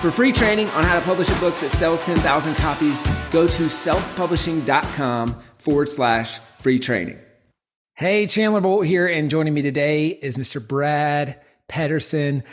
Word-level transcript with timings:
For 0.00 0.10
free 0.10 0.30
training 0.30 0.68
on 0.70 0.84
how 0.84 0.98
to 0.98 1.04
publish 1.04 1.30
a 1.30 1.40
book 1.40 1.58
that 1.60 1.70
sells 1.70 2.00
10,000 2.02 2.54
copies, 2.56 3.02
go 3.30 3.46
to 3.46 3.62
selfpublishing.com 3.64 5.34
forward 5.56 5.88
slash 5.88 6.38
free 6.58 6.78
training. 6.78 7.18
Hey, 7.94 8.26
Chandler 8.26 8.60
Bolt 8.60 8.84
here, 8.84 9.06
and 9.06 9.30
joining 9.30 9.54
me 9.54 9.62
today 9.62 10.08
is 10.08 10.36
Mr. 10.36 10.64
Brad 10.64 11.40
Pedersen. 11.66 12.44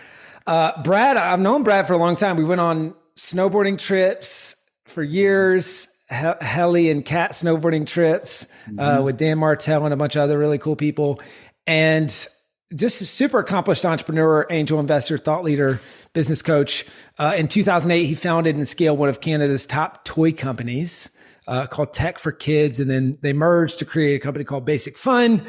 Uh, 0.48 0.82
Brad, 0.84 1.18
I've 1.18 1.42
known 1.42 1.64
Brad 1.64 1.86
for 1.86 1.94
a 1.94 1.98
long 1.98 2.16
time. 2.16 2.38
We 2.38 2.46
went 2.46 2.62
on 2.62 2.96
snowboarding 3.18 3.78
trips 3.78 4.56
for 4.86 5.04
years. 5.04 5.90
Heli 6.08 6.90
and 6.92 7.04
Cat 7.04 7.32
snowboarding 7.32 7.86
trips 7.88 8.46
uh, 8.46 8.70
mm-hmm. 8.70 8.80
uh, 8.80 9.02
with 9.02 9.18
Dan 9.18 9.38
Martell 9.38 9.84
and 9.84 9.94
a 9.94 9.98
bunch 9.98 10.16
of 10.16 10.22
other 10.22 10.38
really 10.38 10.60
cool 10.60 10.76
people. 10.76 11.20
And 11.68 12.28
just 12.76 13.02
a 13.02 13.06
super 13.06 13.40
accomplished 13.40 13.86
entrepreneur, 13.86 14.46
angel 14.50 14.80
investor, 14.80 15.18
thought 15.18 15.44
leader, 15.44 15.80
business 16.14 16.42
coach. 16.42 16.86
Uh, 17.18 17.34
in 17.36 17.48
2008, 17.48 18.06
he 18.06 18.16
founded 18.16 18.56
and 18.56 18.68
scaled 18.68 18.98
one 18.98 19.10
of 19.10 19.22
Canada's 19.22 19.66
top 19.66 20.06
toy 20.06 20.32
companies 20.32 21.10
uh, 21.48 21.68
called 21.68 21.94
Tech 21.94 22.20
for 22.20 22.32
Kids. 22.32 22.80
And 22.80 22.90
then 22.90 23.18
they 23.22 23.34
merged 23.34 23.80
to 23.80 23.86
create 23.86 24.16
a 24.16 24.20
company 24.20 24.46
called 24.46 24.66
Basic 24.66 24.98
Fun, 24.98 25.46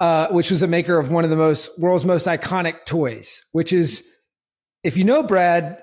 uh, 0.00 0.28
which 0.28 0.50
was 0.50 0.62
a 0.62 0.66
maker 0.66 0.98
of 0.98 1.10
one 1.10 1.24
of 1.24 1.30
the 1.30 1.36
most 1.36 1.78
world's 1.78 2.04
most 2.04 2.26
iconic 2.26 2.84
toys, 2.84 3.44
which 3.52 3.72
is, 3.72 4.04
if 4.82 4.96
you 4.96 5.04
know 5.04 5.22
Brad, 5.22 5.82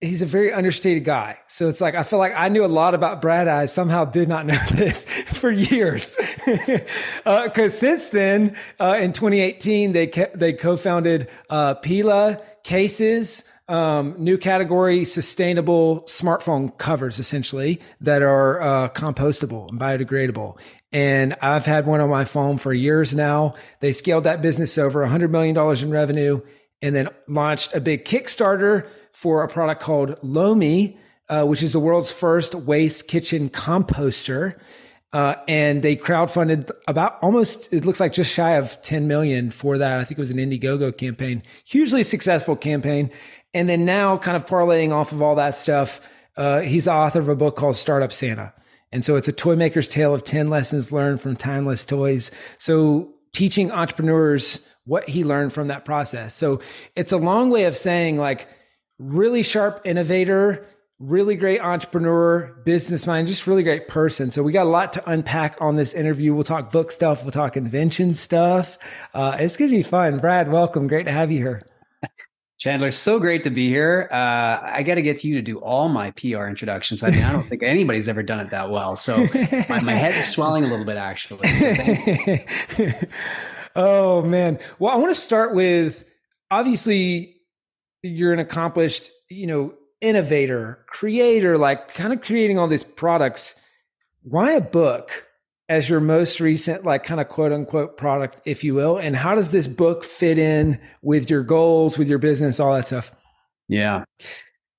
he's 0.00 0.22
a 0.22 0.26
very 0.26 0.52
understated 0.52 1.04
guy. 1.04 1.38
So 1.48 1.68
it's 1.68 1.80
like 1.80 1.94
I 1.94 2.02
feel 2.02 2.18
like 2.18 2.32
I 2.36 2.48
knew 2.48 2.64
a 2.64 2.66
lot 2.66 2.94
about 2.94 3.20
Brad. 3.20 3.48
I 3.48 3.66
somehow 3.66 4.04
did 4.04 4.28
not 4.28 4.46
know 4.46 4.58
this 4.72 5.04
for 5.34 5.50
years. 5.50 6.16
Because 6.46 7.26
uh, 7.26 7.68
since 7.68 8.10
then, 8.10 8.56
uh, 8.78 8.98
in 9.00 9.12
2018, 9.12 9.92
they 9.92 10.06
kept, 10.06 10.38
they 10.38 10.52
co-founded 10.52 11.28
uh, 11.50 11.74
Pela 11.76 12.40
Cases. 12.64 13.44
Um, 13.70 14.14
new 14.16 14.38
category 14.38 15.04
sustainable 15.04 16.00
smartphone 16.04 16.76
covers 16.78 17.18
essentially 17.18 17.82
that 18.00 18.22
are 18.22 18.62
uh, 18.62 18.88
compostable 18.88 19.68
and 19.68 19.78
biodegradable. 19.78 20.58
And 20.90 21.36
I've 21.42 21.66
had 21.66 21.86
one 21.86 22.00
on 22.00 22.08
my 22.08 22.24
phone 22.24 22.56
for 22.56 22.72
years 22.72 23.14
now. 23.14 23.52
They 23.80 23.92
scaled 23.92 24.24
that 24.24 24.40
business 24.40 24.78
over 24.78 25.06
$100 25.06 25.28
million 25.28 25.54
in 25.54 25.90
revenue 25.90 26.40
and 26.80 26.94
then 26.94 27.08
launched 27.26 27.74
a 27.74 27.80
big 27.80 28.04
Kickstarter 28.04 28.88
for 29.18 29.42
a 29.42 29.48
product 29.48 29.82
called 29.82 30.16
Lomi, 30.22 30.96
uh, 31.28 31.44
which 31.44 31.60
is 31.60 31.72
the 31.72 31.80
world's 31.80 32.12
first 32.12 32.54
waste 32.54 33.08
kitchen 33.08 33.50
composter. 33.50 34.56
Uh, 35.12 35.34
and 35.48 35.82
they 35.82 35.96
crowdfunded 35.96 36.70
about 36.86 37.18
almost, 37.20 37.72
it 37.72 37.84
looks 37.84 37.98
like 37.98 38.12
just 38.12 38.32
shy 38.32 38.52
of 38.52 38.80
10 38.82 39.08
million 39.08 39.50
for 39.50 39.76
that. 39.76 39.98
I 39.98 40.04
think 40.04 40.18
it 40.18 40.20
was 40.20 40.30
an 40.30 40.36
Indiegogo 40.36 40.96
campaign, 40.96 41.42
hugely 41.64 42.04
successful 42.04 42.54
campaign. 42.54 43.10
And 43.52 43.68
then 43.68 43.84
now, 43.84 44.18
kind 44.18 44.36
of 44.36 44.46
parlaying 44.46 44.92
off 44.92 45.10
of 45.10 45.20
all 45.20 45.34
that 45.34 45.56
stuff, 45.56 46.00
uh, 46.36 46.60
he's 46.60 46.84
the 46.84 46.92
author 46.92 47.18
of 47.18 47.28
a 47.28 47.34
book 47.34 47.56
called 47.56 47.74
Startup 47.74 48.12
Santa. 48.12 48.54
And 48.92 49.04
so 49.04 49.16
it's 49.16 49.26
a 49.26 49.32
toy 49.32 49.56
maker's 49.56 49.88
tale 49.88 50.14
of 50.14 50.22
10 50.22 50.46
lessons 50.46 50.92
learned 50.92 51.20
from 51.20 51.34
timeless 51.34 51.84
toys. 51.84 52.30
So 52.58 53.12
teaching 53.32 53.72
entrepreneurs 53.72 54.60
what 54.84 55.08
he 55.08 55.24
learned 55.24 55.52
from 55.52 55.68
that 55.68 55.84
process. 55.84 56.34
So 56.34 56.60
it's 56.94 57.10
a 57.10 57.18
long 57.18 57.50
way 57.50 57.64
of 57.64 57.76
saying 57.76 58.16
like 58.16 58.46
really 58.98 59.42
sharp 59.42 59.80
innovator, 59.84 60.66
really 60.98 61.36
great 61.36 61.60
entrepreneur, 61.60 62.60
business 62.64 63.06
mind, 63.06 63.28
just 63.28 63.46
really 63.46 63.62
great 63.62 63.88
person. 63.88 64.30
So 64.30 64.42
we 64.42 64.52
got 64.52 64.64
a 64.64 64.70
lot 64.70 64.92
to 64.94 65.10
unpack 65.10 65.56
on 65.60 65.76
this 65.76 65.94
interview. 65.94 66.34
We'll 66.34 66.44
talk 66.44 66.72
book 66.72 66.90
stuff. 66.90 67.22
We'll 67.22 67.32
talk 67.32 67.56
invention 67.56 68.14
stuff. 68.14 68.78
Uh, 69.14 69.36
it's 69.38 69.56
going 69.56 69.70
to 69.70 69.76
be 69.76 69.82
fun. 69.82 70.18
Brad, 70.18 70.50
welcome. 70.50 70.88
Great 70.88 71.04
to 71.04 71.12
have 71.12 71.30
you 71.30 71.38
here. 71.38 71.62
Chandler, 72.58 72.90
so 72.90 73.20
great 73.20 73.44
to 73.44 73.50
be 73.50 73.68
here. 73.68 74.08
Uh, 74.10 74.58
I 74.60 74.82
got 74.82 74.96
to 74.96 75.02
get 75.02 75.22
you 75.22 75.36
to 75.36 75.42
do 75.42 75.58
all 75.58 75.88
my 75.88 76.10
PR 76.10 76.46
introductions. 76.46 77.04
I 77.04 77.10
mean, 77.12 77.22
I 77.22 77.30
don't 77.30 77.48
think 77.48 77.62
anybody's 77.62 78.08
ever 78.08 78.24
done 78.24 78.40
it 78.40 78.50
that 78.50 78.68
well. 78.68 78.96
So 78.96 79.16
my, 79.68 79.80
my 79.80 79.92
head 79.92 80.10
is 80.10 80.28
swelling 80.28 80.64
a 80.64 80.66
little 80.66 80.84
bit, 80.84 80.96
actually. 80.96 81.46
So 81.46 82.88
Oh 83.76 84.22
man. 84.22 84.58
Well, 84.80 84.92
I 84.92 84.96
want 84.96 85.14
to 85.14 85.20
start 85.20 85.54
with 85.54 86.04
obviously 86.50 87.36
you're 88.02 88.32
an 88.32 88.38
accomplished, 88.38 89.10
you 89.28 89.46
know, 89.46 89.74
innovator, 90.00 90.84
creator, 90.88 91.58
like 91.58 91.94
kind 91.94 92.12
of 92.12 92.22
creating 92.22 92.58
all 92.58 92.68
these 92.68 92.84
products. 92.84 93.54
Why 94.22 94.52
a 94.52 94.60
book 94.60 95.26
as 95.68 95.88
your 95.88 96.00
most 96.00 96.40
recent, 96.40 96.84
like 96.84 97.04
kind 97.04 97.20
of 97.20 97.28
quote 97.28 97.52
unquote 97.52 97.96
product, 97.96 98.40
if 98.44 98.64
you 98.64 98.74
will? 98.74 98.96
And 98.96 99.16
how 99.16 99.34
does 99.34 99.50
this 99.50 99.66
book 99.66 100.04
fit 100.04 100.38
in 100.38 100.80
with 101.02 101.28
your 101.28 101.42
goals, 101.42 101.98
with 101.98 102.08
your 102.08 102.18
business, 102.18 102.60
all 102.60 102.74
that 102.74 102.86
stuff? 102.86 103.12
Yeah. 103.68 104.04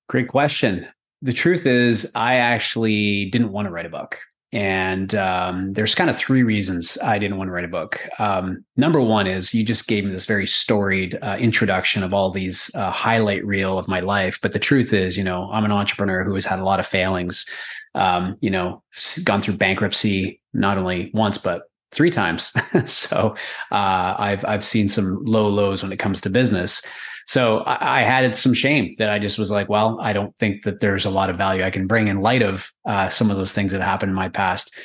Great 0.08 0.28
question. 0.28 0.86
The 1.22 1.32
truth 1.32 1.66
is, 1.66 2.10
I 2.14 2.36
actually 2.36 3.26
didn't 3.26 3.52
want 3.52 3.66
to 3.66 3.72
write 3.72 3.86
a 3.86 3.90
book. 3.90 4.18
And 4.52 5.14
um, 5.14 5.72
there's 5.74 5.94
kind 5.94 6.10
of 6.10 6.16
three 6.16 6.42
reasons 6.42 6.98
I 7.04 7.18
didn't 7.18 7.36
want 7.36 7.48
to 7.48 7.52
write 7.52 7.64
a 7.64 7.68
book. 7.68 8.00
Um, 8.18 8.64
number 8.76 9.00
one 9.00 9.28
is 9.28 9.54
you 9.54 9.64
just 9.64 9.86
gave 9.86 10.04
me 10.04 10.10
this 10.10 10.26
very 10.26 10.46
storied 10.46 11.16
uh, 11.22 11.36
introduction 11.38 12.02
of 12.02 12.12
all 12.12 12.30
these 12.30 12.70
uh, 12.74 12.90
highlight 12.90 13.46
reel 13.46 13.78
of 13.78 13.86
my 13.86 14.00
life. 14.00 14.40
But 14.42 14.52
the 14.52 14.58
truth 14.58 14.92
is, 14.92 15.16
you 15.16 15.22
know, 15.22 15.48
I'm 15.52 15.64
an 15.64 15.72
entrepreneur 15.72 16.24
who 16.24 16.34
has 16.34 16.44
had 16.44 16.58
a 16.58 16.64
lot 16.64 16.80
of 16.80 16.86
failings. 16.86 17.46
Um, 17.94 18.36
you 18.40 18.50
know, 18.50 18.82
gone 19.24 19.40
through 19.40 19.56
bankruptcy 19.56 20.40
not 20.52 20.78
only 20.78 21.10
once 21.12 21.38
but 21.38 21.62
three 21.92 22.10
times. 22.10 22.52
so 22.90 23.34
uh, 23.70 24.14
I've 24.18 24.44
I've 24.44 24.64
seen 24.64 24.88
some 24.88 25.18
low 25.24 25.48
lows 25.48 25.82
when 25.82 25.92
it 25.92 25.98
comes 25.98 26.20
to 26.22 26.30
business. 26.30 26.82
So 27.30 27.58
I, 27.58 28.00
I, 28.00 28.02
had 28.02 28.34
some 28.34 28.54
shame 28.54 28.96
that 28.98 29.08
I 29.08 29.20
just 29.20 29.38
was 29.38 29.52
like, 29.52 29.68
well, 29.68 30.00
I 30.00 30.12
don't 30.12 30.36
think 30.36 30.64
that 30.64 30.80
there's 30.80 31.04
a 31.04 31.10
lot 31.10 31.30
of 31.30 31.36
value 31.36 31.62
I 31.62 31.70
can 31.70 31.86
bring 31.86 32.08
in 32.08 32.18
light 32.18 32.42
of 32.42 32.72
uh, 32.86 33.08
some 33.08 33.30
of 33.30 33.36
those 33.36 33.52
things 33.52 33.70
that 33.70 33.80
happened 33.80 34.10
in 34.10 34.16
my 34.16 34.28
past. 34.28 34.76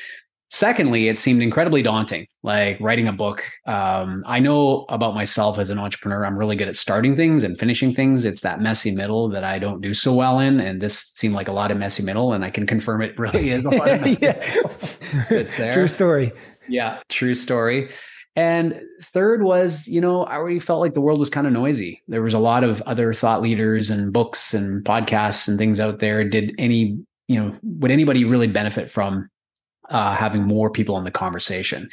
Secondly, 0.52 1.08
it 1.08 1.18
seemed 1.18 1.42
incredibly 1.42 1.82
daunting, 1.82 2.28
like 2.44 2.80
writing 2.80 3.08
a 3.08 3.12
book. 3.12 3.44
Um, 3.66 4.24
I 4.28 4.38
know 4.38 4.86
about 4.90 5.16
myself 5.16 5.58
as 5.58 5.72
an 5.72 5.80
entrepreneur, 5.80 6.24
I'm 6.24 6.38
really 6.38 6.56
good 6.56 6.68
at 6.68 6.76
starting 6.76 7.16
things 7.16 7.42
and 7.42 7.58
finishing 7.58 7.96
things. 7.96 8.26
It's 8.26 8.42
that 8.42 8.62
messy 8.62 8.92
middle 8.92 9.28
that 9.30 9.44
I 9.44 9.58
don't 9.58 9.82
do 9.82 9.96
so 9.96 10.14
well 10.14 10.38
in. 10.38 10.60
And 10.60 10.80
this 10.80 11.00
seemed 11.00 11.34
like 11.34 11.48
a 11.48 11.52
lot 11.52 11.72
of 11.72 11.80
messy 11.80 12.04
middle, 12.04 12.32
and 12.32 12.46
I 12.46 12.52
can 12.52 12.68
confirm 12.68 13.02
it 13.02 13.18
really 13.18 13.50
is 13.50 13.66
a 13.66 13.72
lot 13.72 13.90
of 13.90 14.02
messy 14.06 14.28
middle. 14.28 14.72
It's 15.32 15.58
there. 15.58 15.74
True 15.74 15.88
story. 15.88 16.32
Yeah, 16.70 17.00
true 17.10 17.34
story. 17.34 17.90
And 18.36 18.82
third 19.02 19.44
was, 19.44 19.88
you 19.88 20.02
know, 20.02 20.24
I 20.24 20.36
already 20.36 20.60
felt 20.60 20.82
like 20.82 20.94
the 20.94 21.02
world 21.02 21.20
was 21.20 21.30
kind 21.30 21.48
of 21.48 21.54
noisy. 21.54 22.02
There 22.08 22.22
was 22.22 22.34
a 22.34 22.40
lot 22.40 22.64
of 22.64 22.82
other 22.82 23.14
thought 23.14 23.42
leaders 23.42 23.90
and 23.90 24.12
books 24.12 24.54
and 24.54 24.84
podcasts 24.84 25.48
and 25.48 25.58
things 25.58 25.80
out 25.80 26.00
there. 26.00 26.24
Did 26.28 26.54
any, 26.58 27.00
you 27.28 27.40
know, 27.40 27.56
would 27.64 27.92
anybody 27.92 28.26
really 28.26 28.48
benefit 28.48 28.92
from 28.92 29.30
uh, 29.90 30.16
having 30.16 30.44
more 30.44 30.70
people 30.70 30.98
in 30.98 31.06
the 31.06 31.12
conversation? 31.12 31.90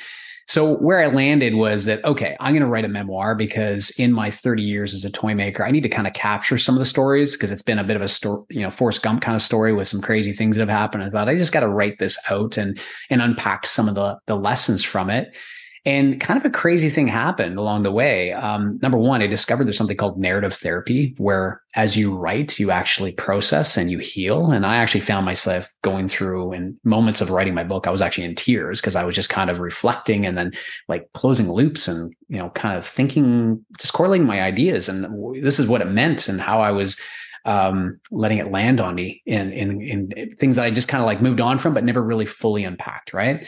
So 0.49 0.77
where 0.79 1.01
I 1.01 1.07
landed 1.07 1.55
was 1.55 1.85
that 1.85 2.05
okay, 2.05 2.37
I'm 2.41 2.53
going 2.53 2.63
to 2.63 2.69
write 2.69 2.85
a 2.85 2.89
memoir 2.89 3.35
because 3.35 3.91
in 3.91 4.13
my 4.13 4.31
30 4.31 4.63
years 4.63 4.93
as 4.93 5.05
a 5.05 5.11
toy 5.11 5.35
maker, 5.35 5.65
I 5.65 5.71
need 5.71 5.85
to 5.85 5.89
kind 5.89 6.07
of 6.07 6.15
capture 6.15 6.59
some 6.59 6.75
of 6.75 6.81
the 6.81 6.85
stories 6.85 7.33
because 7.33 7.53
it's 7.53 7.63
been 7.63 7.79
a 7.79 7.85
bit 7.85 7.97
of 7.97 8.03
a 8.03 8.09
story, 8.09 8.43
you 8.51 8.61
know, 8.61 8.71
Forrest 8.71 9.03
Gump 9.03 9.23
kind 9.23 9.37
of 9.37 9.43
story 9.43 9.73
with 9.73 9.87
some 9.87 10.01
crazy 10.01 10.33
things 10.33 10.57
that 10.57 10.63
have 10.63 10.77
happened. 10.77 11.05
I 11.05 11.11
thought 11.11 11.29
I 11.29 11.37
just 11.37 11.53
got 11.53 11.61
to 11.61 11.69
write 11.69 11.99
this 11.99 12.19
out 12.29 12.57
and 12.57 12.79
and 13.09 13.23
unpack 13.23 13.67
some 13.67 13.89
of 13.89 13.95
the 13.95 14.19
the 14.27 14.37
lessons 14.37 14.83
from 14.83 15.11
it. 15.11 15.37
And 15.85 16.21
kind 16.21 16.39
of 16.39 16.47
a 16.47 16.51
crazy 16.51 16.89
thing 16.89 17.09
happened 17.09 17.59
along 17.59 17.83
the 17.83 17.91
way. 17.91 18.33
Um, 18.33 18.79
number 18.83 18.99
one, 18.99 19.21
I 19.21 19.27
discovered 19.27 19.65
there's 19.65 19.77
something 19.77 19.97
called 19.97 20.17
narrative 20.17 20.55
therapy, 20.55 21.13
where 21.19 21.61
as 21.75 21.97
you 21.97 22.15
write, 22.15 22.61
you 22.61 22.71
actually 22.71 23.11
process 23.13 23.77
and 23.77 23.91
you 23.91 23.99
heal. 23.99 24.53
And 24.53 24.65
I 24.65 24.77
actually 24.77 25.01
found 25.01 25.27
myself 25.27 25.73
going 25.83 26.07
through 26.07 26.53
in 26.53 26.79
moments 26.85 27.21
of 27.21 27.31
writing 27.31 27.55
my 27.55 27.65
book, 27.65 27.89
I 27.89 27.91
was 27.91 28.01
actually 28.01 28.27
in 28.27 28.37
tears 28.37 28.81
because 28.81 28.95
I 28.95 29.05
was 29.05 29.17
just 29.17 29.29
kind 29.29 29.51
of 29.51 29.59
reflecting 29.59 30.25
and 30.25 30.39
then 30.39 30.53
like 30.87 31.13
closing 31.15 31.51
loops 31.51 31.89
and, 31.89 32.15
you 32.29 32.39
know, 32.39 32.51
kind 32.51 32.79
of 32.79 32.87
thinking, 32.87 33.65
just 33.77 33.93
correlating 33.93 34.27
my 34.27 34.41
ideas. 34.41 34.89
And 34.89 35.45
this 35.45 35.59
is 35.59 35.69
what 35.69 35.81
it 35.81 35.87
meant 35.87 36.29
and 36.29 36.41
how 36.41 36.61
I 36.61 36.71
was 36.71 36.97
um, 37.45 37.99
letting 38.13 38.39
it 38.39 38.53
land 38.53 38.81
on 38.81 38.95
me 38.95 39.21
in, 39.27 39.51
in, 39.51 39.81
in 39.81 40.37
things 40.37 40.55
that 40.55 40.65
I 40.65 40.71
just 40.71 40.87
kind 40.87 41.03
of 41.03 41.07
like 41.07 41.21
moved 41.21 41.41
on 41.41 41.59
from, 41.59 41.75
but 41.75 41.83
never 41.83 42.05
really 42.05 42.27
fully 42.27 42.63
unpacked. 42.63 43.13
Right. 43.13 43.45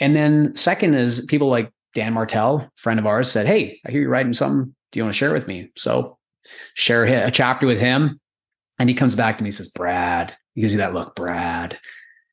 And 0.00 0.16
then 0.16 0.56
second 0.56 0.94
is 0.94 1.24
people 1.26 1.48
like 1.48 1.70
Dan 1.94 2.12
Martell, 2.12 2.68
friend 2.76 2.98
of 2.98 3.06
ours, 3.06 3.30
said, 3.30 3.46
Hey, 3.46 3.80
I 3.86 3.90
hear 3.90 4.02
you're 4.02 4.10
writing 4.10 4.32
something. 4.32 4.74
Do 4.92 4.98
you 4.98 5.04
want 5.04 5.14
to 5.14 5.18
share 5.18 5.30
it 5.30 5.34
with 5.34 5.48
me? 5.48 5.70
So 5.76 6.18
share 6.74 7.04
a 7.04 7.30
chapter 7.30 7.66
with 7.66 7.80
him. 7.80 8.20
And 8.78 8.88
he 8.88 8.94
comes 8.94 9.14
back 9.14 9.38
to 9.38 9.44
me 9.44 9.48
and 9.48 9.54
says, 9.54 9.68
Brad, 9.68 10.36
He 10.54 10.60
gives 10.60 10.72
you 10.72 10.78
that 10.78 10.94
look, 10.94 11.14
Brad. 11.14 11.78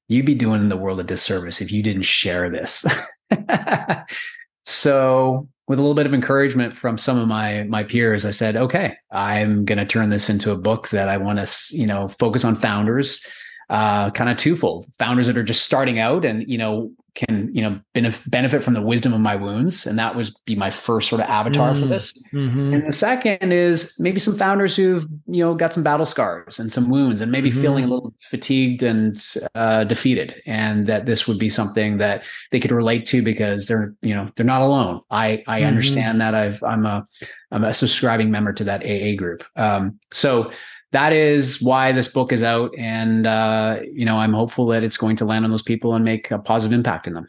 You'd 0.08 0.26
be 0.26 0.36
doing 0.36 0.68
the 0.68 0.78
world 0.78 1.00
a 1.00 1.04
disservice 1.04 1.62
if 1.62 1.72
you 1.72 1.84
didn't 1.84 2.02
share 2.02 2.50
this. 2.50 2.86
so 4.66 5.48
with 5.68 5.80
a 5.80 5.82
little 5.82 5.96
bit 5.96 6.06
of 6.06 6.14
encouragement 6.14 6.74
from 6.74 6.98
some 6.98 7.18
of 7.18 7.28
my 7.28 7.64
my 7.64 7.84
peers, 7.84 8.26
I 8.26 8.32
said, 8.32 8.58
okay, 8.58 8.98
I'm 9.12 9.64
going 9.64 9.78
to 9.78 9.86
turn 9.86 10.10
this 10.10 10.30
into 10.30 10.52
a 10.52 10.58
book 10.58 10.90
that 10.90 11.08
I 11.08 11.18
want 11.18 11.40
to, 11.40 11.78
you 11.78 11.88
know, 11.88 12.10
focus 12.10 12.44
on 12.44 12.56
founders, 12.56 13.26
uh, 13.70 14.12
kind 14.12 14.30
of 14.30 14.38
twofold. 14.38 14.86
Founders 15.00 15.28
that 15.28 15.38
are 15.38 15.44
just 15.44 15.64
starting 15.64 16.00
out 16.00 16.26
and 16.26 16.50
you 16.50 16.58
know 16.58 16.92
can 17.14 17.50
you 17.54 17.62
know 17.62 17.80
benef- 17.94 18.30
benefit 18.30 18.64
from 18.64 18.74
the 18.74 18.82
wisdom 18.82 19.14
of 19.14 19.20
my 19.20 19.36
wounds 19.36 19.86
and 19.86 20.00
that 20.00 20.16
would 20.16 20.30
be 20.46 20.56
my 20.56 20.70
first 20.70 21.10
sort 21.10 21.22
of 21.22 21.28
avatar 21.28 21.74
mm, 21.74 21.80
for 21.80 21.86
this 21.86 22.22
mm-hmm. 22.34 22.74
and 22.74 22.88
the 22.88 22.92
second 22.92 23.52
is 23.52 23.96
maybe 24.00 24.20
some 24.20 24.38
founders 24.38 24.76
who've 24.76 25.06
you 25.28 25.44
know 25.44 25.54
got 25.54 25.74
some 25.74 25.84
battle 25.84 26.06
scars 26.06 26.58
and 26.60 26.72
some 26.72 26.90
wounds 26.90 27.20
and 27.20 27.32
maybe 27.32 27.50
mm-hmm. 27.50 27.62
feeling 27.62 27.84
a 27.84 27.88
little 27.88 28.14
fatigued 28.22 28.82
and 28.82 29.36
uh, 29.56 29.84
defeated 29.84 30.42
and 30.46 30.88
that 30.88 31.06
this 31.06 31.28
would 31.28 31.38
be 31.38 31.50
something 31.50 31.98
that 31.98 32.24
they 32.52 32.60
could 32.60 32.72
relate 32.72 33.06
to 33.06 33.22
because 33.22 33.68
they're 33.68 33.94
you 34.02 34.14
know 34.14 34.30
they're 34.36 34.46
not 34.46 34.62
alone 34.62 35.02
i 35.12 35.44
i 35.48 35.60
mm-hmm. 35.60 35.68
understand 35.68 36.22
that 36.22 36.34
i've 36.34 36.64
i'm 36.64 36.86
a 36.86 37.06
i'm 37.52 37.66
a 37.66 37.74
subscribing 37.74 38.32
member 38.32 38.54
to 38.54 38.64
that 38.64 38.84
aa 38.86 39.16
group 39.18 39.44
um, 39.58 40.00
so 40.14 40.50
that 40.92 41.14
is 41.14 41.62
why 41.62 41.92
this 41.92 42.08
book 42.08 42.32
is 42.32 42.44
out. 42.44 42.72
And 42.78 43.26
uh, 43.28 43.82
you 43.92 44.06
know 44.06 44.18
i'm 44.18 44.34
hopeful 44.34 44.68
that 44.68 44.84
it's 44.84 44.98
going 44.98 45.16
to 45.18 45.26
land 45.26 45.46
on 45.46 45.52
those 45.52 45.64
people 45.64 45.96
and 45.96 46.06
make 46.06 46.32
a 46.32 46.40
positive 46.40 46.74
impact 46.74 47.08
in 47.08 47.14
them. 47.14 47.28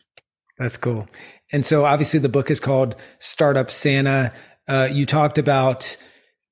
That's 0.59 0.77
cool. 0.77 1.09
And 1.51 1.67
so 1.67 1.85
obviously 1.85 2.21
the 2.21 2.29
book 2.29 2.51
is 2.51 2.61
called 2.61 2.97
startup 3.19 3.71
santa. 3.71 4.33
Uh, 4.69 4.89
you 4.91 5.07
talked 5.07 5.39
about 5.39 5.97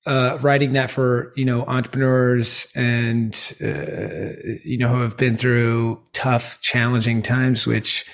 uh, 0.06 0.38
writing 0.40 0.72
that 0.72 0.90
for 0.90 1.32
you 1.36 1.44
know 1.44 1.62
entrepreneurs 1.64 2.66
and 2.74 3.54
uh, 3.62 4.36
you 4.64 4.78
know 4.78 4.88
who 4.88 5.00
have 5.00 5.16
been 5.16 5.36
through 5.36 6.00
tough 6.12 6.58
challenging 6.60 7.22
times 7.22 7.66
which 7.66 8.04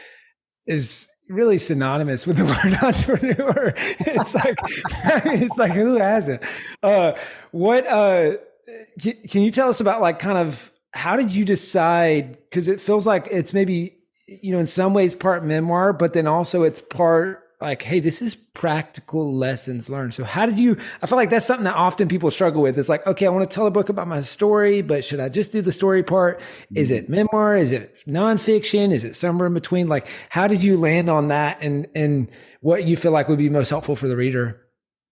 is 0.66 1.08
really 1.28 1.58
synonymous 1.58 2.26
with 2.26 2.36
the 2.36 2.44
word 2.64 2.82
entrepreneur. 2.82 3.72
It's 3.76 4.34
like 4.34 4.58
it's 5.26 5.58
like 5.58 5.72
who 5.72 5.96
hasn't? 5.96 6.42
Uh, 6.82 7.12
what 7.52 7.86
uh 7.86 8.36
can 9.00 9.42
you 9.42 9.50
tell 9.50 9.68
us 9.68 9.80
about 9.80 10.00
like 10.00 10.18
kind 10.18 10.38
of 10.38 10.72
how 10.92 11.16
did 11.16 11.30
you 11.30 11.44
decide? 11.44 12.38
Because 12.50 12.68
it 12.68 12.80
feels 12.80 13.06
like 13.06 13.28
it's 13.30 13.52
maybe 13.52 13.98
you 14.26 14.52
know 14.52 14.58
in 14.58 14.66
some 14.66 14.94
ways 14.94 15.14
part 15.14 15.44
memoir, 15.44 15.92
but 15.92 16.12
then 16.12 16.26
also 16.26 16.62
it's 16.62 16.80
part 16.80 17.42
like, 17.60 17.80
hey, 17.82 18.00
this 18.00 18.20
is 18.20 18.34
practical 18.34 19.34
lessons 19.34 19.88
learned. 19.88 20.12
So 20.12 20.24
how 20.24 20.44
did 20.44 20.58
you? 20.58 20.76
I 21.02 21.06
feel 21.06 21.16
like 21.16 21.30
that's 21.30 21.46
something 21.46 21.64
that 21.64 21.74
often 21.74 22.08
people 22.08 22.30
struggle 22.30 22.60
with. 22.60 22.78
It's 22.78 22.88
like, 22.88 23.06
okay, 23.06 23.26
I 23.26 23.30
want 23.30 23.48
to 23.48 23.54
tell 23.54 23.66
a 23.66 23.70
book 23.70 23.88
about 23.88 24.08
my 24.08 24.20
story, 24.22 24.82
but 24.82 25.04
should 25.04 25.20
I 25.20 25.28
just 25.28 25.52
do 25.52 25.62
the 25.62 25.72
story 25.72 26.02
part? 26.02 26.40
Is 26.74 26.90
it 26.90 27.04
mm-hmm. 27.04 27.12
memoir? 27.12 27.56
Is 27.56 27.72
it 27.72 27.96
nonfiction? 28.06 28.92
Is 28.92 29.04
it 29.04 29.14
somewhere 29.14 29.46
in 29.46 29.54
between? 29.54 29.88
Like, 29.88 30.06
how 30.28 30.46
did 30.46 30.62
you 30.62 30.76
land 30.76 31.08
on 31.08 31.28
that, 31.28 31.58
and 31.60 31.86
and 31.94 32.28
what 32.60 32.86
you 32.86 32.96
feel 32.96 33.12
like 33.12 33.28
would 33.28 33.38
be 33.38 33.48
most 33.48 33.70
helpful 33.70 33.96
for 33.96 34.08
the 34.08 34.16
reader? 34.16 34.60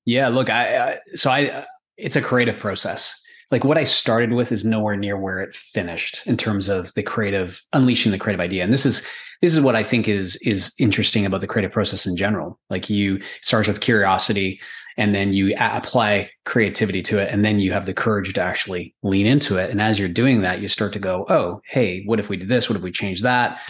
Yeah, 0.04 0.28
look, 0.28 0.50
I, 0.50 0.76
I 0.76 0.98
so 1.14 1.30
I 1.30 1.66
it's 1.96 2.16
a 2.16 2.22
creative 2.22 2.58
process 2.58 3.23
like 3.50 3.64
what 3.64 3.78
I 3.78 3.84
started 3.84 4.32
with 4.32 4.52
is 4.52 4.64
nowhere 4.64 4.96
near 4.96 5.16
where 5.16 5.40
it 5.40 5.54
finished 5.54 6.20
in 6.26 6.36
terms 6.36 6.68
of 6.68 6.92
the 6.94 7.02
creative 7.02 7.62
unleashing 7.72 8.12
the 8.12 8.18
creative 8.18 8.40
idea. 8.40 8.64
And 8.64 8.72
this 8.72 8.86
is 8.86 9.06
this 9.42 9.54
is 9.54 9.60
what 9.60 9.76
I 9.76 9.82
think 9.82 10.08
is 10.08 10.36
is 10.36 10.72
interesting 10.78 11.26
about 11.26 11.40
the 11.40 11.46
creative 11.46 11.72
process 11.72 12.06
in 12.06 12.16
general. 12.16 12.58
Like 12.70 12.88
you 12.88 13.20
start 13.42 13.68
with 13.68 13.80
curiosity 13.80 14.60
and 14.96 15.14
then 15.14 15.32
you 15.32 15.54
a- 15.58 15.76
apply 15.76 16.30
creativity 16.44 17.02
to 17.02 17.18
it 17.18 17.30
and 17.30 17.44
then 17.44 17.60
you 17.60 17.72
have 17.72 17.86
the 17.86 17.94
courage 17.94 18.32
to 18.32 18.40
actually 18.40 18.94
lean 19.02 19.26
into 19.26 19.56
it 19.56 19.70
and 19.70 19.82
as 19.82 19.98
you're 19.98 20.08
doing 20.08 20.40
that 20.42 20.60
you 20.60 20.68
start 20.68 20.92
to 20.94 20.98
go, 20.98 21.26
"Oh, 21.28 21.60
hey, 21.66 22.02
what 22.04 22.20
if 22.20 22.28
we 22.28 22.36
did 22.36 22.48
this? 22.48 22.68
What 22.68 22.76
if 22.76 22.82
we 22.82 22.92
changed 22.92 23.22
that?" 23.24 23.60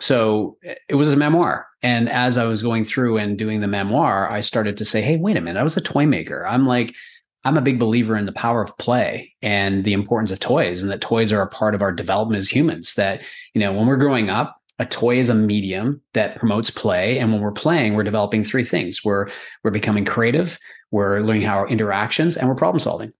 So 0.00 0.58
eh, 0.64 0.74
it 0.88 0.94
was 0.94 1.12
a 1.12 1.16
memoir. 1.16 1.66
And 1.82 2.08
as 2.08 2.38
I 2.38 2.44
was 2.44 2.62
going 2.62 2.84
through 2.84 3.18
and 3.18 3.38
doing 3.38 3.60
the 3.60 3.68
memoir, 3.68 4.30
I 4.30 4.40
started 4.40 4.76
to 4.78 4.84
say, 4.84 5.00
"Hey, 5.02 5.16
wait 5.18 5.36
a 5.36 5.40
minute. 5.40 5.60
I 5.60 5.64
was 5.64 5.76
a 5.76 5.80
toy 5.80 6.06
maker. 6.06 6.46
I'm 6.46 6.66
like 6.66 6.94
I'm 7.46 7.56
a 7.56 7.62
big 7.62 7.78
believer 7.78 8.16
in 8.16 8.26
the 8.26 8.32
power 8.32 8.60
of 8.60 8.76
play 8.76 9.32
and 9.40 9.84
the 9.84 9.92
importance 9.92 10.32
of 10.32 10.40
toys, 10.40 10.82
and 10.82 10.90
that 10.90 11.00
toys 11.00 11.30
are 11.30 11.40
a 11.40 11.46
part 11.46 11.76
of 11.76 11.82
our 11.82 11.92
development 11.92 12.38
as 12.40 12.48
humans. 12.48 12.94
That, 12.94 13.22
you 13.54 13.60
know, 13.60 13.72
when 13.72 13.86
we're 13.86 13.96
growing 13.96 14.30
up, 14.30 14.60
a 14.80 14.84
toy 14.84 15.18
is 15.20 15.30
a 15.30 15.34
medium 15.34 16.02
that 16.12 16.40
promotes 16.40 16.70
play. 16.70 17.20
And 17.20 17.32
when 17.32 17.40
we're 17.40 17.52
playing, 17.52 17.94
we're 17.94 18.02
developing 18.02 18.42
three 18.42 18.64
things. 18.64 19.04
We're 19.04 19.28
we're 19.62 19.70
becoming 19.70 20.04
creative, 20.04 20.58
we're 20.90 21.20
learning 21.20 21.42
how 21.42 21.58
our 21.58 21.68
interactions, 21.68 22.36
and 22.36 22.48
we're 22.48 22.56
problem 22.56 22.80
solving. 22.80 23.12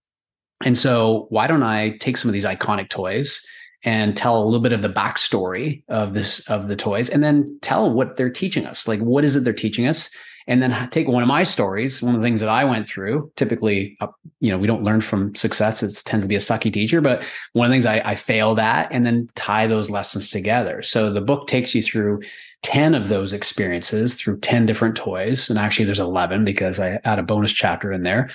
And 0.65 0.77
so 0.77 1.27
why 1.29 1.47
don't 1.47 1.63
I 1.63 1.97
take 1.99 2.17
some 2.17 2.27
of 2.27 2.33
these 2.33 2.45
iconic 2.45 2.89
toys 2.89 3.47
and 3.83 4.17
tell 4.17 4.43
a 4.43 4.43
little 4.43 4.59
bit 4.59 4.73
of 4.73 4.81
the 4.81 4.89
backstory 4.89 5.83
of 5.87 6.13
this 6.13 6.45
of 6.49 6.67
the 6.67 6.75
toys 6.75 7.09
and 7.09 7.23
then 7.23 7.57
tell 7.61 7.89
what 7.89 8.17
they're 8.17 8.29
teaching 8.29 8.65
us 8.65 8.87
like 8.87 8.99
what 8.99 9.23
is 9.23 9.35
it 9.35 9.43
they're 9.43 9.53
teaching 9.53 9.87
us 9.87 10.09
and 10.47 10.61
then 10.61 10.89
take 10.89 11.07
one 11.07 11.23
of 11.23 11.27
my 11.27 11.43
stories 11.43 12.01
one 12.01 12.15
of 12.15 12.21
the 12.21 12.25
things 12.25 12.39
that 12.39 12.49
i 12.49 12.63
went 12.63 12.87
through 12.87 13.31
typically 13.35 13.97
you 14.39 14.51
know 14.51 14.57
we 14.57 14.67
don't 14.67 14.83
learn 14.83 15.01
from 15.01 15.33
success 15.35 15.83
it 15.83 16.01
tends 16.05 16.23
to 16.23 16.29
be 16.29 16.35
a 16.35 16.39
sucky 16.39 16.71
teacher 16.71 17.01
but 17.01 17.25
one 17.53 17.65
of 17.65 17.69
the 17.69 17.73
things 17.73 17.85
I, 17.85 18.01
I 18.03 18.15
failed 18.15 18.59
at 18.59 18.91
and 18.91 19.05
then 19.05 19.29
tie 19.35 19.67
those 19.67 19.89
lessons 19.89 20.29
together. 20.29 20.81
So 20.81 21.11
the 21.11 21.21
book 21.21 21.47
takes 21.47 21.73
you 21.73 21.81
through 21.81 22.21
10 22.63 22.95
of 22.95 23.07
those 23.07 23.33
experiences 23.33 24.15
through 24.15 24.39
10 24.39 24.65
different 24.65 24.95
toys 24.95 25.49
and 25.49 25.59
actually 25.59 25.85
there's 25.85 25.99
11 25.99 26.43
because 26.43 26.79
i 26.79 26.99
add 27.05 27.19
a 27.19 27.23
bonus 27.23 27.51
chapter 27.51 27.93
in 27.93 28.01
there 28.01 28.29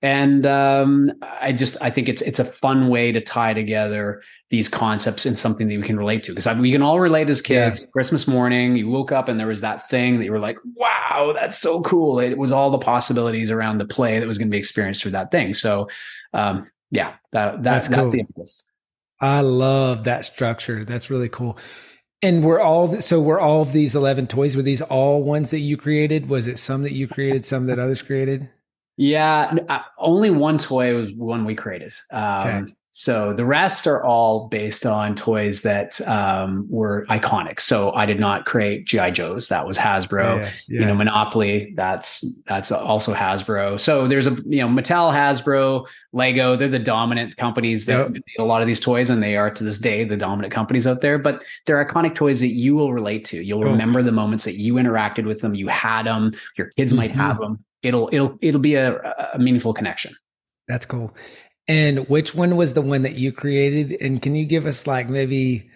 and 0.00 0.46
um, 0.46 1.12
I 1.22 1.52
just 1.52 1.76
I 1.80 1.90
think 1.90 2.08
it's 2.08 2.22
it's 2.22 2.38
a 2.38 2.44
fun 2.44 2.88
way 2.88 3.10
to 3.10 3.20
tie 3.20 3.52
together 3.52 4.22
these 4.50 4.68
concepts 4.68 5.26
in 5.26 5.34
something 5.34 5.66
that 5.68 5.76
we 5.76 5.82
can 5.82 5.96
relate 5.96 6.22
to 6.24 6.34
because 6.34 6.46
we 6.58 6.70
can 6.70 6.82
all 6.82 7.00
relate 7.00 7.28
as 7.28 7.42
kids. 7.42 7.82
Yeah. 7.82 7.90
Christmas 7.90 8.28
morning, 8.28 8.76
you 8.76 8.88
woke 8.88 9.10
up 9.10 9.28
and 9.28 9.40
there 9.40 9.48
was 9.48 9.60
that 9.62 9.88
thing 9.88 10.18
that 10.18 10.24
you 10.24 10.32
were 10.32 10.38
like, 10.38 10.56
"Wow, 10.76 11.32
that's 11.34 11.58
so 11.58 11.82
cool!" 11.82 12.20
It 12.20 12.38
was 12.38 12.52
all 12.52 12.70
the 12.70 12.78
possibilities 12.78 13.50
around 13.50 13.78
the 13.78 13.86
play 13.86 14.20
that 14.20 14.28
was 14.28 14.38
going 14.38 14.48
to 14.48 14.52
be 14.52 14.58
experienced 14.58 15.02
through 15.02 15.12
that 15.12 15.32
thing. 15.32 15.52
So, 15.52 15.88
um, 16.32 16.70
yeah, 16.92 17.14
that, 17.32 17.54
that 17.54 17.62
that's, 17.64 17.88
that's 17.88 18.02
cool. 18.02 18.10
the 18.12 18.20
impetus. 18.20 18.64
I 19.20 19.40
love 19.40 20.04
that 20.04 20.24
structure. 20.24 20.84
That's 20.84 21.10
really 21.10 21.28
cool. 21.28 21.58
And 22.22 22.44
we're 22.44 22.60
all 22.60 23.00
so 23.00 23.20
we're 23.20 23.40
all 23.40 23.62
of 23.62 23.72
these 23.72 23.96
eleven 23.96 24.28
toys. 24.28 24.56
Were 24.56 24.62
these 24.62 24.82
all 24.82 25.24
ones 25.24 25.50
that 25.50 25.58
you 25.58 25.76
created? 25.76 26.28
Was 26.28 26.46
it 26.46 26.58
some 26.58 26.82
that 26.82 26.92
you 26.92 27.08
created, 27.08 27.44
some 27.44 27.66
that 27.66 27.80
others 27.80 28.00
created? 28.00 28.48
Yeah, 28.98 29.54
uh, 29.68 29.82
only 29.96 30.30
one 30.30 30.58
toy 30.58 30.94
was 30.94 31.12
one 31.12 31.44
we 31.44 31.54
created. 31.54 31.94
Um, 32.10 32.48
okay. 32.48 32.74
So 32.90 33.32
the 33.32 33.44
rest 33.44 33.86
are 33.86 34.02
all 34.02 34.48
based 34.48 34.84
on 34.84 35.14
toys 35.14 35.62
that 35.62 36.00
um, 36.08 36.66
were 36.68 37.06
iconic. 37.08 37.60
So 37.60 37.92
I 37.92 38.06
did 38.06 38.18
not 38.18 38.44
create 38.44 38.86
GI 38.86 39.12
Joes. 39.12 39.50
That 39.50 39.68
was 39.68 39.78
Hasbro. 39.78 40.42
Yeah, 40.42 40.50
yeah. 40.68 40.80
You 40.80 40.86
know, 40.86 40.96
Monopoly. 40.96 41.74
That's 41.76 42.40
that's 42.48 42.72
also 42.72 43.14
Hasbro. 43.14 43.78
So 43.78 44.08
there's 44.08 44.26
a 44.26 44.32
you 44.46 44.60
know 44.60 44.66
Mattel, 44.66 45.14
Hasbro, 45.14 45.86
Lego. 46.12 46.56
They're 46.56 46.66
the 46.66 46.80
dominant 46.80 47.36
companies 47.36 47.84
that 47.86 48.12
yep. 48.12 48.22
a 48.40 48.44
lot 48.44 48.62
of 48.62 48.66
these 48.66 48.80
toys, 48.80 49.10
and 49.10 49.22
they 49.22 49.36
are 49.36 49.48
to 49.48 49.62
this 49.62 49.78
day 49.78 50.02
the 50.02 50.16
dominant 50.16 50.52
companies 50.52 50.84
out 50.84 51.00
there. 51.00 51.18
But 51.20 51.44
they're 51.66 51.84
iconic 51.84 52.16
toys 52.16 52.40
that 52.40 52.48
you 52.48 52.74
will 52.74 52.92
relate 52.92 53.24
to. 53.26 53.40
You'll 53.44 53.62
cool. 53.62 53.70
remember 53.70 54.02
the 54.02 54.10
moments 54.10 54.42
that 54.42 54.54
you 54.54 54.74
interacted 54.74 55.24
with 55.24 55.40
them. 55.40 55.54
You 55.54 55.68
had 55.68 56.06
them. 56.06 56.32
Your 56.56 56.70
kids 56.70 56.92
mm-hmm. 56.92 57.02
might 57.02 57.12
have 57.12 57.38
them 57.38 57.64
it'll 57.82 58.08
it'll 58.12 58.38
it'll 58.40 58.60
be 58.60 58.74
a, 58.74 58.96
a 59.34 59.38
meaningful 59.38 59.72
connection. 59.72 60.14
That's 60.66 60.86
cool. 60.86 61.14
And 61.66 62.08
which 62.08 62.34
one 62.34 62.56
was 62.56 62.72
the 62.72 62.82
one 62.82 63.02
that 63.02 63.14
you 63.14 63.30
created? 63.30 64.00
And 64.00 64.22
can 64.22 64.34
you 64.34 64.46
give 64.46 64.66
us 64.66 64.86
like 64.86 65.08
maybe 65.08 65.70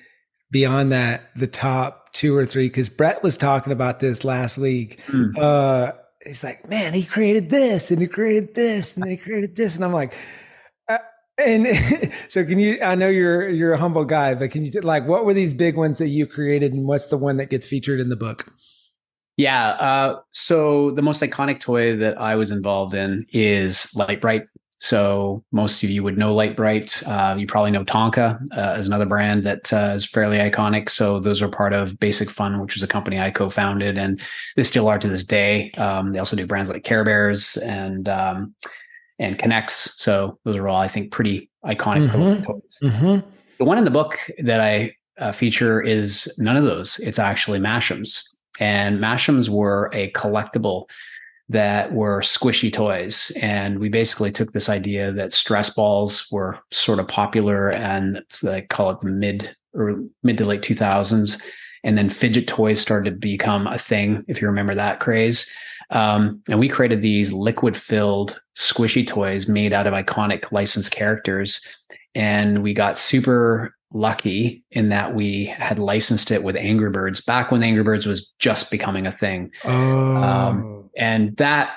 beyond 0.50 0.92
that 0.92 1.30
the 1.36 1.46
top 1.46 2.12
two 2.12 2.34
or 2.34 2.46
three? 2.46 2.68
Because 2.68 2.88
Brett 2.88 3.22
was 3.22 3.36
talking 3.36 3.72
about 3.72 4.00
this 4.00 4.24
last 4.24 4.56
week. 4.56 5.00
Mm. 5.08 5.38
Uh, 5.38 5.92
he's 6.24 6.42
like, 6.42 6.68
man, 6.68 6.94
he 6.94 7.04
created 7.04 7.50
this 7.50 7.90
and 7.90 8.00
he 8.00 8.06
created 8.06 8.54
this 8.54 8.96
and 8.96 9.06
he 9.06 9.16
created 9.16 9.56
this, 9.56 9.76
and 9.76 9.84
I'm 9.84 9.92
like. 9.92 10.14
Uh, 10.88 10.98
and 11.38 11.66
so 12.28 12.44
can 12.44 12.58
you 12.58 12.78
i 12.82 12.94
know 12.94 13.08
you're 13.08 13.50
you're 13.50 13.72
a 13.72 13.78
humble 13.78 14.04
guy 14.04 14.34
but 14.34 14.50
can 14.50 14.66
you 14.66 14.70
like 14.82 15.06
what 15.08 15.24
were 15.24 15.32
these 15.32 15.54
big 15.54 15.76
ones 15.76 15.96
that 15.96 16.08
you 16.08 16.26
created 16.26 16.74
and 16.74 16.86
what's 16.86 17.06
the 17.06 17.16
one 17.16 17.38
that 17.38 17.48
gets 17.48 17.66
featured 17.66 18.00
in 18.00 18.10
the 18.10 18.16
book 18.16 18.52
yeah. 19.36 19.70
Uh, 19.70 20.20
so 20.30 20.90
the 20.92 21.02
most 21.02 21.22
iconic 21.22 21.60
toy 21.60 21.96
that 21.96 22.20
I 22.20 22.34
was 22.34 22.50
involved 22.50 22.94
in 22.94 23.24
is 23.32 23.92
Lite-Brite. 23.94 24.46
So 24.78 25.44
most 25.52 25.84
of 25.84 25.90
you 25.90 26.02
would 26.02 26.18
know 26.18 26.34
Lite-Brite. 26.34 27.04
Uh, 27.06 27.36
you 27.38 27.46
probably 27.46 27.70
know 27.70 27.84
Tonka 27.84 28.40
uh, 28.50 28.74
as 28.76 28.86
another 28.86 29.06
brand 29.06 29.44
that 29.44 29.72
uh, 29.72 29.92
is 29.94 30.04
fairly 30.04 30.38
iconic. 30.38 30.90
So 30.90 31.20
those 31.20 31.40
are 31.40 31.48
part 31.48 31.72
of 31.72 32.00
Basic 32.00 32.28
Fun, 32.28 32.60
which 32.60 32.74
was 32.74 32.82
a 32.82 32.88
company 32.88 33.20
I 33.20 33.30
co-founded, 33.30 33.96
and 33.96 34.20
they 34.56 34.64
still 34.64 34.88
are 34.88 34.98
to 34.98 35.06
this 35.08 35.24
day. 35.24 35.70
Um, 35.72 36.12
they 36.12 36.18
also 36.18 36.34
do 36.34 36.48
brands 36.48 36.68
like 36.68 36.82
Care 36.82 37.04
Bears 37.04 37.56
and 37.58 38.08
um, 38.08 38.56
and 39.20 39.38
K'NEX. 39.38 39.70
So 39.70 40.38
those 40.44 40.56
are 40.56 40.68
all, 40.68 40.80
I 40.80 40.88
think, 40.88 41.12
pretty 41.12 41.48
iconic 41.64 42.08
mm-hmm. 42.08 42.40
toys. 42.40 42.80
Mm-hmm. 42.82 43.28
The 43.58 43.64
one 43.64 43.78
in 43.78 43.84
the 43.84 43.90
book 43.90 44.18
that 44.40 44.60
I 44.60 44.96
uh, 45.18 45.30
feature 45.30 45.80
is 45.80 46.32
none 46.38 46.56
of 46.56 46.64
those. 46.64 46.98
It's 46.98 47.20
actually 47.20 47.60
Mash'ems 47.60 48.31
and 48.62 49.00
Mash'ems 49.00 49.48
were 49.48 49.90
a 49.92 50.12
collectible 50.12 50.88
that 51.48 51.92
were 51.92 52.20
squishy 52.20 52.72
toys. 52.72 53.32
And 53.42 53.80
we 53.80 53.88
basically 53.88 54.30
took 54.30 54.52
this 54.52 54.68
idea 54.68 55.10
that 55.10 55.32
stress 55.32 55.68
balls 55.68 56.28
were 56.30 56.60
sort 56.70 57.00
of 57.00 57.08
popular 57.08 57.70
and 57.70 58.22
they 58.40 58.62
call 58.62 58.90
it 58.90 59.00
the 59.00 59.08
mid 59.08 59.52
or 59.74 60.00
mid 60.22 60.38
to 60.38 60.46
late 60.46 60.62
2000s. 60.62 61.42
And 61.82 61.98
then 61.98 62.08
fidget 62.08 62.46
toys 62.46 62.80
started 62.80 63.10
to 63.10 63.16
become 63.16 63.66
a 63.66 63.78
thing, 63.78 64.24
if 64.28 64.40
you 64.40 64.46
remember 64.46 64.76
that 64.76 65.00
craze. 65.00 65.50
Um, 65.90 66.40
and 66.48 66.60
we 66.60 66.68
created 66.68 67.02
these 67.02 67.32
liquid 67.32 67.76
filled 67.76 68.40
squishy 68.56 69.04
toys 69.04 69.48
made 69.48 69.72
out 69.72 69.88
of 69.88 69.92
iconic 69.92 70.52
licensed 70.52 70.92
characters. 70.92 71.66
And 72.14 72.62
we 72.62 72.74
got 72.74 72.96
super 72.96 73.74
lucky 73.94 74.64
in 74.70 74.88
that 74.88 75.14
we 75.14 75.46
had 75.46 75.78
licensed 75.78 76.30
it 76.30 76.42
with 76.42 76.56
Angry 76.56 76.90
Birds 76.90 77.20
back 77.20 77.50
when 77.50 77.62
Angry 77.62 77.82
Birds 77.82 78.06
was 78.06 78.32
just 78.38 78.70
becoming 78.70 79.06
a 79.06 79.12
thing. 79.12 79.50
Oh. 79.64 80.16
Um, 80.16 80.90
and 80.96 81.36
that 81.36 81.74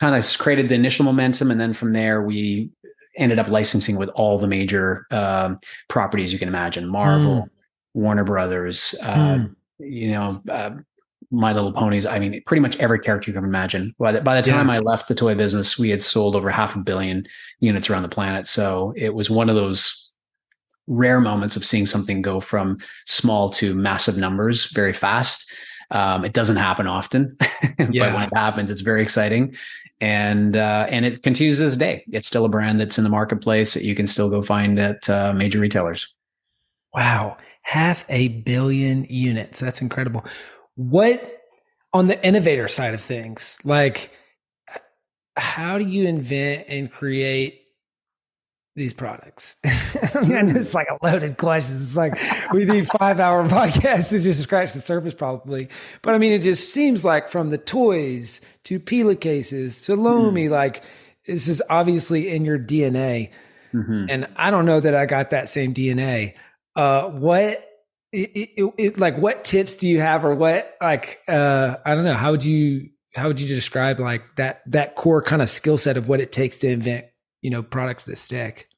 kind 0.00 0.14
of 0.14 0.38
created 0.38 0.68
the 0.68 0.74
initial 0.74 1.04
momentum. 1.04 1.50
And 1.50 1.60
then 1.60 1.72
from 1.72 1.92
there, 1.92 2.22
we 2.22 2.70
ended 3.16 3.38
up 3.38 3.48
licensing 3.48 3.96
with 3.96 4.08
all 4.10 4.38
the 4.38 4.46
major 4.46 5.06
um, 5.10 5.58
properties 5.88 6.32
you 6.32 6.38
can 6.38 6.48
imagine 6.48 6.88
Marvel, 6.88 7.42
mm. 7.42 7.50
Warner 7.94 8.24
Brothers, 8.24 8.94
uh, 9.02 9.36
mm. 9.36 9.54
you 9.78 10.10
know, 10.10 10.42
uh, 10.48 10.70
my 11.30 11.52
Little 11.52 11.72
Ponies. 11.72 12.06
I 12.06 12.18
mean, 12.18 12.42
pretty 12.44 12.60
much 12.60 12.76
every 12.78 12.98
character 12.98 13.30
you 13.30 13.34
can 13.34 13.44
imagine. 13.44 13.94
By 13.98 14.12
the, 14.12 14.20
by 14.20 14.40
the 14.40 14.50
time 14.50 14.68
yeah. 14.68 14.74
I 14.74 14.78
left 14.80 15.08
the 15.08 15.14
toy 15.14 15.34
business, 15.34 15.78
we 15.78 15.90
had 15.90 16.02
sold 16.02 16.36
over 16.36 16.50
half 16.50 16.76
a 16.76 16.80
billion 16.80 17.26
units 17.60 17.88
around 17.88 18.02
the 18.02 18.08
planet. 18.08 18.46
So 18.46 18.92
it 18.96 19.14
was 19.14 19.30
one 19.30 19.48
of 19.48 19.56
those 19.56 20.03
rare 20.86 21.20
moments 21.20 21.56
of 21.56 21.64
seeing 21.64 21.86
something 21.86 22.22
go 22.22 22.40
from 22.40 22.78
small 23.06 23.48
to 23.50 23.74
massive 23.74 24.16
numbers 24.16 24.70
very 24.72 24.92
fast. 24.92 25.50
Um, 25.90 26.24
it 26.24 26.32
doesn't 26.32 26.56
happen 26.56 26.86
often, 26.86 27.36
yeah. 27.40 27.66
but 27.78 28.14
when 28.14 28.22
it 28.22 28.36
happens, 28.36 28.70
it's 28.70 28.80
very 28.80 29.02
exciting. 29.02 29.54
And 30.00 30.56
uh, 30.56 30.86
and 30.88 31.04
it 31.04 31.22
continues 31.22 31.58
to 31.58 31.64
this 31.64 31.76
day. 31.76 32.04
It's 32.10 32.26
still 32.26 32.44
a 32.44 32.48
brand 32.48 32.80
that's 32.80 32.98
in 32.98 33.04
the 33.04 33.10
marketplace 33.10 33.74
that 33.74 33.84
you 33.84 33.94
can 33.94 34.06
still 34.06 34.28
go 34.28 34.42
find 34.42 34.78
at 34.78 35.08
uh, 35.08 35.32
major 35.32 35.60
retailers. 35.60 36.12
Wow, 36.94 37.36
half 37.62 38.04
a 38.08 38.28
billion 38.28 39.06
units. 39.08 39.60
That's 39.60 39.80
incredible. 39.80 40.24
What 40.74 41.42
on 41.92 42.08
the 42.08 42.26
innovator 42.26 42.66
side 42.66 42.92
of 42.92 43.00
things, 43.00 43.58
like 43.64 44.10
how 45.36 45.78
do 45.78 45.86
you 45.86 46.06
invent 46.06 46.66
and 46.68 46.90
create 46.90 47.63
these 48.74 48.92
products? 48.92 49.56
I 50.14 50.20
mean, 50.20 50.56
it's 50.56 50.74
like 50.74 50.88
a 50.88 50.98
loaded 51.04 51.36
question. 51.38 51.76
It's 51.76 51.96
like 51.96 52.18
we 52.52 52.64
need 52.64 52.88
five 52.98 53.20
hour 53.20 53.46
podcasts 53.46 54.10
to 54.10 54.20
just 54.20 54.42
scratch 54.42 54.72
the 54.72 54.80
surface, 54.80 55.14
probably. 55.14 55.68
But 56.02 56.14
I 56.14 56.18
mean, 56.18 56.32
it 56.32 56.42
just 56.42 56.72
seems 56.72 57.04
like 57.04 57.28
from 57.28 57.50
the 57.50 57.58
toys 57.58 58.40
to 58.64 58.78
Pela 58.80 59.16
cases 59.16 59.82
to 59.82 59.96
Lomi, 59.96 60.46
mm. 60.46 60.50
like 60.50 60.82
this 61.26 61.48
is 61.48 61.62
obviously 61.70 62.28
in 62.28 62.44
your 62.44 62.58
DNA. 62.58 63.30
Mm-hmm. 63.72 64.06
And 64.08 64.28
I 64.36 64.50
don't 64.50 64.66
know 64.66 64.80
that 64.80 64.94
I 64.94 65.06
got 65.06 65.30
that 65.30 65.48
same 65.48 65.74
DNA. 65.74 66.34
Uh, 66.76 67.08
what 67.08 67.68
it, 68.12 68.30
it, 68.56 68.74
it, 68.78 68.98
like 68.98 69.18
what 69.18 69.44
tips 69.44 69.76
do 69.76 69.88
you 69.88 70.00
have 70.00 70.24
or 70.24 70.36
what 70.36 70.76
like 70.80 71.20
uh 71.26 71.74
i 71.84 71.96
don't 71.96 72.04
know 72.04 72.14
how 72.14 72.30
would 72.30 72.44
you 72.44 72.90
how 73.16 73.26
would 73.26 73.40
you 73.40 73.48
describe 73.48 73.98
like 73.98 74.22
that 74.36 74.62
that 74.66 74.94
core 74.94 75.20
kind 75.20 75.42
of 75.42 75.50
skill 75.50 75.76
set 75.76 75.96
of 75.96 76.08
what 76.08 76.20
it 76.20 76.30
takes 76.30 76.58
to 76.58 76.68
invent 76.68 77.06
you 77.44 77.50
know 77.50 77.62
products 77.62 78.06
that 78.06 78.16
stick? 78.16 78.68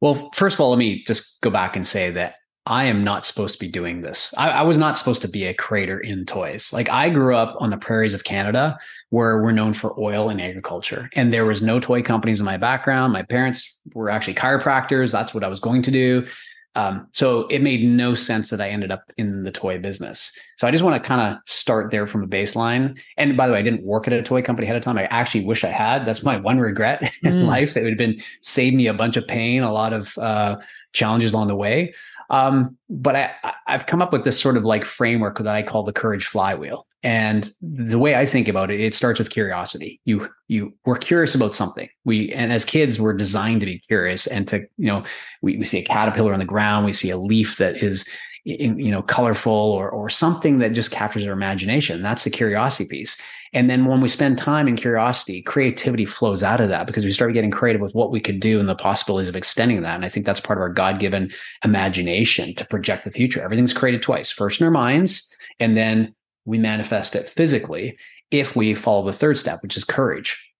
Well 0.00 0.30
first 0.34 0.54
of 0.54 0.60
all 0.60 0.70
let 0.70 0.78
me 0.78 1.02
just 1.04 1.40
go 1.40 1.50
back 1.50 1.74
and 1.74 1.86
say 1.86 2.10
that 2.10 2.36
i 2.66 2.84
am 2.84 3.02
not 3.02 3.24
supposed 3.24 3.54
to 3.54 3.58
be 3.58 3.68
doing 3.68 4.02
this. 4.02 4.32
I, 4.36 4.50
I 4.50 4.62
was 4.62 4.78
not 4.78 4.96
supposed 4.96 5.22
to 5.22 5.28
be 5.28 5.46
a 5.46 5.54
creator 5.54 5.98
in 5.98 6.26
toys. 6.26 6.72
Like 6.72 6.88
i 6.90 7.08
grew 7.08 7.34
up 7.34 7.56
on 7.58 7.70
the 7.70 7.76
prairies 7.76 8.14
of 8.14 8.24
canada 8.24 8.78
where 9.10 9.42
we're 9.42 9.52
known 9.52 9.72
for 9.72 9.98
oil 9.98 10.28
and 10.28 10.40
agriculture. 10.40 11.08
And 11.14 11.32
there 11.32 11.46
was 11.46 11.62
no 11.62 11.80
toy 11.80 12.02
companies 12.02 12.38
in 12.38 12.46
my 12.46 12.56
background. 12.56 13.12
My 13.12 13.22
parents 13.22 13.80
were 13.94 14.10
actually 14.10 14.34
chiropractors. 14.34 15.10
That's 15.10 15.34
what 15.34 15.42
i 15.42 15.48
was 15.48 15.60
going 15.60 15.82
to 15.82 15.90
do 15.90 16.26
um, 16.74 17.06
so 17.12 17.46
it 17.48 17.60
made 17.60 17.84
no 17.84 18.14
sense 18.14 18.48
that 18.50 18.60
I 18.60 18.70
ended 18.70 18.90
up 18.90 19.12
in 19.18 19.44
the 19.44 19.52
toy 19.52 19.78
business. 19.78 20.36
So 20.56 20.66
I 20.66 20.70
just 20.70 20.82
want 20.82 21.02
to 21.02 21.06
kind 21.06 21.20
of 21.20 21.38
start 21.46 21.90
there 21.90 22.06
from 22.06 22.22
a 22.22 22.26
baseline. 22.26 22.98
And 23.18 23.36
by 23.36 23.46
the 23.46 23.52
way, 23.52 23.58
I 23.58 23.62
didn't 23.62 23.84
work 23.84 24.06
at 24.06 24.14
a 24.14 24.22
toy 24.22 24.40
company 24.40 24.64
ahead 24.64 24.76
of 24.76 24.82
time. 24.82 24.96
I 24.96 25.04
actually 25.04 25.44
wish 25.44 25.64
I 25.64 25.68
had. 25.68 26.06
That's 26.06 26.22
my 26.22 26.38
one 26.38 26.58
regret 26.58 27.02
mm. 27.24 27.30
in 27.30 27.46
life. 27.46 27.74
That 27.74 27.80
it 27.80 27.84
would 27.84 27.92
have 27.92 27.98
been 27.98 28.22
saved 28.40 28.74
me 28.74 28.86
a 28.86 28.94
bunch 28.94 29.16
of 29.18 29.26
pain, 29.26 29.62
a 29.62 29.72
lot 29.72 29.92
of 29.92 30.16
uh, 30.16 30.60
challenges 30.92 31.34
along 31.34 31.48
the 31.48 31.56
way. 31.56 31.94
Um, 32.30 32.76
but 32.88 33.16
I, 33.16 33.32
I've 33.66 33.86
come 33.86 34.02
up 34.02 34.12
with 34.12 34.24
this 34.24 34.40
sort 34.40 34.56
of 34.56 34.64
like 34.64 34.84
framework 34.84 35.38
that 35.38 35.54
I 35.54 35.62
call 35.62 35.82
the 35.82 35.92
courage 35.92 36.26
flywheel. 36.26 36.86
And 37.04 37.50
the 37.60 37.98
way 37.98 38.14
I 38.14 38.26
think 38.26 38.46
about 38.46 38.70
it, 38.70 38.80
it 38.80 38.94
starts 38.94 39.18
with 39.18 39.30
curiosity. 39.30 40.00
You 40.04 40.28
you 40.46 40.72
we're 40.84 40.98
curious 40.98 41.34
about 41.34 41.54
something. 41.54 41.88
We 42.04 42.32
and 42.32 42.52
as 42.52 42.64
kids, 42.64 43.00
we're 43.00 43.14
designed 43.14 43.60
to 43.60 43.66
be 43.66 43.80
curious 43.80 44.28
and 44.28 44.46
to 44.48 44.60
you 44.76 44.86
know 44.86 45.02
we, 45.42 45.56
we 45.56 45.64
see 45.64 45.80
a 45.80 45.84
caterpillar 45.84 46.32
on 46.32 46.38
the 46.38 46.44
ground, 46.44 46.86
we 46.86 46.92
see 46.92 47.10
a 47.10 47.16
leaf 47.16 47.56
that 47.56 47.82
is 47.82 48.06
in, 48.44 48.78
you 48.78 48.90
know 48.90 49.02
colorful 49.02 49.52
or 49.52 49.88
or 49.88 50.08
something 50.08 50.58
that 50.58 50.72
just 50.72 50.90
captures 50.90 51.26
our 51.26 51.32
imagination. 51.32 52.02
That's 52.02 52.24
the 52.24 52.30
curiosity 52.30 52.88
piece. 52.88 53.16
And 53.54 53.68
then 53.68 53.84
when 53.84 54.00
we 54.00 54.08
spend 54.08 54.38
time 54.38 54.66
in 54.66 54.76
curiosity, 54.76 55.42
creativity 55.42 56.06
flows 56.06 56.42
out 56.42 56.60
of 56.60 56.70
that 56.70 56.86
because 56.86 57.04
we 57.04 57.12
start 57.12 57.34
getting 57.34 57.50
creative 57.50 57.82
with 57.82 57.94
what 57.94 58.10
we 58.10 58.18
could 58.18 58.40
do 58.40 58.58
and 58.58 58.68
the 58.68 58.74
possibilities 58.74 59.28
of 59.28 59.36
extending 59.36 59.82
that. 59.82 59.94
And 59.94 60.06
I 60.06 60.08
think 60.08 60.24
that's 60.24 60.40
part 60.40 60.58
of 60.58 60.62
our 60.62 60.70
God 60.70 60.98
given 60.98 61.30
imagination 61.62 62.54
to 62.54 62.66
project 62.66 63.04
the 63.04 63.10
future. 63.10 63.42
Everything's 63.42 63.74
created 63.74 64.00
twice, 64.00 64.30
first 64.30 64.60
in 64.60 64.64
our 64.64 64.70
minds 64.70 65.32
and 65.60 65.76
then 65.76 66.14
we 66.44 66.58
manifest 66.58 67.14
it 67.14 67.28
physically 67.28 67.96
if 68.30 68.56
we 68.56 68.74
follow 68.74 69.04
the 69.04 69.12
third 69.12 69.38
step, 69.38 69.62
which 69.62 69.76
is 69.76 69.84
courage, 69.84 70.52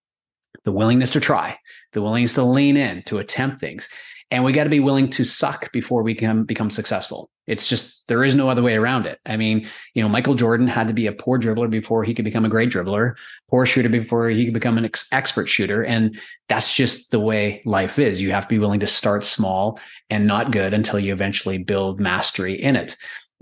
the 0.63 0.71
willingness 0.71 1.11
to 1.11 1.19
try, 1.19 1.57
the 1.91 2.01
willingness 2.01 2.35
to 2.35 2.43
lean 2.43 2.77
in, 2.77 3.03
to 3.03 3.17
attempt 3.17 3.59
things. 3.59 3.89
And 4.33 4.43
we 4.43 4.51
got 4.51 4.63
to 4.63 4.69
be 4.71 4.79
willing 4.79 5.11
to 5.11 5.25
suck 5.25 5.71
before 5.71 6.01
we 6.01 6.15
can 6.15 6.43
become 6.43 6.71
successful. 6.71 7.29
It's 7.45 7.67
just, 7.67 8.07
there 8.07 8.23
is 8.23 8.33
no 8.33 8.49
other 8.49 8.63
way 8.63 8.73
around 8.73 9.05
it. 9.05 9.19
I 9.27 9.37
mean, 9.37 9.67
you 9.93 10.01
know, 10.01 10.09
Michael 10.09 10.33
Jordan 10.33 10.65
had 10.65 10.87
to 10.87 10.93
be 10.93 11.05
a 11.05 11.11
poor 11.11 11.39
dribbler 11.39 11.69
before 11.69 12.03
he 12.03 12.15
could 12.15 12.25
become 12.25 12.43
a 12.43 12.49
great 12.49 12.71
dribbler, 12.71 13.13
poor 13.47 13.67
shooter 13.67 13.89
before 13.89 14.29
he 14.29 14.45
could 14.45 14.55
become 14.55 14.79
an 14.79 14.85
ex- 14.85 15.07
expert 15.11 15.47
shooter. 15.47 15.85
And 15.85 16.19
that's 16.49 16.75
just 16.75 17.11
the 17.11 17.19
way 17.19 17.61
life 17.63 17.99
is. 17.99 18.19
You 18.19 18.31
have 18.31 18.45
to 18.45 18.55
be 18.55 18.57
willing 18.57 18.79
to 18.79 18.87
start 18.87 19.23
small 19.23 19.79
and 20.09 20.25
not 20.25 20.49
good 20.49 20.73
until 20.73 20.97
you 20.97 21.13
eventually 21.13 21.59
build 21.59 21.99
mastery 21.99 22.53
in 22.59 22.75
it. 22.75 22.95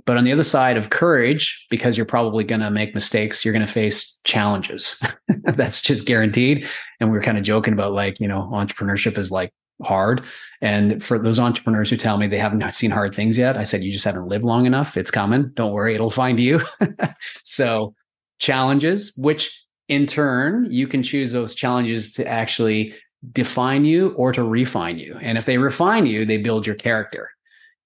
But 0.06 0.18
on 0.18 0.26
the 0.26 0.34
other 0.34 0.44
side 0.44 0.76
of 0.76 0.90
courage, 0.90 1.68
because 1.70 1.96
you're 1.96 2.06
probably 2.06 2.44
going 2.44 2.60
to 2.60 2.70
make 2.70 2.94
mistakes, 2.94 3.46
you're 3.46 3.54
going 3.54 3.66
to 3.66 3.72
face 3.72 4.20
challenges. 4.26 5.02
That's 5.44 5.82
just 5.82 6.06
guaranteed. 6.06 6.68
And 7.00 7.10
we 7.10 7.18
are 7.18 7.24
kind 7.24 7.38
of 7.38 7.46
joking 7.46 7.72
about 7.72 7.94
like, 7.94 8.20
you 8.20 8.28
know, 8.28 8.50
entrepreneurship 8.52 9.18
is 9.18 9.32
like 9.32 9.54
hard. 9.84 10.24
And 10.62 11.04
for 11.04 11.18
those 11.18 11.40
entrepreneurs 11.40 11.90
who 11.90 11.98
tell 11.98 12.18
me 12.18 12.28
they 12.28 12.38
haven't 12.38 12.74
seen 12.74 12.92
hard 12.92 13.16
things 13.16 13.38
yet, 13.38 13.58
I 13.58 13.64
said, 13.64 13.84
you 13.84 13.92
just 13.92 14.06
haven't 14.06 14.28
lived 14.28 14.46
long 14.46 14.66
enough. 14.66 14.98
It's 14.98 15.12
coming. 15.12 15.52
Don't 15.56 15.74
worry, 15.74 15.96
it'll 15.96 16.10
find 16.10 16.40
you. 16.40 16.62
so, 17.44 17.94
challenges, 18.40 19.14
which 19.18 19.66
in 19.88 20.06
turn, 20.06 20.68
you 20.72 20.88
can 20.88 21.04
choose 21.04 21.32
those 21.32 21.54
challenges 21.54 22.12
to 22.14 22.28
actually 22.28 22.96
define 23.32 23.86
you 23.86 24.10
or 24.14 24.32
to 24.32 24.44
refine 24.44 24.98
you. 24.98 25.18
And 25.22 25.38
if 25.38 25.46
they 25.46 25.58
refine 25.58 26.06
you, 26.06 26.26
they 26.26 26.38
build 26.38 26.66
your 26.66 26.76
character. 26.76 27.30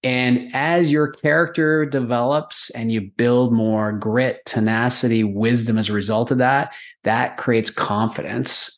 And 0.03 0.51
as 0.53 0.91
your 0.91 1.07
character 1.07 1.83
develops 1.83 2.69
and 2.71 2.91
you 2.91 3.01
build 3.01 3.51
more 3.51 3.91
grit, 3.91 4.45
tenacity, 4.45 5.23
wisdom 5.23 5.79
as 5.79 5.89
a 5.89 5.93
result 5.93 6.29
of 6.29 6.37
that, 6.37 6.75
that 7.03 7.37
creates 7.37 7.71
confidence. 7.71 8.74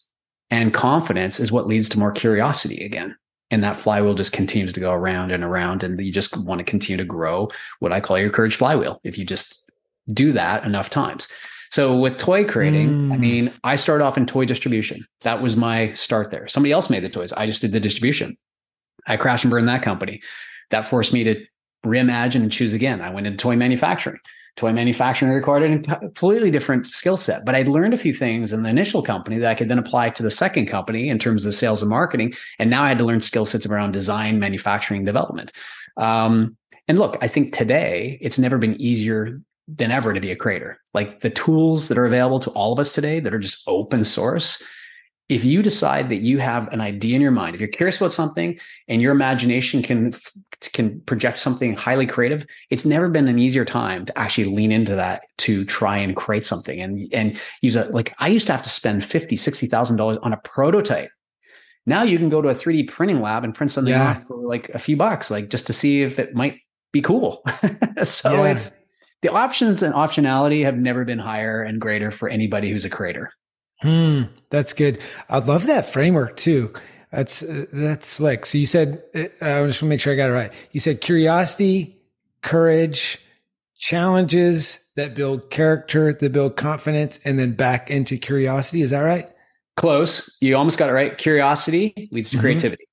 And 0.49 0.73
confidence 0.73 1.39
is 1.39 1.51
what 1.51 1.67
leads 1.67 1.89
to 1.89 1.99
more 1.99 2.11
curiosity 2.11 2.83
again. 2.85 3.15
And 3.51 3.63
that 3.63 3.77
flywheel 3.77 4.13
just 4.13 4.33
continues 4.33 4.73
to 4.73 4.79
go 4.79 4.91
around 4.91 5.31
and 5.31 5.43
around. 5.43 5.83
And 5.83 5.99
you 5.99 6.11
just 6.11 6.37
want 6.45 6.59
to 6.59 6.65
continue 6.65 6.97
to 6.97 7.05
grow 7.05 7.49
what 7.79 7.93
I 7.93 7.99
call 7.99 8.19
your 8.19 8.29
courage 8.29 8.55
flywheel 8.55 8.99
if 9.03 9.17
you 9.17 9.25
just 9.25 9.69
do 10.13 10.31
that 10.33 10.63
enough 10.63 10.89
times. 10.89 11.27
So 11.69 11.97
with 11.97 12.17
toy 12.17 12.45
creating, 12.45 12.89
mm. 12.89 13.13
I 13.13 13.17
mean, 13.17 13.53
I 13.63 13.75
started 13.75 14.03
off 14.03 14.17
in 14.17 14.25
toy 14.25 14.45
distribution. 14.45 15.05
That 15.21 15.41
was 15.41 15.57
my 15.57 15.91
start 15.93 16.31
there. 16.31 16.47
Somebody 16.47 16.71
else 16.71 16.89
made 16.89 17.03
the 17.03 17.09
toys. 17.09 17.33
I 17.33 17.45
just 17.45 17.61
did 17.61 17.73
the 17.73 17.79
distribution. 17.79 18.37
I 19.05 19.17
crashed 19.17 19.43
and 19.43 19.51
burned 19.51 19.67
that 19.67 19.81
company 19.81 20.21
that 20.69 20.85
forced 20.85 21.13
me 21.13 21.23
to 21.23 21.43
reimagine 21.85 22.41
and 22.41 22.51
choose 22.51 22.73
again. 22.73 23.01
I 23.01 23.09
went 23.09 23.27
into 23.27 23.37
toy 23.37 23.55
manufacturing. 23.55 24.19
Toy 24.57 24.73
manufacturing 24.73 25.31
required 25.31 25.87
a 25.87 25.99
completely 25.99 26.49
different 26.49 26.87
skill 26.87 27.15
set, 27.15 27.45
but 27.45 27.53
I'd 27.53 27.69
learned 27.69 27.93
a 27.93 27.97
few 27.97 28.13
things 28.13 28.51
in 28.51 28.63
the 28.63 28.69
initial 28.69 29.03
company 29.03 29.37
that 29.37 29.49
I 29.49 29.53
could 29.53 29.69
then 29.69 29.77
apply 29.77 30.09
to 30.09 30.23
the 30.23 30.31
second 30.31 30.65
company 30.65 31.09
in 31.09 31.19
terms 31.19 31.45
of 31.45 31.53
sales 31.53 31.83
and 31.83 31.89
marketing. 31.89 32.33
And 32.57 32.69
now 32.71 32.83
I 32.83 32.89
had 32.89 32.97
to 32.97 33.03
learn 33.03 33.19
skill 33.19 33.45
sets 33.45 33.67
around 33.67 33.91
design, 33.91 34.39
manufacturing, 34.39 35.05
development. 35.05 35.51
Um, 35.95 36.57
and 36.87 36.97
look, 36.97 37.17
I 37.21 37.27
think 37.27 37.53
today 37.53 38.17
it's 38.19 38.39
never 38.39 38.57
been 38.57 38.79
easier 38.81 39.39
than 39.67 39.91
ever 39.91 40.11
to 40.11 40.19
be 40.19 40.31
a 40.31 40.35
creator. 40.35 40.79
Like 40.93 41.21
the 41.21 41.29
tools 41.29 41.87
that 41.89 41.97
are 41.97 42.05
available 42.05 42.39
to 42.39 42.49
all 42.51 42.73
of 42.73 42.79
us 42.79 42.93
today 42.93 43.19
that 43.19 43.33
are 43.33 43.39
just 43.39 43.61
open 43.67 44.03
source 44.03 44.63
if 45.29 45.43
you 45.43 45.61
decide 45.61 46.07
that 46.09 46.21
you 46.21 46.39
have 46.39 46.67
an 46.69 46.79
idea 46.79 47.15
in 47.15 47.21
your 47.21 47.31
mind, 47.31 47.53
if 47.53 47.59
you're 47.59 47.67
curious 47.67 47.97
about 47.97 48.13
something 48.13 48.57
and 48.87 49.01
your 49.01 49.11
imagination 49.11 49.81
can 49.81 50.15
can 50.73 51.01
project 51.01 51.39
something 51.39 51.75
highly 51.75 52.07
creative, 52.07 52.45
it's 52.69 52.85
never 52.85 53.09
been 53.09 53.27
an 53.27 53.37
easier 53.37 53.65
time 53.65 54.05
to 54.05 54.17
actually 54.17 54.45
lean 54.45 54.71
into 54.71 54.95
that 54.95 55.23
to 55.39 55.65
try 55.65 55.97
and 55.97 56.15
create 56.15 56.45
something 56.45 56.81
and 56.81 57.13
and 57.13 57.39
use 57.61 57.75
it. 57.75 57.91
Like 57.91 58.13
I 58.19 58.29
used 58.29 58.47
to 58.47 58.53
have 58.53 58.63
to 58.63 58.69
spend 58.69 59.03
fifty, 59.03 59.35
sixty 59.35 59.67
thousand 59.67 59.97
dollars 59.97 60.17
on 60.23 60.31
a 60.31 60.37
prototype. 60.37 61.09
Now 61.85 62.03
you 62.03 62.17
can 62.17 62.29
go 62.29 62.41
to 62.41 62.49
a 62.49 62.53
3D 62.53 62.89
printing 62.89 63.21
lab 63.21 63.45
and 63.45 63.55
print 63.55 63.71
something 63.71 63.93
yeah. 63.93 64.19
for 64.27 64.35
like 64.35 64.67
a 64.69 64.77
few 64.77 64.97
bucks, 64.97 65.31
like 65.31 65.49
just 65.49 65.65
to 65.67 65.73
see 65.73 66.03
if 66.03 66.19
it 66.19 66.35
might 66.35 66.59
be 66.91 67.01
cool. 67.01 67.43
so 68.03 68.43
yeah. 68.43 68.51
it's 68.51 68.73
the 69.21 69.29
options 69.29 69.81
and 69.81 69.93
optionality 69.93 70.63
have 70.65 70.77
never 70.77 71.05
been 71.05 71.17
higher 71.17 71.63
and 71.63 71.79
greater 71.79 72.11
for 72.11 72.27
anybody 72.27 72.69
who's 72.69 72.83
a 72.83 72.89
creator. 72.89 73.31
Hmm, 73.81 74.23
that's 74.49 74.73
good. 74.73 74.99
I 75.29 75.39
love 75.39 75.67
that 75.67 75.85
framework 75.85 76.37
too. 76.37 76.73
That's 77.11 77.43
uh, 77.43 77.65
that's 77.71 78.07
slick. 78.07 78.45
So 78.45 78.57
you 78.57 78.65
said 78.65 79.03
uh, 79.15 79.27
I 79.41 79.65
just 79.67 79.81
want 79.81 79.81
to 79.81 79.85
make 79.85 79.99
sure 80.01 80.13
I 80.13 80.15
got 80.15 80.29
it 80.29 80.33
right. 80.33 80.51
You 80.71 80.79
said 80.79 81.01
curiosity, 81.01 81.97
courage, 82.41 83.19
challenges 83.77 84.79
that 84.95 85.15
build 85.15 85.49
character, 85.51 86.13
that 86.13 86.31
build 86.31 86.57
confidence, 86.57 87.19
and 87.23 87.39
then 87.39 87.53
back 87.53 87.91
into 87.91 88.17
curiosity. 88.17 88.81
Is 88.81 88.91
that 88.91 89.01
right? 89.01 89.29
Close. 89.75 90.35
You 90.41 90.57
almost 90.57 90.79
got 90.79 90.89
it 90.89 90.93
right. 90.93 91.17
Curiosity 91.17 92.09
leads 92.11 92.31
to 92.31 92.37
mm-hmm. 92.37 92.43
creativity 92.43 92.87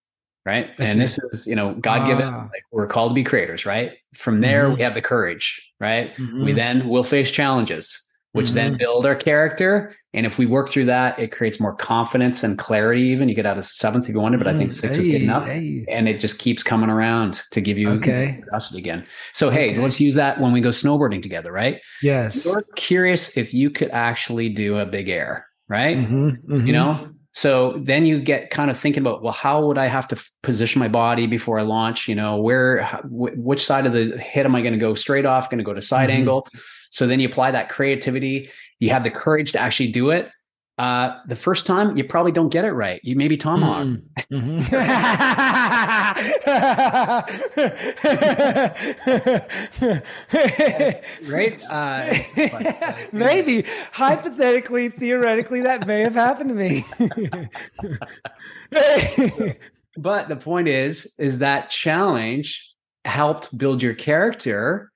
right? 0.44 0.70
I 0.78 0.82
and 0.84 0.88
see. 0.88 0.98
this 0.98 1.18
is, 1.30 1.46
you 1.46 1.56
know, 1.56 1.74
God 1.74 2.06
given. 2.06 2.26
Ah. 2.26 2.48
Like 2.52 2.64
we're 2.70 2.86
called 2.86 3.10
to 3.10 3.14
be 3.14 3.24
creators, 3.24 3.64
right? 3.66 3.92
From 4.14 4.40
there, 4.40 4.64
mm-hmm. 4.64 4.76
we 4.76 4.82
have 4.82 4.94
the 4.94 5.02
courage, 5.02 5.72
right? 5.80 6.14
Mm-hmm. 6.16 6.44
We 6.44 6.52
then 6.52 6.88
will 6.88 7.04
face 7.04 7.30
challenges, 7.30 8.03
which 8.34 8.46
mm-hmm. 8.46 8.54
then 8.54 8.76
build 8.76 9.06
our 9.06 9.14
character. 9.14 9.94
And 10.12 10.26
if 10.26 10.38
we 10.38 10.46
work 10.46 10.68
through 10.68 10.86
that, 10.86 11.18
it 11.18 11.30
creates 11.30 11.60
more 11.60 11.74
confidence 11.74 12.42
and 12.42 12.58
clarity. 12.58 13.02
Even 13.02 13.28
you 13.28 13.34
get 13.34 13.46
out 13.46 13.58
of 13.58 13.64
seventh 13.64 14.08
if 14.08 14.14
you 14.14 14.20
wanted, 14.20 14.38
but 14.38 14.48
I 14.48 14.56
think 14.56 14.70
mm, 14.70 14.74
six 14.74 14.96
hey, 14.96 15.02
is 15.02 15.08
good 15.08 15.22
enough, 15.22 15.46
hey. 15.46 15.84
and 15.88 16.08
it 16.08 16.18
just 16.18 16.38
keeps 16.38 16.62
coming 16.62 16.90
around 16.90 17.42
to 17.52 17.60
give 17.60 17.78
you 17.78 17.90
okay. 17.92 18.38
curiosity 18.42 18.78
again. 18.78 19.06
So 19.32 19.50
hey, 19.50 19.70
okay. 19.70 19.80
let's 19.80 20.00
use 20.00 20.16
that 20.16 20.40
when 20.40 20.52
we 20.52 20.60
go 20.60 20.70
snowboarding 20.70 21.22
together, 21.22 21.52
right? 21.52 21.80
Yes. 22.02 22.44
You're 22.44 22.64
curious 22.76 23.36
if 23.36 23.54
you 23.54 23.70
could 23.70 23.90
actually 23.90 24.48
do 24.48 24.78
a 24.78 24.86
big 24.86 25.08
air, 25.08 25.46
right? 25.68 25.96
Mm-hmm. 25.96 26.66
You 26.66 26.72
know, 26.72 27.08
so 27.32 27.80
then 27.82 28.06
you 28.06 28.20
get 28.20 28.50
kind 28.50 28.70
of 28.70 28.76
thinking 28.76 29.02
about, 29.02 29.22
well, 29.22 29.32
how 29.32 29.66
would 29.66 29.78
I 29.78 29.86
have 29.86 30.06
to 30.08 30.24
position 30.42 30.78
my 30.78 30.86
body 30.86 31.26
before 31.26 31.58
I 31.58 31.62
launch? 31.62 32.06
You 32.08 32.14
know, 32.14 32.36
where, 32.36 32.88
w- 33.02 33.34
which 33.36 33.64
side 33.64 33.86
of 33.86 33.92
the 33.92 34.16
hit 34.18 34.46
am 34.46 34.54
I 34.54 34.60
going 34.60 34.72
to 34.72 34.78
go 34.78 34.94
straight 34.94 35.26
off? 35.26 35.50
Going 35.50 35.58
to 35.58 35.64
go 35.64 35.74
to 35.74 35.82
side 35.82 36.10
mm-hmm. 36.10 36.18
angle. 36.18 36.48
So 36.94 37.06
then 37.08 37.18
you 37.18 37.26
apply 37.26 37.50
that 37.50 37.70
creativity. 37.70 38.48
You 38.78 38.90
have 38.90 39.02
the 39.02 39.10
courage 39.10 39.50
to 39.52 39.60
actually 39.60 39.90
do 39.90 40.10
it. 40.10 40.30
Uh, 40.78 41.18
the 41.26 41.34
first 41.34 41.66
time 41.66 41.96
you 41.96 42.04
probably 42.04 42.30
don't 42.30 42.50
get 42.50 42.64
it 42.64 42.70
right. 42.70 43.00
You 43.02 43.16
maybe 43.16 43.36
tomahawk. 43.36 43.98
Mm-hmm. 44.32 44.74
right? 51.32 51.60
Uh, 51.68 52.14
but, 52.36 52.82
uh, 52.82 52.94
maybe 53.10 53.64
hypothetically, 53.90 54.88
theoretically, 54.88 55.62
that 55.62 55.88
may 55.88 56.02
have 56.02 56.14
happened 56.14 56.50
to 56.50 56.54
me. 56.54 56.84
but 59.96 60.28
the 60.28 60.36
point 60.36 60.68
is, 60.68 61.12
is 61.18 61.38
that 61.38 61.70
challenge 61.70 62.72
helped 63.04 63.58
build 63.58 63.82
your 63.82 63.94
character 63.94 64.92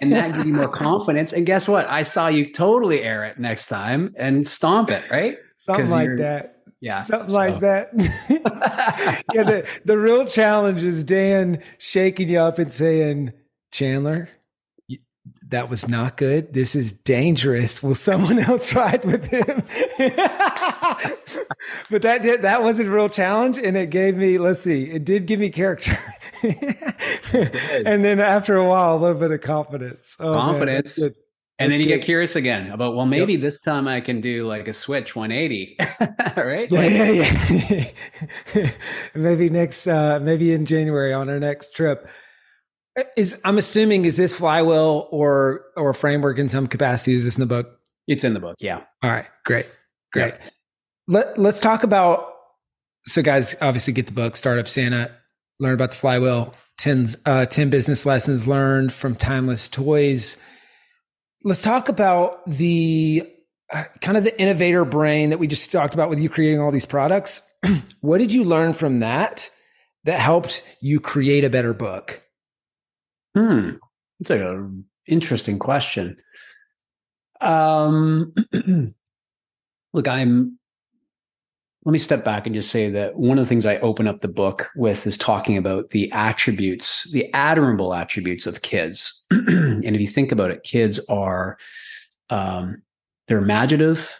and 0.00 0.12
that 0.12 0.32
gives 0.32 0.46
you 0.46 0.52
more 0.54 0.68
confidence. 0.86 1.32
And 1.32 1.46
guess 1.46 1.66
what? 1.66 1.86
I 1.88 2.02
saw 2.02 2.28
you 2.28 2.52
totally 2.52 3.02
air 3.02 3.24
it 3.24 3.38
next 3.38 3.66
time 3.66 4.14
and 4.16 4.46
stomp 4.46 4.90
it, 4.90 5.08
right? 5.10 5.36
Something 5.56 5.90
like 5.90 6.16
that. 6.16 6.56
Yeah. 6.80 7.02
Something 7.02 7.28
so. 7.28 7.36
like 7.36 7.60
that. 7.60 7.90
yeah. 9.32 9.44
The, 9.44 9.80
the 9.84 9.96
real 9.96 10.26
challenge 10.26 10.82
is 10.82 11.04
Dan 11.04 11.62
shaking 11.78 12.28
you 12.28 12.40
up 12.40 12.58
and 12.58 12.72
saying, 12.72 13.32
Chandler, 13.70 14.28
that 15.52 15.70
was 15.70 15.86
not 15.86 16.16
good. 16.16 16.52
This 16.52 16.74
is 16.74 16.92
dangerous. 16.92 17.82
Will 17.82 17.94
someone 17.94 18.38
else 18.50 18.74
ride 18.74 19.04
with 19.04 19.24
him? 19.26 19.62
but 21.90 22.02
that 22.02 22.22
did, 22.22 22.42
that 22.42 22.62
wasn't 22.62 22.88
a 22.88 22.92
real 22.92 23.08
challenge. 23.08 23.58
And 23.58 23.76
it 23.76 23.90
gave 23.90 24.16
me, 24.16 24.38
let's 24.38 24.60
see, 24.60 24.90
it 24.90 25.04
did 25.04 25.26
give 25.26 25.40
me 25.40 25.50
character. 25.50 25.96
and 26.42 28.04
then 28.04 28.18
after 28.18 28.56
a 28.56 28.66
while, 28.66 28.96
a 28.96 28.98
little 28.98 29.18
bit 29.18 29.30
of 29.30 29.40
confidence. 29.40 30.16
Oh, 30.18 30.34
confidence. 30.34 30.98
Man, 30.98 31.14
and 31.58 31.70
then 31.70 31.80
you 31.80 31.86
get 31.86 32.02
curious 32.02 32.34
again 32.34 32.72
about, 32.72 32.96
well, 32.96 33.06
maybe 33.06 33.34
yep. 33.34 33.42
this 33.42 33.60
time 33.60 33.86
I 33.86 34.00
can 34.00 34.20
do 34.20 34.46
like 34.46 34.66
a 34.66 34.72
switch 34.72 35.14
180, 35.14 35.76
right? 36.36 36.68
Yeah, 36.70 37.10
yeah, 37.10 37.84
yeah. 38.54 38.70
maybe 39.14 39.48
next, 39.48 39.86
uh, 39.86 40.18
maybe 40.20 40.52
in 40.52 40.66
January 40.66 41.12
on 41.12 41.30
our 41.30 41.38
next 41.38 41.72
trip. 41.72 42.08
Is 43.16 43.40
I'm 43.44 43.58
assuming 43.58 44.04
is 44.04 44.16
this 44.16 44.34
flywheel 44.34 45.08
or 45.10 45.64
or 45.76 45.94
framework 45.94 46.38
in 46.38 46.48
some 46.48 46.66
capacity? 46.66 47.14
Is 47.14 47.24
this 47.24 47.36
in 47.36 47.40
the 47.40 47.46
book? 47.46 47.78
It's 48.06 48.24
in 48.24 48.34
the 48.34 48.40
book. 48.40 48.56
Yeah. 48.60 48.82
All 49.02 49.10
right. 49.10 49.26
Great. 49.44 49.66
Great. 50.12 50.34
Yeah. 50.34 50.48
Let 51.08 51.38
Let's 51.38 51.60
talk 51.60 51.84
about. 51.84 52.28
So, 53.04 53.22
guys, 53.22 53.56
obviously, 53.60 53.92
get 53.94 54.06
the 54.06 54.12
book. 54.12 54.36
Startup 54.36 54.68
Santa. 54.68 55.10
Learn 55.58 55.74
about 55.74 55.90
the 55.90 55.96
flywheel. 55.96 56.52
10, 56.78 57.06
uh, 57.26 57.46
10 57.46 57.70
business 57.70 58.06
lessons 58.06 58.46
learned 58.46 58.92
from 58.92 59.14
timeless 59.14 59.68
toys. 59.68 60.36
Let's 61.44 61.62
talk 61.62 61.88
about 61.88 62.44
the 62.46 63.28
uh, 63.72 63.84
kind 64.00 64.16
of 64.16 64.24
the 64.24 64.40
innovator 64.40 64.84
brain 64.84 65.30
that 65.30 65.38
we 65.38 65.46
just 65.46 65.70
talked 65.70 65.94
about 65.94 66.10
with 66.10 66.20
you 66.20 66.28
creating 66.28 66.60
all 66.60 66.70
these 66.70 66.86
products. 66.86 67.42
what 68.00 68.18
did 68.18 68.32
you 68.32 68.44
learn 68.44 68.72
from 68.72 69.00
that 69.00 69.50
that 70.04 70.18
helped 70.18 70.62
you 70.80 71.00
create 71.00 71.44
a 71.44 71.50
better 71.50 71.72
book? 71.72 72.20
Hmm. 73.34 73.70
It's 74.20 74.30
like 74.30 74.40
a 74.40 74.70
interesting 75.06 75.58
question. 75.58 76.16
Um, 77.40 78.34
look, 79.92 80.08
I'm. 80.08 80.58
Let 81.84 81.92
me 81.92 81.98
step 81.98 82.24
back 82.24 82.46
and 82.46 82.54
just 82.54 82.70
say 82.70 82.90
that 82.90 83.16
one 83.16 83.38
of 83.38 83.44
the 83.44 83.48
things 83.48 83.66
I 83.66 83.78
open 83.78 84.06
up 84.06 84.20
the 84.20 84.28
book 84.28 84.68
with 84.76 85.04
is 85.04 85.18
talking 85.18 85.56
about 85.56 85.90
the 85.90 86.12
attributes, 86.12 87.10
the 87.10 87.28
admirable 87.34 87.92
attributes 87.92 88.46
of 88.46 88.62
kids. 88.62 89.26
and 89.30 89.84
if 89.84 90.00
you 90.00 90.06
think 90.06 90.30
about 90.30 90.52
it, 90.52 90.62
kids 90.62 91.00
are 91.08 91.58
um, 92.30 92.82
they're 93.26 93.38
imaginative, 93.38 94.14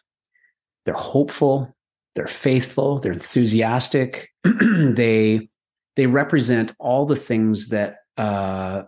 they're 0.85 0.95
hopeful, 0.95 1.73
they're 2.17 2.27
faithful, 2.27 2.99
they're 2.99 3.13
enthusiastic. 3.13 4.31
they 4.45 5.49
they 5.95 6.07
represent 6.07 6.75
all 6.81 7.07
the 7.07 7.17
things 7.17 7.69
that 7.69 7.99
uh, 8.17 8.83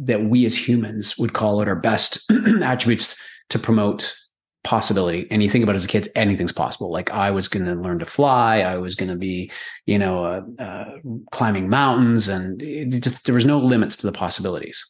that 0.00 0.24
we 0.24 0.46
as 0.46 0.56
humans 0.56 1.18
would 1.18 1.32
call 1.32 1.60
it 1.60 1.68
our 1.68 1.76
best 1.76 2.30
attributes 2.62 3.20
to 3.50 3.58
promote 3.58 4.14
possibility. 4.62 5.26
And 5.30 5.42
you 5.42 5.48
think 5.48 5.62
about 5.62 5.74
it 5.74 5.76
as 5.76 5.84
a 5.84 5.88
kid, 5.88 6.08
anything's 6.14 6.52
possible. 6.52 6.90
Like 6.90 7.10
I 7.10 7.30
was 7.30 7.48
going 7.48 7.64
to 7.64 7.74
learn 7.74 7.98
to 8.00 8.06
fly. 8.06 8.60
I 8.60 8.76
was 8.76 8.94
going 8.94 9.08
to 9.08 9.16
be, 9.16 9.50
you 9.86 9.98
know, 9.98 10.24
uh, 10.24 10.42
uh, 10.58 10.98
climbing 11.32 11.68
mountains, 11.68 12.28
and 12.28 12.60
just 13.02 13.24
there 13.24 13.34
was 13.34 13.46
no 13.46 13.58
limits 13.58 13.96
to 13.96 14.06
the 14.06 14.12
possibilities. 14.12 14.84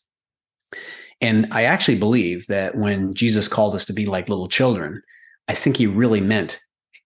And 1.20 1.46
I 1.52 1.64
actually 1.64 1.98
believe 1.98 2.46
that 2.46 2.76
when 2.76 3.12
Jesus 3.12 3.46
called 3.46 3.74
us 3.74 3.84
to 3.86 3.92
be 3.92 4.06
like 4.06 4.28
little 4.28 4.48
children, 4.48 5.02
I 5.48 5.54
think 5.54 5.76
he 5.76 5.86
really 5.86 6.20
meant 6.20 6.58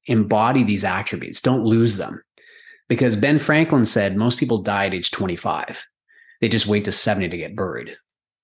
embody 0.07 0.63
these 0.63 0.85
attributes. 0.85 1.41
Don't 1.41 1.65
lose 1.65 1.97
them. 1.97 2.23
Because 2.89 3.17
Ben 3.17 3.39
Franklin 3.39 3.87
said 3.87 4.17
most 4.17 4.39
people 4.39 4.59
die 4.59 4.87
at 4.87 4.95
age 4.95 5.11
25 5.11 5.85
they 6.41 6.49
just 6.49 6.67
wait 6.67 6.85
to 6.85 6.93
70 6.93 7.29
to 7.29 7.37
get 7.37 7.57
buried. 7.57 7.97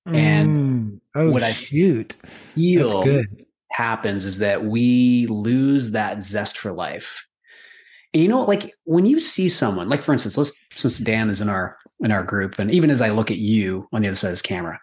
And 0.06 0.48
mm. 0.48 1.00
oh, 1.14 1.30
what 1.30 1.42
I 1.42 1.52
shoot. 1.52 2.16
feel 2.54 3.24
happens 3.70 4.24
is 4.24 4.38
that 4.38 4.64
we 4.64 5.26
lose 5.26 5.92
that 5.92 6.22
zest 6.22 6.58
for 6.58 6.72
life. 6.72 7.26
And 8.12 8.22
you 8.22 8.28
know, 8.28 8.42
like 8.42 8.74
when 8.84 9.06
you 9.06 9.20
see 9.20 9.48
someone, 9.48 9.88
like 9.88 10.02
for 10.02 10.12
instance, 10.12 10.36
let's 10.36 10.52
since 10.74 10.98
Dan 10.98 11.30
is 11.30 11.40
in 11.40 11.48
our 11.48 11.76
in 12.00 12.10
our 12.10 12.22
group, 12.22 12.58
and 12.58 12.70
even 12.70 12.90
as 12.90 13.00
I 13.00 13.10
look 13.10 13.30
at 13.30 13.38
you 13.38 13.88
on 13.92 14.02
the 14.02 14.08
other 14.08 14.16
side 14.16 14.28
of 14.28 14.32
this 14.32 14.42
camera, 14.42 14.80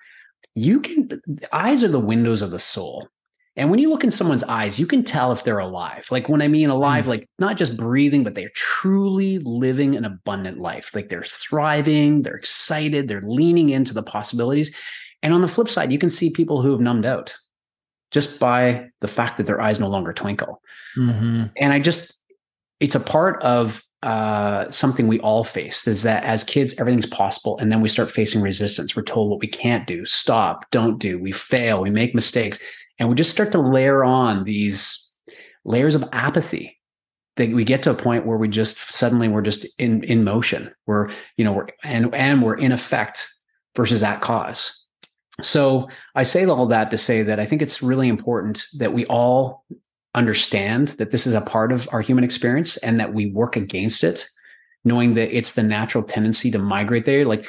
you 0.56 0.80
can 0.80 1.10
eyes 1.52 1.84
are 1.84 1.89
the 1.89 2.00
windows 2.00 2.41
of 2.41 2.52
the 2.52 2.60
soul. 2.60 3.10
And 3.58 3.72
when 3.72 3.80
you 3.80 3.89
look 3.89 4.04
in 4.04 4.12
someone's 4.12 4.43
eyes, 4.43 4.80
you 4.80 4.86
can 4.86 5.04
tell 5.04 5.32
if 5.32 5.43
they're 5.43 5.58
alive. 5.58 6.08
Like 6.12 6.30
when 6.30 6.43
I 6.43 6.48
mean 6.48 6.70
alive, 6.70 7.06
mm. 7.06 7.10
like 7.10 7.30
not 7.39 7.58
just 7.58 7.76
breathing, 7.76 8.24
but 8.24 8.36
they're 8.36 8.52
truly 8.54 9.39
living 9.39 9.96
an 9.96 10.06
abundant 10.06 10.60
life. 10.60 10.93
Like 10.93 11.10
they're 11.10 11.24
thriving, 11.24 12.22
they're 12.22 12.36
excited, 12.36 13.08
they're 13.08 13.24
leaning 13.26 13.72
into 13.72 13.96
the 13.96 14.04
possibilities. 14.04 14.74
And 15.24 15.34
on 15.34 15.41
the 15.41 15.48
flip 15.48 15.70
side, 15.70 15.91
you 15.91 15.98
can 15.98 16.12
see 16.12 16.30
people 16.30 16.62
who 16.62 16.72
have 16.72 16.80
numbed 16.80 17.08
out 17.08 17.36
just 18.12 18.39
by 18.39 18.88
the 19.02 19.08
fact 19.08 19.38
that 19.38 19.48
their 19.48 19.60
eyes 19.60 19.80
no 19.80 19.89
longer 19.89 20.13
twinkle. 20.13 20.62
Mm-hmm. 20.96 21.46
And 21.58 21.74
I 21.74 21.80
just, 21.80 22.22
it's 22.80 22.96
a 22.96 23.00
part 23.00 23.41
of 23.41 23.82
uh, 24.04 24.70
something 24.70 25.08
we 25.08 25.20
all 25.22 25.43
face 25.43 25.88
is 25.88 26.04
that 26.04 26.24
as 26.24 26.43
kids, 26.43 26.80
everything's 26.80 27.08
possible. 27.08 27.58
And 27.58 27.72
then 27.72 27.82
we 27.82 27.89
start 27.89 28.12
facing 28.12 28.41
resistance. 28.41 28.96
We're 28.96 29.02
told 29.02 29.32
what 29.32 29.39
we 29.39 29.48
can't 29.48 29.88
do, 29.88 30.06
stop, 30.06 30.70
don't 30.70 31.00
do. 31.00 31.17
We 31.17 31.32
fail, 31.32 31.82
we 31.82 31.89
make 31.89 32.13
mistakes. 32.13 32.60
And 32.99 33.10
we 33.10 33.15
just 33.15 33.31
start 33.31 33.51
to 33.51 33.60
layer 33.60 34.03
on 34.03 34.43
these 34.43 35.17
layers 35.65 35.95
of 35.95 36.07
apathy. 36.12 36.79
that 37.36 37.51
we 37.51 37.63
get 37.63 37.83
to 37.83 37.91
a 37.91 37.95
point 37.95 38.25
where 38.25 38.38
we 38.38 38.47
just 38.47 38.77
suddenly 38.77 39.27
we're 39.27 39.41
just 39.41 39.65
in 39.79 40.03
in 40.03 40.23
motion. 40.23 40.73
We're 40.86 41.10
you 41.38 41.45
know 41.45 41.53
we're 41.53 41.67
and 41.83 42.13
and 42.13 42.41
we're 42.41 42.57
in 42.57 42.71
effect 42.71 43.27
versus 43.75 44.03
at 44.03 44.21
cause. 44.21 44.86
So 45.41 45.88
I 46.15 46.23
say 46.23 46.45
all 46.45 46.65
that 46.65 46.89
to 46.91 46.97
say 46.97 47.21
that 47.21 47.39
I 47.39 47.45
think 47.45 47.62
it's 47.62 47.83
really 47.83 48.07
important 48.07 48.65
that 48.79 48.93
we 48.93 49.05
all 49.05 49.63
understand 50.15 50.89
that 50.89 51.12
this 51.12 51.27
is 51.27 51.36
a 51.36 51.41
part 51.41 51.71
of 51.71 51.88
our 51.91 52.01
human 52.01 52.23
experience 52.23 52.77
and 52.77 52.99
that 52.99 53.13
we 53.13 53.27
work 53.27 53.55
against 53.55 54.03
it, 54.03 54.27
knowing 54.83 55.13
that 55.13 55.36
it's 55.36 55.53
the 55.53 55.62
natural 55.62 56.03
tendency 56.03 56.49
to 56.49 56.57
migrate 56.57 57.05
there. 57.05 57.23
Like 57.23 57.45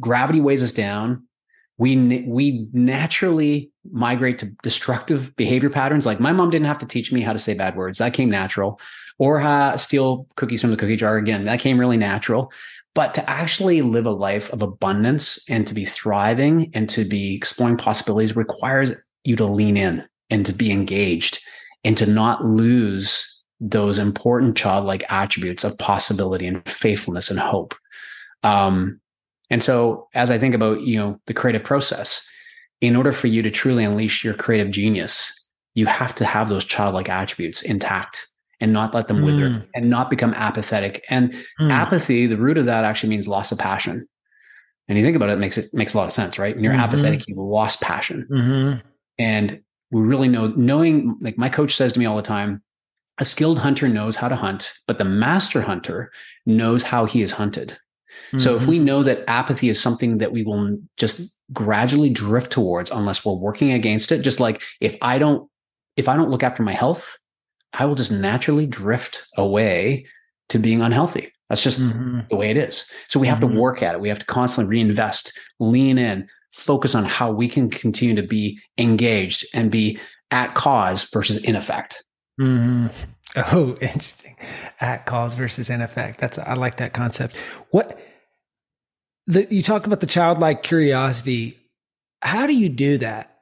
gravity 0.00 0.40
weighs 0.40 0.62
us 0.62 0.72
down. 0.72 1.24
We 1.80 2.24
we 2.26 2.68
naturally 2.74 3.70
migrate 3.90 4.38
to 4.40 4.50
destructive 4.62 5.34
behavior 5.36 5.70
patterns. 5.70 6.04
Like 6.04 6.20
my 6.20 6.30
mom 6.30 6.50
didn't 6.50 6.66
have 6.66 6.78
to 6.80 6.86
teach 6.86 7.10
me 7.10 7.22
how 7.22 7.32
to 7.32 7.38
say 7.38 7.54
bad 7.54 7.74
words; 7.74 7.98
that 7.98 8.12
came 8.12 8.28
natural. 8.28 8.78
Or 9.18 9.40
how 9.40 9.76
steal 9.76 10.26
cookies 10.36 10.60
from 10.60 10.70
the 10.70 10.76
cookie 10.76 10.96
jar 10.96 11.16
again, 11.16 11.46
that 11.46 11.60
came 11.60 11.80
really 11.80 11.96
natural. 11.96 12.52
But 12.94 13.14
to 13.14 13.30
actually 13.30 13.80
live 13.80 14.04
a 14.04 14.10
life 14.10 14.52
of 14.52 14.62
abundance 14.62 15.42
and 15.48 15.66
to 15.66 15.74
be 15.74 15.86
thriving 15.86 16.70
and 16.74 16.88
to 16.90 17.04
be 17.04 17.34
exploring 17.34 17.78
possibilities 17.78 18.36
requires 18.36 18.92
you 19.24 19.36
to 19.36 19.46
lean 19.46 19.76
in 19.76 20.04
and 20.28 20.44
to 20.44 20.52
be 20.52 20.70
engaged 20.70 21.40
and 21.84 21.96
to 21.96 22.06
not 22.06 22.44
lose 22.44 23.42
those 23.60 23.98
important 23.98 24.56
childlike 24.56 25.04
attributes 25.10 25.64
of 25.64 25.78
possibility 25.78 26.46
and 26.46 26.66
faithfulness 26.68 27.30
and 27.30 27.38
hope. 27.38 27.74
Um, 28.42 28.99
and 29.50 29.62
so 29.62 30.08
as 30.14 30.30
I 30.30 30.38
think 30.38 30.54
about, 30.54 30.80
you 30.82 30.98
know, 30.98 31.20
the 31.26 31.34
creative 31.34 31.64
process, 31.64 32.26
in 32.80 32.96
order 32.96 33.12
for 33.12 33.26
you 33.26 33.42
to 33.42 33.50
truly 33.50 33.84
unleash 33.84 34.24
your 34.24 34.34
creative 34.34 34.70
genius, 34.70 35.36
you 35.74 35.86
have 35.86 36.14
to 36.16 36.24
have 36.24 36.48
those 36.48 36.64
childlike 36.64 37.08
attributes 37.08 37.62
intact 37.62 38.26
and 38.60 38.72
not 38.72 38.94
let 38.94 39.08
them 39.08 39.18
mm. 39.18 39.24
wither 39.24 39.66
and 39.74 39.90
not 39.90 40.10
become 40.10 40.34
apathetic. 40.34 41.04
And 41.08 41.32
mm. 41.60 41.70
apathy, 41.70 42.26
the 42.26 42.36
root 42.36 42.58
of 42.58 42.66
that 42.66 42.84
actually 42.84 43.10
means 43.10 43.28
loss 43.28 43.52
of 43.52 43.58
passion. 43.58 44.06
And 44.88 44.98
you 44.98 45.04
think 45.04 45.16
about 45.16 45.28
it, 45.28 45.34
it 45.34 45.38
makes 45.38 45.56
it 45.56 45.72
makes 45.72 45.94
a 45.94 45.98
lot 45.98 46.06
of 46.06 46.12
sense, 46.12 46.38
right? 46.38 46.54
When 46.54 46.64
you're 46.64 46.72
mm-hmm. 46.72 46.82
apathetic, 46.82 47.28
you've 47.28 47.38
lost 47.38 47.80
passion. 47.80 48.26
Mm-hmm. 48.30 48.86
And 49.18 49.60
we 49.90 50.00
really 50.00 50.28
know, 50.28 50.48
knowing, 50.48 51.16
like 51.20 51.38
my 51.38 51.48
coach 51.48 51.76
says 51.76 51.92
to 51.92 51.98
me 51.98 52.06
all 52.06 52.16
the 52.16 52.22
time, 52.22 52.62
a 53.18 53.24
skilled 53.24 53.58
hunter 53.58 53.88
knows 53.88 54.16
how 54.16 54.28
to 54.28 54.36
hunt, 54.36 54.72
but 54.86 54.98
the 54.98 55.04
master 55.04 55.60
hunter 55.60 56.10
knows 56.46 56.82
how 56.82 57.04
he 57.04 57.22
is 57.22 57.32
hunted. 57.32 57.78
Mm-hmm. 58.28 58.38
So 58.38 58.56
if 58.56 58.66
we 58.66 58.76
mm-hmm. 58.76 58.84
know 58.84 59.02
that 59.02 59.24
apathy 59.28 59.68
is 59.68 59.80
something 59.80 60.18
that 60.18 60.32
we 60.32 60.42
will 60.42 60.78
just 60.96 61.36
gradually 61.52 62.10
drift 62.10 62.52
towards 62.52 62.90
unless 62.90 63.24
we're 63.24 63.34
working 63.34 63.72
against 63.72 64.12
it, 64.12 64.22
just 64.22 64.40
like 64.40 64.62
if 64.80 64.96
I 65.02 65.18
don't, 65.18 65.48
if 65.96 66.08
I 66.08 66.16
don't 66.16 66.30
look 66.30 66.42
after 66.42 66.62
my 66.62 66.72
health, 66.72 67.18
I 67.72 67.84
will 67.84 67.94
just 67.94 68.12
naturally 68.12 68.66
drift 68.66 69.26
away 69.36 70.06
to 70.48 70.58
being 70.58 70.82
unhealthy. 70.82 71.32
That's 71.48 71.62
just 71.62 71.80
mm-hmm. 71.80 72.20
the 72.28 72.36
way 72.36 72.50
it 72.50 72.56
is. 72.56 72.84
So 73.08 73.18
we 73.18 73.26
have 73.26 73.40
mm-hmm. 73.40 73.54
to 73.54 73.60
work 73.60 73.82
at 73.82 73.94
it. 73.94 74.00
We 74.00 74.08
have 74.08 74.20
to 74.20 74.26
constantly 74.26 74.70
reinvest, 74.70 75.36
lean 75.58 75.98
in, 75.98 76.28
focus 76.52 76.94
on 76.94 77.04
how 77.04 77.30
we 77.30 77.48
can 77.48 77.70
continue 77.70 78.14
to 78.14 78.26
be 78.26 78.58
engaged 78.78 79.44
and 79.54 79.70
be 79.70 79.98
at 80.30 80.54
cause 80.54 81.04
versus 81.04 81.38
in 81.38 81.56
effect. 81.56 82.04
Mm-hmm. 82.40 82.86
Oh, 83.36 83.76
interesting. 83.80 84.36
At 84.80 85.06
cause 85.06 85.36
versus 85.36 85.70
in 85.70 85.80
effect. 85.82 86.18
That's 86.18 86.36
I 86.36 86.54
like 86.54 86.78
that 86.78 86.92
concept. 86.92 87.36
What 87.70 87.96
the, 89.28 89.46
you 89.54 89.62
talked 89.62 89.86
about 89.86 90.00
the 90.00 90.08
childlike 90.08 90.64
curiosity. 90.64 91.56
How 92.22 92.48
do 92.48 92.58
you 92.58 92.68
do 92.68 92.98
that? 92.98 93.38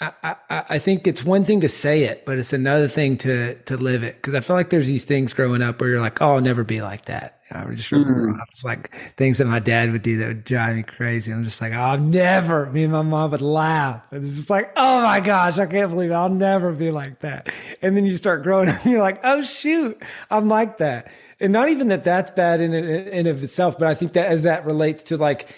I, 0.00 0.12
I, 0.50 0.64
I 0.70 0.78
think 0.80 1.06
it's 1.06 1.22
one 1.24 1.44
thing 1.44 1.60
to 1.60 1.68
say 1.68 2.02
it, 2.02 2.26
but 2.26 2.38
it's 2.38 2.52
another 2.52 2.88
thing 2.88 3.16
to 3.18 3.54
to 3.54 3.76
live 3.76 4.02
it. 4.02 4.16
Because 4.16 4.34
I 4.34 4.40
feel 4.40 4.56
like 4.56 4.70
there's 4.70 4.88
these 4.88 5.04
things 5.04 5.32
growing 5.32 5.62
up 5.62 5.80
where 5.80 5.90
you're 5.90 6.00
like, 6.00 6.20
"Oh, 6.20 6.34
I'll 6.34 6.40
never 6.40 6.64
be 6.64 6.82
like 6.82 7.04
that." 7.04 7.38
I 7.54 7.64
would 7.64 7.76
just 7.76 7.90
remember 7.92 8.32
mm. 8.32 8.38
it's 8.48 8.64
like 8.64 8.94
things 9.16 9.38
that 9.38 9.46
my 9.46 9.58
dad 9.58 9.92
would 9.92 10.02
do 10.02 10.18
that 10.18 10.28
would 10.28 10.44
drive 10.44 10.76
me 10.76 10.82
crazy. 10.82 11.32
I'm 11.32 11.44
just 11.44 11.60
like, 11.60 11.72
oh, 11.72 11.78
I'll 11.78 11.98
never. 11.98 12.66
Me 12.66 12.84
and 12.84 12.92
my 12.92 13.02
mom 13.02 13.30
would 13.30 13.40
laugh, 13.40 14.02
and 14.10 14.24
it's 14.24 14.36
just 14.36 14.50
like, 14.50 14.72
oh 14.76 15.00
my 15.00 15.20
gosh, 15.20 15.58
I 15.58 15.66
can't 15.66 15.90
believe 15.90 16.10
it. 16.10 16.14
I'll 16.14 16.28
never 16.28 16.72
be 16.72 16.90
like 16.90 17.20
that. 17.20 17.52
And 17.82 17.96
then 17.96 18.06
you 18.06 18.16
start 18.16 18.42
growing 18.42 18.68
up, 18.68 18.84
and 18.84 18.92
you're 18.92 19.02
like, 19.02 19.20
oh 19.24 19.42
shoot, 19.42 20.02
I'm 20.30 20.48
like 20.48 20.78
that. 20.78 21.10
And 21.40 21.52
not 21.52 21.68
even 21.68 21.88
that 21.88 22.04
that's 22.04 22.30
bad 22.30 22.60
in 22.60 22.74
in 22.74 23.26
of 23.26 23.42
itself, 23.42 23.78
but 23.78 23.88
I 23.88 23.94
think 23.94 24.14
that 24.14 24.26
as 24.26 24.42
that 24.42 24.66
relates 24.66 25.04
to 25.04 25.16
like 25.16 25.48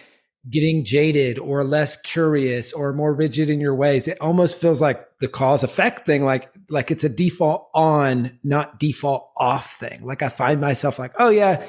getting 0.48 0.84
jaded 0.84 1.38
or 1.38 1.64
less 1.64 1.96
curious 1.96 2.72
or 2.72 2.92
more 2.92 3.12
rigid 3.12 3.50
in 3.50 3.58
your 3.58 3.74
ways 3.74 4.06
it 4.06 4.16
almost 4.20 4.56
feels 4.60 4.80
like 4.80 5.04
the 5.18 5.26
cause 5.26 5.64
effect 5.64 6.06
thing 6.06 6.24
like 6.24 6.48
like 6.68 6.90
it's 6.90 7.02
a 7.02 7.08
default 7.08 7.68
on 7.74 8.38
not 8.44 8.78
default 8.78 9.28
off 9.36 9.76
thing 9.78 10.04
like 10.04 10.22
i 10.22 10.28
find 10.28 10.60
myself 10.60 10.98
like 10.98 11.12
oh 11.18 11.30
yeah 11.30 11.66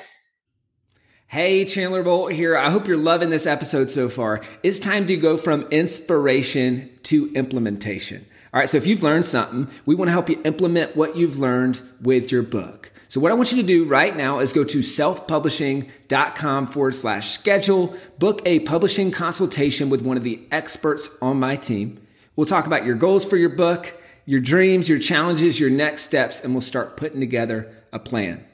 Hey, 1.30 1.66
Chandler 1.66 2.04
Bolt 2.04 2.32
here. 2.32 2.56
I 2.56 2.70
hope 2.70 2.88
you're 2.88 2.96
loving 2.96 3.32
this 3.32 3.46
episode 3.46 3.92
so 3.92 4.08
far. 4.08 4.40
It's 4.64 4.80
time 4.80 5.06
to 5.08 5.18
go 5.18 5.36
from 5.36 5.64
inspiration 5.64 6.90
to 7.04 7.30
implementation. 7.34 8.26
All 8.54 8.62
right. 8.62 8.70
So 8.70 8.78
if 8.78 8.88
you've 8.88 9.04
learned 9.04 9.26
something, 9.26 9.70
we 9.86 9.94
want 9.94 10.08
to 10.08 10.14
help 10.14 10.30
you 10.30 10.42
implement 10.46 10.96
what 10.96 11.18
you've 11.18 11.38
learned 11.38 11.82
with 12.00 12.32
your 12.32 12.44
book. 12.44 12.94
So 13.10 13.20
what 13.20 13.34
I 13.34 13.36
want 13.36 13.52
you 13.52 13.58
to 13.58 13.68
do 13.68 13.84
right 13.84 14.16
now 14.16 14.40
is 14.40 14.54
go 14.54 14.64
to 14.64 14.80
selfpublishing.com 14.80 16.68
forward 16.68 16.96
slash 16.96 17.32
schedule, 17.32 17.94
book 18.20 18.42
a 18.46 18.62
publishing 18.62 19.12
consultation 19.12 19.90
with 19.90 20.02
one 20.02 20.16
of 20.16 20.24
the 20.24 20.48
experts 20.50 21.10
on 21.22 21.42
my 21.42 21.58
team. 21.58 22.00
We'll 22.38 22.46
talk 22.46 22.68
about 22.68 22.86
your 22.86 22.96
goals 22.96 23.26
for 23.26 23.36
your 23.36 23.50
book, 23.50 23.94
your 24.26 24.40
dreams, 24.40 24.88
your 24.88 25.00
challenges, 25.00 25.60
your 25.60 25.72
next 25.72 26.04
steps, 26.04 26.40
and 26.40 26.54
we'll 26.54 26.62
start 26.62 26.96
putting 26.96 27.20
together 27.20 27.76
a 27.92 28.00
plan. 28.00 28.46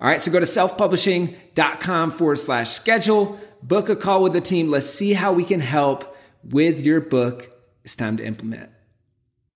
All 0.00 0.06
right, 0.06 0.20
so 0.20 0.30
go 0.30 0.38
to 0.38 0.46
selfpublishing.com 0.46 2.12
forward 2.12 2.36
slash 2.36 2.70
schedule, 2.70 3.38
book 3.62 3.88
a 3.88 3.96
call 3.96 4.22
with 4.22 4.32
the 4.32 4.40
team. 4.40 4.70
Let's 4.70 4.88
see 4.88 5.12
how 5.12 5.32
we 5.32 5.44
can 5.44 5.58
help 5.58 6.16
with 6.44 6.80
your 6.80 7.00
book. 7.00 7.50
It's 7.84 7.96
time 7.96 8.16
to 8.18 8.24
implement. 8.24 8.70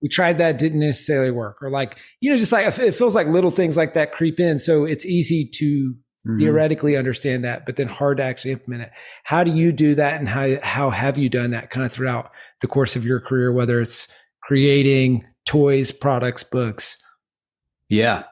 We 0.01 0.09
tried 0.09 0.39
that, 0.39 0.59
didn't 0.59 0.81
necessarily 0.81 1.31
work. 1.31 1.63
Or 1.63 1.71
like, 1.71 1.97
you 2.21 2.29
know, 2.29 2.37
just 2.37 2.51
like 2.51 2.67
it 2.77 2.93
feels 2.93 3.15
like 3.15 3.29
little 3.29 3.53
things 3.53 3.77
like 3.77 3.95
that 3.95 4.13
creep 4.13 4.41
in. 4.41 4.59
So 4.59 4.85
it's 4.85 5.07
easy 5.07 5.45
to 5.45 5.95
mm-hmm. 5.95 6.35
theoretically 6.35 6.97
understand 6.97 7.45
that, 7.45 7.65
but 7.65 7.77
then 7.77 7.87
hard 7.87 8.17
to 8.17 8.25
actually 8.25 8.51
implement 8.51 8.83
it. 8.83 8.91
How 9.23 9.45
do 9.45 9.53
you 9.53 9.71
do 9.71 9.95
that? 9.95 10.19
And 10.19 10.29
how, 10.29 10.57
how 10.65 10.91
have 10.91 11.19
you 11.19 11.29
done 11.29 11.53
that 11.53 11.71
kind 11.71 11.87
of 11.87 11.93
throughout 11.93 12.33
the 12.63 12.67
course 12.67 12.97
of 12.97 13.05
your 13.05 13.21
career, 13.21 13.53
whether 13.53 13.81
it's 13.81 14.09
creating 14.43 15.25
toys, 15.47 15.93
products, 15.93 16.43
books? 16.43 16.97
Yeah. 17.89 18.25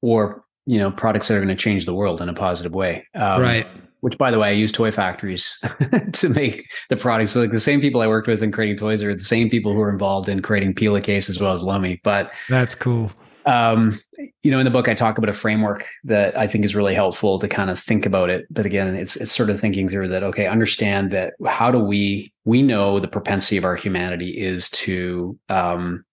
Or 0.00 0.45
you 0.66 0.78
know 0.78 0.90
products 0.90 1.28
that 1.28 1.34
are 1.34 1.38
going 1.38 1.48
to 1.48 1.54
change 1.54 1.86
the 1.86 1.94
world 1.94 2.20
in 2.20 2.28
a 2.28 2.34
positive 2.34 2.74
way. 2.74 3.06
Um, 3.14 3.40
right. 3.40 3.66
which 4.00 4.18
by 4.18 4.30
the 4.30 4.38
way 4.38 4.48
i 4.48 4.52
use 4.52 4.72
toy 4.72 4.90
factories 4.90 5.58
to 6.12 6.28
make 6.28 6.68
the 6.90 6.96
products. 6.96 7.30
So 7.30 7.40
like 7.40 7.52
the 7.52 7.58
same 7.58 7.80
people 7.80 8.00
i 8.02 8.06
worked 8.06 8.28
with 8.28 8.42
in 8.42 8.52
creating 8.52 8.76
toys 8.76 9.02
are 9.02 9.14
the 9.14 9.24
same 9.24 9.48
people 9.48 9.72
who 9.72 9.80
are 9.80 9.90
involved 9.90 10.28
in 10.28 10.42
creating 10.42 10.74
Pela 10.74 11.00
Case 11.00 11.28
as 11.28 11.40
well 11.40 11.52
as 11.52 11.62
Lomi 11.62 12.00
but 12.04 12.32
that's 12.48 12.74
cool. 12.74 13.10
um, 13.46 13.98
you 14.42 14.50
know 14.50 14.58
in 14.58 14.64
the 14.64 14.70
book 14.70 14.88
i 14.88 14.94
talk 14.94 15.18
about 15.18 15.30
a 15.30 15.32
framework 15.32 15.86
that 16.04 16.36
i 16.36 16.46
think 16.46 16.64
is 16.64 16.74
really 16.74 16.94
helpful 16.94 17.38
to 17.38 17.48
kind 17.48 17.70
of 17.70 17.78
think 17.78 18.04
about 18.04 18.28
it. 18.28 18.46
But 18.50 18.66
again 18.66 18.94
it's 18.94 19.16
it's 19.16 19.32
sort 19.32 19.50
of 19.50 19.60
thinking 19.60 19.88
through 19.88 20.08
that 20.08 20.22
okay 20.24 20.46
understand 20.46 21.12
that 21.12 21.34
how 21.46 21.70
do 21.70 21.78
we 21.78 22.32
we 22.44 22.62
know 22.62 23.00
the 23.00 23.08
propensity 23.08 23.56
of 23.56 23.64
our 23.64 23.76
humanity 23.76 24.30
is 24.30 24.68
to 24.70 25.38
um, 25.48 26.04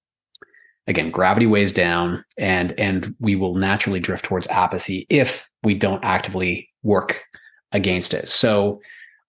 again 0.87 1.11
gravity 1.11 1.45
weighs 1.45 1.73
down 1.73 2.23
and 2.37 2.77
and 2.79 3.15
we 3.19 3.35
will 3.35 3.55
naturally 3.55 3.99
drift 3.99 4.25
towards 4.25 4.47
apathy 4.47 5.05
if 5.09 5.49
we 5.63 5.73
don't 5.73 6.03
actively 6.03 6.69
work 6.83 7.23
against 7.71 8.13
it. 8.13 8.29
So 8.29 8.81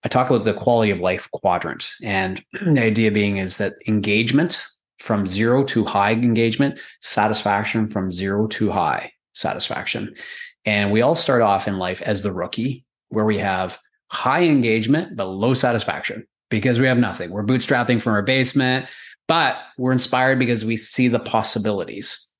i 0.04 0.08
talk 0.08 0.28
about 0.28 0.44
the 0.44 0.52
quality 0.52 0.90
of 0.90 1.00
life 1.00 1.30
quadrant 1.32 1.90
and 2.02 2.44
the 2.52 2.82
idea 2.82 3.10
being 3.10 3.38
is 3.38 3.56
that 3.58 3.74
engagement 3.86 4.66
from 4.98 5.26
zero 5.26 5.64
to 5.64 5.84
high 5.84 6.12
engagement 6.12 6.78
satisfaction 7.00 7.86
from 7.86 8.10
zero 8.10 8.46
to 8.46 8.70
high 8.70 9.12
satisfaction. 9.34 10.14
And 10.64 10.90
we 10.92 11.02
all 11.02 11.14
start 11.14 11.42
off 11.42 11.68
in 11.68 11.78
life 11.78 12.00
as 12.02 12.22
the 12.22 12.32
rookie 12.32 12.84
where 13.08 13.24
we 13.24 13.38
have 13.38 13.78
high 14.08 14.44
engagement 14.44 15.16
but 15.16 15.26
low 15.26 15.54
satisfaction 15.54 16.26
because 16.48 16.78
we 16.78 16.86
have 16.86 16.98
nothing. 16.98 17.30
We're 17.30 17.44
bootstrapping 17.44 18.00
from 18.00 18.14
our 18.14 18.22
basement 18.22 18.86
but 19.26 19.58
we're 19.78 19.92
inspired 19.92 20.38
because 20.38 20.64
we 20.64 20.76
see 20.76 21.08
the 21.08 21.18
possibilities. 21.18 22.30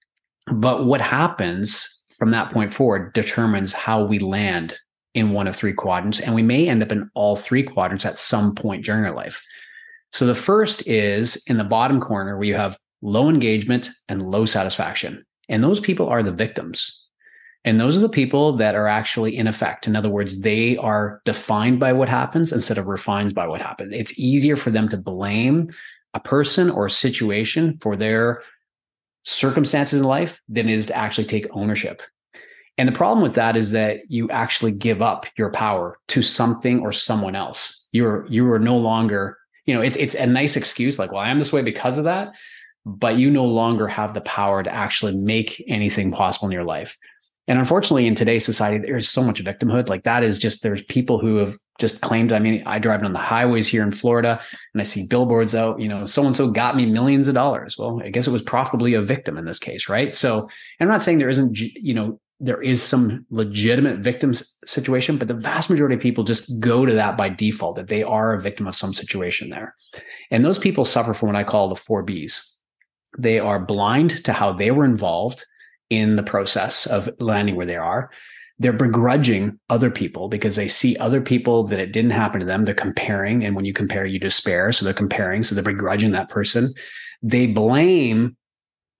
But 0.52 0.84
what 0.84 1.00
happens 1.00 2.06
from 2.18 2.30
that 2.32 2.52
point 2.52 2.70
forward 2.70 3.12
determines 3.12 3.72
how 3.72 4.04
we 4.04 4.18
land 4.18 4.78
in 5.14 5.32
one 5.32 5.46
of 5.46 5.56
three 5.56 5.72
quadrants. 5.72 6.20
And 6.20 6.34
we 6.34 6.42
may 6.42 6.68
end 6.68 6.82
up 6.82 6.92
in 6.92 7.08
all 7.14 7.36
three 7.36 7.62
quadrants 7.62 8.04
at 8.04 8.18
some 8.18 8.54
point 8.54 8.84
during 8.84 9.04
our 9.04 9.14
life. 9.14 9.42
So 10.12 10.26
the 10.26 10.34
first 10.34 10.86
is 10.86 11.42
in 11.46 11.56
the 11.56 11.64
bottom 11.64 12.00
corner 12.00 12.36
where 12.36 12.46
you 12.46 12.54
have 12.54 12.78
low 13.02 13.28
engagement 13.28 13.90
and 14.08 14.30
low 14.30 14.44
satisfaction. 14.44 15.24
And 15.48 15.62
those 15.62 15.80
people 15.80 16.08
are 16.08 16.22
the 16.22 16.32
victims. 16.32 17.00
And 17.64 17.80
those 17.80 17.96
are 17.96 18.00
the 18.00 18.08
people 18.08 18.56
that 18.58 18.74
are 18.74 18.86
actually 18.86 19.36
in 19.36 19.46
effect. 19.46 19.86
In 19.86 19.96
other 19.96 20.10
words, 20.10 20.42
they 20.42 20.76
are 20.76 21.22
defined 21.24 21.80
by 21.80 21.92
what 21.94 22.08
happens 22.08 22.52
instead 22.52 22.76
of 22.76 22.86
refined 22.86 23.34
by 23.34 23.46
what 23.46 23.62
happens. 23.62 23.92
It's 23.92 24.18
easier 24.18 24.56
for 24.56 24.70
them 24.70 24.88
to 24.90 24.98
blame 24.98 25.70
a 26.14 26.20
person 26.20 26.70
or 26.70 26.86
a 26.86 26.90
situation 26.90 27.78
for 27.80 27.96
their 27.96 28.42
circumstances 29.24 30.00
in 30.00 30.06
life 30.06 30.40
than 30.48 30.68
it 30.68 30.74
is 30.74 30.86
to 30.86 30.96
actually 30.96 31.26
take 31.26 31.46
ownership. 31.52 32.02
And 32.76 32.88
the 32.88 32.92
problem 32.92 33.22
with 33.22 33.34
that 33.34 33.56
is 33.56 33.70
that 33.70 34.00
you 34.08 34.28
actually 34.30 34.72
give 34.72 35.00
up 35.00 35.26
your 35.36 35.50
power 35.50 35.98
to 36.08 36.22
something 36.22 36.80
or 36.80 36.92
someone 36.92 37.36
else. 37.36 37.88
You're 37.92 38.26
you 38.28 38.50
are 38.52 38.58
no 38.58 38.76
longer, 38.76 39.38
you 39.64 39.74
know, 39.74 39.80
it's 39.80 39.96
it's 39.96 40.14
a 40.14 40.26
nice 40.26 40.56
excuse 40.56 40.98
like, 40.98 41.12
well, 41.12 41.20
I 41.20 41.30
am 41.30 41.38
this 41.38 41.52
way 41.52 41.62
because 41.62 41.98
of 41.98 42.04
that, 42.04 42.34
but 42.84 43.16
you 43.16 43.30
no 43.30 43.44
longer 43.44 43.86
have 43.86 44.12
the 44.12 44.20
power 44.22 44.62
to 44.62 44.72
actually 44.72 45.14
make 45.14 45.62
anything 45.68 46.10
possible 46.10 46.46
in 46.46 46.52
your 46.52 46.64
life. 46.64 46.98
And 47.46 47.58
unfortunately, 47.58 48.06
in 48.06 48.14
today's 48.14 48.44
society, 48.44 48.84
there's 48.86 49.08
so 49.08 49.22
much 49.22 49.42
victimhood. 49.42 49.88
Like 49.88 50.04
that 50.04 50.22
is 50.22 50.38
just 50.38 50.62
there's 50.62 50.82
people 50.82 51.18
who 51.18 51.36
have 51.36 51.58
just 51.78 52.00
claimed. 52.00 52.32
I 52.32 52.38
mean, 52.38 52.62
I 52.66 52.78
drive 52.78 53.02
on 53.02 53.12
the 53.12 53.18
highways 53.18 53.68
here 53.68 53.82
in 53.82 53.90
Florida, 53.90 54.40
and 54.72 54.80
I 54.80 54.84
see 54.84 55.06
billboards 55.06 55.54
out. 55.54 55.78
You 55.80 55.88
know, 55.88 56.06
so 56.06 56.24
and 56.24 56.34
so 56.34 56.50
got 56.50 56.76
me 56.76 56.86
millions 56.86 57.28
of 57.28 57.34
dollars. 57.34 57.76
Well, 57.76 58.00
I 58.02 58.10
guess 58.10 58.26
it 58.26 58.32
was 58.32 58.42
profitably 58.42 58.94
a 58.94 59.02
victim 59.02 59.36
in 59.36 59.44
this 59.44 59.58
case, 59.58 59.88
right? 59.88 60.14
So, 60.14 60.48
I'm 60.80 60.88
not 60.88 61.02
saying 61.02 61.18
there 61.18 61.28
isn't, 61.28 61.58
you 61.58 61.92
know, 61.92 62.18
there 62.40 62.62
is 62.62 62.82
some 62.82 63.26
legitimate 63.30 63.98
victims 63.98 64.58
situation, 64.64 65.18
but 65.18 65.28
the 65.28 65.34
vast 65.34 65.68
majority 65.68 65.96
of 65.96 66.00
people 66.00 66.24
just 66.24 66.60
go 66.60 66.86
to 66.86 66.92
that 66.94 67.16
by 67.16 67.28
default 67.28 67.76
that 67.76 67.88
they 67.88 68.02
are 68.02 68.32
a 68.32 68.40
victim 68.40 68.66
of 68.66 68.76
some 68.76 68.94
situation 68.94 69.50
there, 69.50 69.74
and 70.30 70.44
those 70.44 70.58
people 70.58 70.84
suffer 70.84 71.12
from 71.12 71.28
what 71.28 71.36
I 71.36 71.44
call 71.44 71.68
the 71.68 71.76
four 71.76 72.04
Bs. 72.04 72.40
They 73.18 73.38
are 73.38 73.60
blind 73.60 74.24
to 74.24 74.32
how 74.32 74.52
they 74.52 74.70
were 74.70 74.84
involved 74.84 75.44
in 75.90 76.16
the 76.16 76.22
process 76.22 76.86
of 76.86 77.10
landing 77.20 77.56
where 77.56 77.66
they 77.66 77.76
are. 77.76 78.10
They're 78.58 78.72
begrudging 78.72 79.58
other 79.68 79.90
people 79.90 80.28
because 80.28 80.54
they 80.56 80.68
see 80.68 80.96
other 80.98 81.20
people 81.20 81.64
that 81.64 81.80
it 81.80 81.92
didn't 81.92 82.12
happen 82.12 82.40
to 82.40 82.46
them. 82.46 82.64
They're 82.64 82.74
comparing. 82.74 83.44
And 83.44 83.56
when 83.56 83.64
you 83.64 83.72
compare, 83.72 84.06
you 84.06 84.20
despair. 84.20 84.70
So 84.70 84.84
they're 84.84 84.94
comparing. 84.94 85.42
So 85.42 85.54
they're 85.54 85.64
begrudging 85.64 86.12
that 86.12 86.28
person. 86.28 86.72
They 87.22 87.46
blame 87.48 88.36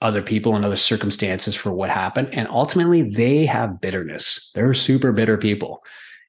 other 0.01 0.23
people 0.23 0.57
and 0.57 0.65
other 0.65 0.77
circumstances 0.77 1.55
for 1.55 1.73
what 1.73 1.89
happened. 1.89 2.29
And 2.33 2.49
ultimately, 2.49 3.03
they 3.03 3.47
have 3.47 3.81
bitterness. 3.81 4.51
They're 4.55 4.75
super 4.75 5.13
bitter 5.13 5.39
people. 5.39 5.83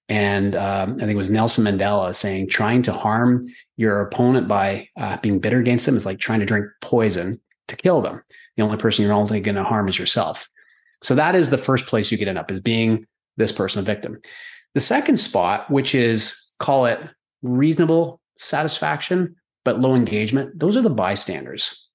And 0.08 0.56
um, 0.56 0.96
I 0.96 1.00
think 1.00 1.12
it 1.12 1.18
was 1.18 1.32
Nelson 1.32 1.66
Mandela 1.66 2.14
saying, 2.14 2.50
trying 2.50 2.84
to 2.84 2.94
harm 2.94 3.48
your 3.76 4.02
opponent 4.02 4.48
by 4.48 4.88
uh, 4.98 5.18
being 5.18 5.40
bitter 5.40 5.60
against 5.60 5.86
them 5.86 5.98
is 5.98 6.06
like 6.06 6.20
trying 6.20 6.42
to 6.42 6.46
drink 6.46 6.68
poison 6.82 7.42
to 7.68 7.76
kill 7.76 8.02
them. 8.02 8.22
The 8.58 8.64
only 8.64 8.78
person 8.78 9.04
you're 9.04 9.14
only 9.14 9.42
going 9.42 9.56
to 9.56 9.64
harm 9.64 9.88
is 9.88 10.00
yourself. 10.00 10.50
So 11.02 11.16
that 11.16 11.36
is 11.36 11.50
the 11.50 11.58
first 11.58 11.88
place 11.88 12.12
you 12.12 12.18
get 12.18 12.28
end 12.28 12.38
up 12.38 12.50
is 12.50 12.60
being 12.60 13.06
this 13.38 13.52
person 13.52 13.80
a 13.80 13.84
victim. 13.84 14.20
The 14.74 14.80
second 14.80 15.18
spot, 15.18 15.70
which 15.70 15.94
is 15.94 16.54
call 16.60 16.86
it 16.86 17.00
reasonable 17.42 18.22
satisfaction, 18.38 19.36
but 19.64 19.80
low 19.80 19.96
engagement, 19.96 20.58
those 20.60 20.76
are 20.76 20.82
the 20.82 20.90
bystanders. 20.90 21.86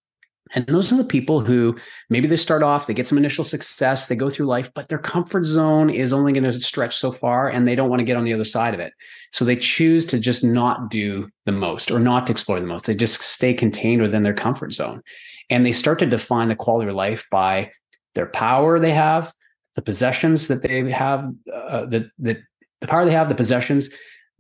And 0.53 0.67
those 0.67 0.93
are 0.93 0.97
the 0.97 1.05
people 1.05 1.41
who 1.41 1.77
maybe 2.09 2.27
they 2.27 2.37
start 2.37 2.65
off, 2.65 2.87
they 2.87 2.95
get 2.95 3.07
some 3.07 3.19
initial 3.19 3.45
success, 3.45 4.09
they 4.09 4.17
go 4.17 4.29
through 4.29 4.47
life, 4.47 4.73
but 4.75 4.89
their 4.89 4.99
comfort 4.99 5.45
zone 5.45 5.91
is 5.91 6.13
only 6.13 6.33
going 6.33 6.43
to 6.43 6.61
stretch 6.61 6.97
so 6.97 7.13
far 7.13 7.49
and 7.49 7.69
they 7.69 7.77
don't 7.77 7.89
want 7.89 8.01
to 8.01 8.05
get 8.05 8.17
on 8.17 8.25
the 8.25 8.35
other 8.35 8.45
side 8.45 8.75
of 8.75 8.81
it. 8.81 8.93
So 9.33 9.45
they 9.45 9.55
choose 9.55 10.07
to 10.07 10.19
just 10.19 10.43
not 10.43 10.91
do 10.91 11.29
the 11.45 11.53
most 11.53 11.91
or 11.91 12.01
not 12.01 12.27
to 12.27 12.33
explore 12.33 12.59
the 12.59 12.67
most. 12.67 12.87
They 12.87 12.97
just 12.97 13.21
stay 13.21 13.55
contained 13.55 14.03
within 14.03 14.25
their 14.25 14.35
comfort 14.35 14.73
zone. 14.73 15.03
And 15.51 15.67
they 15.67 15.73
start 15.73 15.99
to 15.99 16.07
define 16.07 16.49
the 16.49 16.57
quality 16.57 16.89
of 16.89 16.95
life 16.95 17.27
by 17.31 17.73
their 18.15 18.27
power 18.27 18.79
they 18.79 18.93
have, 18.93 19.33
the 19.75 19.83
possessions 19.83 20.49
that 20.49 20.63
they 20.63 20.91
have, 20.91 21.31
uh, 21.53 21.87
the, 21.87 22.11
the, 22.19 22.41
the 22.81 22.87
power 22.87 23.05
they 23.05 23.13
have, 23.13 23.29
the 23.29 23.35
possessions, 23.35 23.91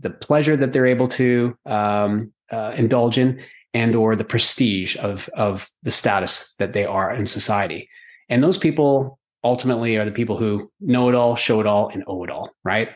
the 0.00 0.10
pleasure 0.10 0.56
that 0.56 0.72
they're 0.72 0.86
able 0.86 1.08
to 1.08 1.56
um, 1.66 2.32
uh, 2.50 2.72
indulge 2.76 3.18
in, 3.18 3.40
and 3.74 3.94
or 3.94 4.16
the 4.16 4.24
prestige 4.24 4.96
of 4.96 5.28
of 5.34 5.68
the 5.82 5.92
status 5.92 6.54
that 6.58 6.72
they 6.72 6.84
are 6.84 7.12
in 7.14 7.26
society. 7.26 7.88
And 8.28 8.42
those 8.42 8.58
people 8.58 9.18
ultimately 9.44 9.96
are 9.96 10.04
the 10.04 10.10
people 10.10 10.36
who 10.36 10.70
know 10.80 11.08
it 11.08 11.14
all, 11.14 11.36
show 11.36 11.60
it 11.60 11.66
all, 11.66 11.88
and 11.88 12.02
owe 12.06 12.24
it 12.24 12.30
all, 12.30 12.50
right? 12.64 12.90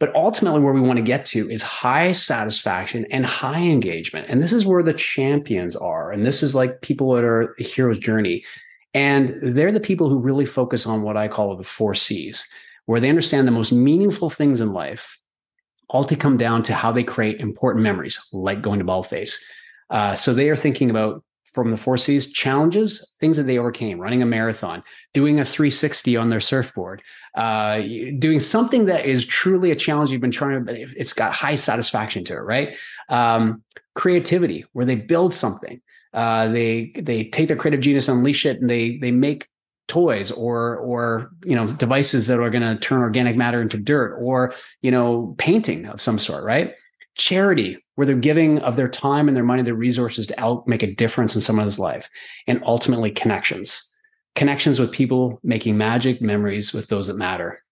But 0.00 0.14
ultimately, 0.14 0.60
where 0.60 0.72
we 0.72 0.80
want 0.80 0.96
to 0.96 1.02
get 1.02 1.24
to 1.26 1.48
is 1.48 1.62
high 1.62 2.12
satisfaction 2.12 3.06
and 3.10 3.24
high 3.24 3.60
engagement. 3.60 4.28
And 4.28 4.42
this 4.42 4.52
is 4.52 4.66
where 4.66 4.82
the 4.82 4.92
champions 4.92 5.76
are. 5.76 6.10
And 6.10 6.26
this 6.26 6.42
is 6.42 6.54
like 6.54 6.82
people 6.82 7.12
that 7.14 7.24
are 7.24 7.54
a 7.58 7.62
hero's 7.62 7.98
journey. 7.98 8.44
And 8.92 9.36
they're 9.40 9.72
the 9.72 9.80
people 9.80 10.08
who 10.08 10.18
really 10.18 10.46
focus 10.46 10.86
on 10.86 11.02
what 11.02 11.16
I 11.16 11.28
call 11.28 11.56
the 11.56 11.64
four 11.64 11.94
C's, 11.94 12.46
where 12.86 13.00
they 13.00 13.08
understand 13.08 13.46
the 13.46 13.52
most 13.52 13.72
meaningful 13.72 14.30
things 14.30 14.60
in 14.60 14.72
life 14.72 15.20
all 15.90 16.04
to 16.04 16.16
come 16.16 16.36
down 16.36 16.62
to 16.62 16.74
how 16.74 16.92
they 16.92 17.04
create 17.04 17.40
important 17.40 17.82
memories, 17.82 18.20
like 18.32 18.62
going 18.62 18.78
to 18.78 18.84
Baldface. 18.84 19.40
Uh, 19.90 20.14
so 20.14 20.32
they 20.32 20.50
are 20.50 20.56
thinking 20.56 20.90
about 20.90 21.23
from 21.54 21.70
the 21.70 21.76
four 21.76 21.96
C's 21.96 22.30
challenges, 22.32 23.16
things 23.20 23.36
that 23.36 23.44
they 23.44 23.58
overcame, 23.58 23.98
running 23.98 24.22
a 24.22 24.26
marathon, 24.26 24.82
doing 25.12 25.38
a 25.38 25.44
360 25.44 26.16
on 26.16 26.28
their 26.28 26.40
surfboard, 26.40 27.00
uh, 27.36 27.80
doing 28.18 28.40
something 28.40 28.86
that 28.86 29.06
is 29.06 29.24
truly 29.24 29.70
a 29.70 29.76
challenge 29.76 30.10
you've 30.10 30.20
been 30.20 30.32
trying 30.32 30.66
to, 30.66 30.72
it's 30.72 31.12
got 31.12 31.32
high 31.32 31.54
satisfaction 31.54 32.24
to 32.24 32.34
it, 32.34 32.40
right? 32.40 32.76
Um, 33.08 33.62
creativity, 33.94 34.64
where 34.72 34.84
they 34.84 34.96
build 34.96 35.32
something. 35.32 35.80
Uh, 36.12 36.48
they 36.48 36.92
they 36.96 37.24
take 37.24 37.48
their 37.48 37.56
creative 37.56 37.80
genius, 37.80 38.08
unleash 38.08 38.46
it, 38.46 38.60
and 38.60 38.68
they 38.68 38.98
they 38.98 39.10
make 39.10 39.48
toys 39.86 40.30
or 40.30 40.76
or 40.76 41.30
you 41.44 41.54
know 41.54 41.66
devices 41.66 42.26
that 42.26 42.40
are 42.40 42.50
going 42.50 42.62
to 42.62 42.76
turn 42.76 43.00
organic 43.00 43.36
matter 43.36 43.60
into 43.60 43.76
dirt 43.76 44.16
or 44.20 44.54
you 44.80 44.90
know 44.90 45.34
painting 45.38 45.86
of 45.86 46.00
some 46.00 46.18
sort 46.18 46.42
right 46.42 46.74
charity 47.14 47.78
where 47.94 48.06
they're 48.06 48.16
giving 48.16 48.58
of 48.60 48.76
their 48.76 48.88
time 48.88 49.28
and 49.28 49.36
their 49.36 49.44
money 49.44 49.62
their 49.62 49.74
resources 49.74 50.26
to 50.26 50.62
make 50.66 50.82
a 50.82 50.94
difference 50.94 51.34
in 51.34 51.40
someone's 51.40 51.78
life 51.78 52.08
and 52.46 52.62
ultimately 52.64 53.10
connections. 53.10 53.90
Connections 54.34 54.80
with 54.80 54.90
people 54.92 55.38
making 55.42 55.78
magic 55.78 56.20
memories 56.20 56.72
with 56.72 56.88
those 56.88 57.06
that 57.06 57.16
matter. 57.16 57.62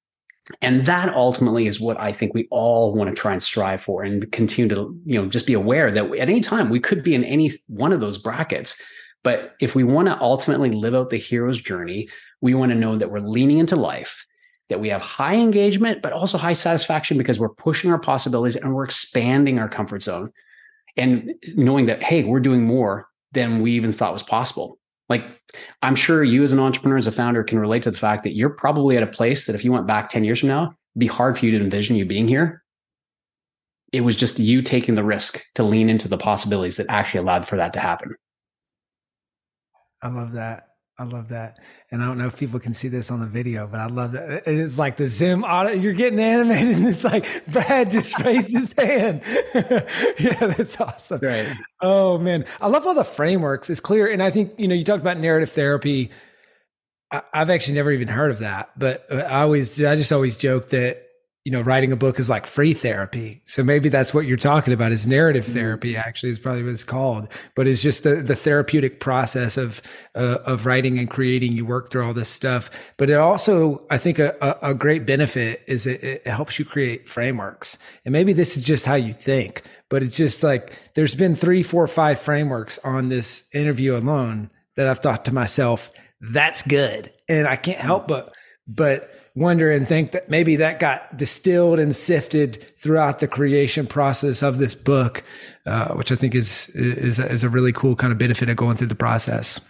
And 0.60 0.86
that 0.86 1.14
ultimately 1.14 1.68
is 1.68 1.80
what 1.80 2.00
i 2.00 2.12
think 2.12 2.34
we 2.34 2.48
all 2.50 2.94
want 2.94 3.08
to 3.08 3.14
try 3.14 3.32
and 3.32 3.42
strive 3.42 3.80
for 3.80 4.02
and 4.02 4.30
continue 4.32 4.74
to 4.74 5.00
you 5.04 5.14
know 5.14 5.28
just 5.28 5.46
be 5.46 5.52
aware 5.52 5.92
that 5.92 6.04
at 6.04 6.28
any 6.28 6.40
time 6.40 6.68
we 6.68 6.80
could 6.80 7.04
be 7.04 7.14
in 7.14 7.24
any 7.24 7.52
one 7.68 7.92
of 7.92 8.00
those 8.00 8.18
brackets. 8.18 8.80
But 9.24 9.54
if 9.60 9.76
we 9.76 9.84
want 9.84 10.08
to 10.08 10.20
ultimately 10.20 10.70
live 10.70 10.96
out 10.96 11.10
the 11.10 11.16
hero's 11.16 11.60
journey 11.60 12.08
we 12.40 12.54
want 12.54 12.72
to 12.72 12.78
know 12.78 12.96
that 12.96 13.10
we're 13.10 13.20
leaning 13.20 13.58
into 13.58 13.76
life 13.76 14.26
that 14.72 14.80
we 14.80 14.88
have 14.88 15.02
high 15.02 15.36
engagement 15.36 16.02
but 16.02 16.12
also 16.12 16.36
high 16.36 16.52
satisfaction 16.52 17.16
because 17.16 17.38
we're 17.38 17.54
pushing 17.54 17.90
our 17.90 18.00
possibilities 18.00 18.56
and 18.56 18.74
we're 18.74 18.84
expanding 18.84 19.58
our 19.58 19.68
comfort 19.68 20.02
zone 20.02 20.32
and 20.96 21.32
knowing 21.54 21.86
that 21.86 22.02
hey 22.02 22.24
we're 22.24 22.40
doing 22.40 22.64
more 22.64 23.06
than 23.32 23.62
we 23.62 23.72
even 23.72 23.92
thought 23.92 24.12
was 24.12 24.22
possible 24.22 24.78
like, 25.12 25.24
I'm 25.82 25.94
sure 25.94 26.24
you 26.24 26.42
as 26.42 26.52
an 26.52 26.58
entrepreneur, 26.58 26.96
as 26.96 27.06
a 27.06 27.12
founder, 27.12 27.44
can 27.44 27.58
relate 27.58 27.82
to 27.82 27.90
the 27.90 27.98
fact 27.98 28.22
that 28.22 28.34
you're 28.34 28.48
probably 28.48 28.96
at 28.96 29.02
a 29.02 29.06
place 29.06 29.44
that 29.44 29.54
if 29.54 29.62
you 29.62 29.70
went 29.70 29.86
back 29.86 30.08
10 30.08 30.24
years 30.24 30.40
from 30.40 30.48
now, 30.48 30.62
it'd 30.62 30.76
be 30.96 31.06
hard 31.06 31.38
for 31.38 31.44
you 31.44 31.50
to 31.52 31.62
envision 31.62 31.96
you 31.96 32.06
being 32.06 32.26
here. 32.26 32.62
It 33.92 34.00
was 34.00 34.16
just 34.16 34.38
you 34.38 34.62
taking 34.62 34.94
the 34.94 35.04
risk 35.04 35.42
to 35.56 35.64
lean 35.64 35.90
into 35.90 36.08
the 36.08 36.16
possibilities 36.16 36.78
that 36.78 36.86
actually 36.88 37.20
allowed 37.20 37.46
for 37.46 37.56
that 37.56 37.74
to 37.74 37.78
happen. 37.78 38.16
I 40.00 40.08
love 40.08 40.32
that. 40.32 40.68
I 41.02 41.04
love 41.04 41.30
that. 41.30 41.58
And 41.90 42.00
I 42.00 42.06
don't 42.06 42.16
know 42.16 42.26
if 42.26 42.38
people 42.38 42.60
can 42.60 42.74
see 42.74 42.86
this 42.86 43.10
on 43.10 43.18
the 43.18 43.26
video, 43.26 43.66
but 43.66 43.80
I 43.80 43.86
love 43.86 44.12
that. 44.12 44.44
It's 44.46 44.78
like 44.78 44.96
the 44.96 45.08
Zoom 45.08 45.42
auto. 45.42 45.70
You're 45.72 45.94
getting 45.94 46.20
animated, 46.20 46.76
and 46.76 46.86
it's 46.86 47.02
like 47.02 47.26
Brad 47.48 47.90
just 47.90 48.16
raised 48.20 48.52
his 48.52 48.72
hand. 48.74 49.22
yeah, 49.54 50.46
that's 50.46 50.80
awesome. 50.80 51.18
Right. 51.20 51.52
Oh 51.80 52.18
man, 52.18 52.44
I 52.60 52.68
love 52.68 52.86
all 52.86 52.94
the 52.94 53.02
frameworks. 53.02 53.68
It's 53.68 53.80
clear, 53.80 54.06
and 54.06 54.22
I 54.22 54.30
think 54.30 54.54
you 54.58 54.68
know 54.68 54.76
you 54.76 54.84
talked 54.84 55.00
about 55.00 55.18
narrative 55.18 55.50
therapy. 55.50 56.10
I, 57.10 57.22
I've 57.34 57.50
actually 57.50 57.74
never 57.74 57.90
even 57.90 58.06
heard 58.06 58.30
of 58.30 58.38
that, 58.38 58.70
but 58.78 59.04
I 59.12 59.42
always, 59.42 59.82
I 59.82 59.96
just 59.96 60.12
always 60.12 60.36
joke 60.36 60.68
that 60.68 61.02
you 61.44 61.50
know, 61.50 61.60
writing 61.60 61.90
a 61.90 61.96
book 61.96 62.20
is 62.20 62.30
like 62.30 62.46
free 62.46 62.72
therapy. 62.72 63.42
So 63.46 63.64
maybe 63.64 63.88
that's 63.88 64.14
what 64.14 64.26
you're 64.26 64.36
talking 64.36 64.72
about 64.72 64.92
is 64.92 65.08
narrative 65.08 65.44
mm-hmm. 65.44 65.54
therapy 65.54 65.96
actually 65.96 66.30
is 66.30 66.38
probably 66.38 66.62
what 66.62 66.72
it's 66.72 66.84
called, 66.84 67.28
but 67.56 67.66
it's 67.66 67.82
just 67.82 68.04
the, 68.04 68.16
the 68.16 68.36
therapeutic 68.36 69.00
process 69.00 69.56
of, 69.56 69.82
uh, 70.14 70.38
of 70.44 70.66
writing 70.66 71.00
and 71.00 71.10
creating. 71.10 71.52
You 71.52 71.66
work 71.66 71.90
through 71.90 72.04
all 72.04 72.14
this 72.14 72.28
stuff, 72.28 72.70
but 72.96 73.10
it 73.10 73.14
also, 73.14 73.84
I 73.90 73.98
think 73.98 74.20
a, 74.20 74.36
a, 74.40 74.70
a 74.70 74.74
great 74.74 75.04
benefit 75.04 75.62
is 75.66 75.86
it, 75.86 76.04
it 76.04 76.26
helps 76.26 76.60
you 76.60 76.64
create 76.64 77.08
frameworks. 77.08 77.76
And 78.04 78.12
maybe 78.12 78.32
this 78.32 78.56
is 78.56 78.62
just 78.62 78.86
how 78.86 78.94
you 78.94 79.12
think, 79.12 79.62
but 79.88 80.04
it's 80.04 80.16
just 80.16 80.44
like 80.44 80.78
there's 80.94 81.16
been 81.16 81.34
three, 81.34 81.64
four, 81.64 81.88
five 81.88 82.20
frameworks 82.20 82.78
on 82.84 83.08
this 83.08 83.44
interview 83.52 83.96
alone 83.96 84.48
that 84.76 84.86
I've 84.86 85.00
thought 85.00 85.24
to 85.24 85.34
myself, 85.34 85.90
that's 86.20 86.62
good. 86.62 87.10
And 87.28 87.48
I 87.48 87.56
can't 87.56 87.80
help 87.80 88.06
but, 88.06 88.32
but 88.68 89.10
wonder 89.34 89.70
and 89.70 89.86
think 89.86 90.12
that 90.12 90.28
maybe 90.28 90.56
that 90.56 90.78
got 90.78 91.16
distilled 91.16 91.78
and 91.78 91.94
sifted 91.94 92.64
throughout 92.78 93.18
the 93.18 93.28
creation 93.28 93.86
process 93.86 94.42
of 94.42 94.58
this 94.58 94.74
book, 94.74 95.22
uh, 95.66 95.94
which 95.94 96.12
I 96.12 96.16
think 96.16 96.34
is 96.34 96.68
is 96.70 97.18
a, 97.18 97.28
is 97.28 97.44
a 97.44 97.48
really 97.48 97.72
cool 97.72 97.96
kind 97.96 98.12
of 98.12 98.18
benefit 98.18 98.48
of 98.48 98.56
going 98.56 98.76
through 98.76 98.88
the 98.88 98.94
process. 98.94 99.60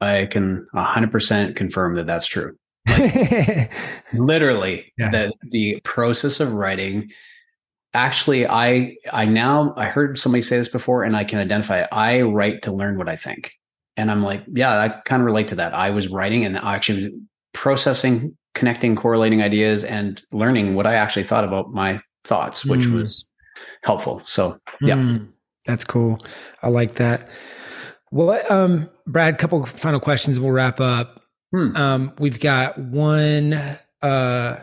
I 0.00 0.26
can 0.30 0.66
100% 0.74 1.56
confirm 1.56 1.96
that 1.96 2.06
that's 2.06 2.26
true. 2.26 2.56
Like, 2.88 3.72
literally, 4.14 4.92
yeah. 4.96 5.10
the 5.10 5.32
the 5.50 5.80
process 5.84 6.40
of 6.40 6.52
writing. 6.52 7.10
Actually, 7.92 8.46
I 8.46 8.96
I 9.12 9.24
now 9.26 9.74
I 9.76 9.86
heard 9.86 10.18
somebody 10.18 10.42
say 10.42 10.58
this 10.58 10.68
before, 10.68 11.02
and 11.04 11.16
I 11.16 11.24
can 11.24 11.38
identify. 11.38 11.82
It. 11.82 11.88
I 11.92 12.22
write 12.22 12.62
to 12.62 12.72
learn 12.72 12.96
what 12.96 13.08
I 13.08 13.16
think. 13.16 13.52
And 13.96 14.10
I'm 14.10 14.22
like, 14.22 14.44
yeah, 14.50 14.78
I 14.78 14.88
kind 15.04 15.20
of 15.20 15.26
relate 15.26 15.48
to 15.48 15.56
that. 15.56 15.74
I 15.74 15.90
was 15.90 16.08
writing 16.08 16.46
and 16.46 16.56
I 16.56 16.74
actually 16.74 17.02
was 17.02 17.12
processing, 17.52 18.36
connecting, 18.54 18.96
correlating 18.96 19.42
ideas, 19.42 19.84
and 19.84 20.22
learning 20.32 20.74
what 20.74 20.86
I 20.86 20.94
actually 20.94 21.24
thought 21.24 21.44
about 21.44 21.72
my 21.72 22.00
thoughts, 22.24 22.64
which 22.64 22.82
mm. 22.82 22.94
was 22.94 23.28
helpful. 23.84 24.22
So, 24.26 24.58
yeah. 24.80 24.96
Mm, 24.96 25.28
that's 25.66 25.84
cool. 25.84 26.18
I 26.62 26.68
like 26.68 26.96
that. 26.96 27.28
What, 28.10 28.50
um, 28.50 28.90
Brad, 29.06 29.38
couple 29.38 29.64
final 29.66 30.00
questions. 30.00 30.40
We'll 30.40 30.52
wrap 30.52 30.80
up. 30.80 31.22
Hmm. 31.52 31.76
Um, 31.76 32.12
we've 32.18 32.40
got 32.40 32.78
one, 32.78 33.54
uh, 34.02 34.56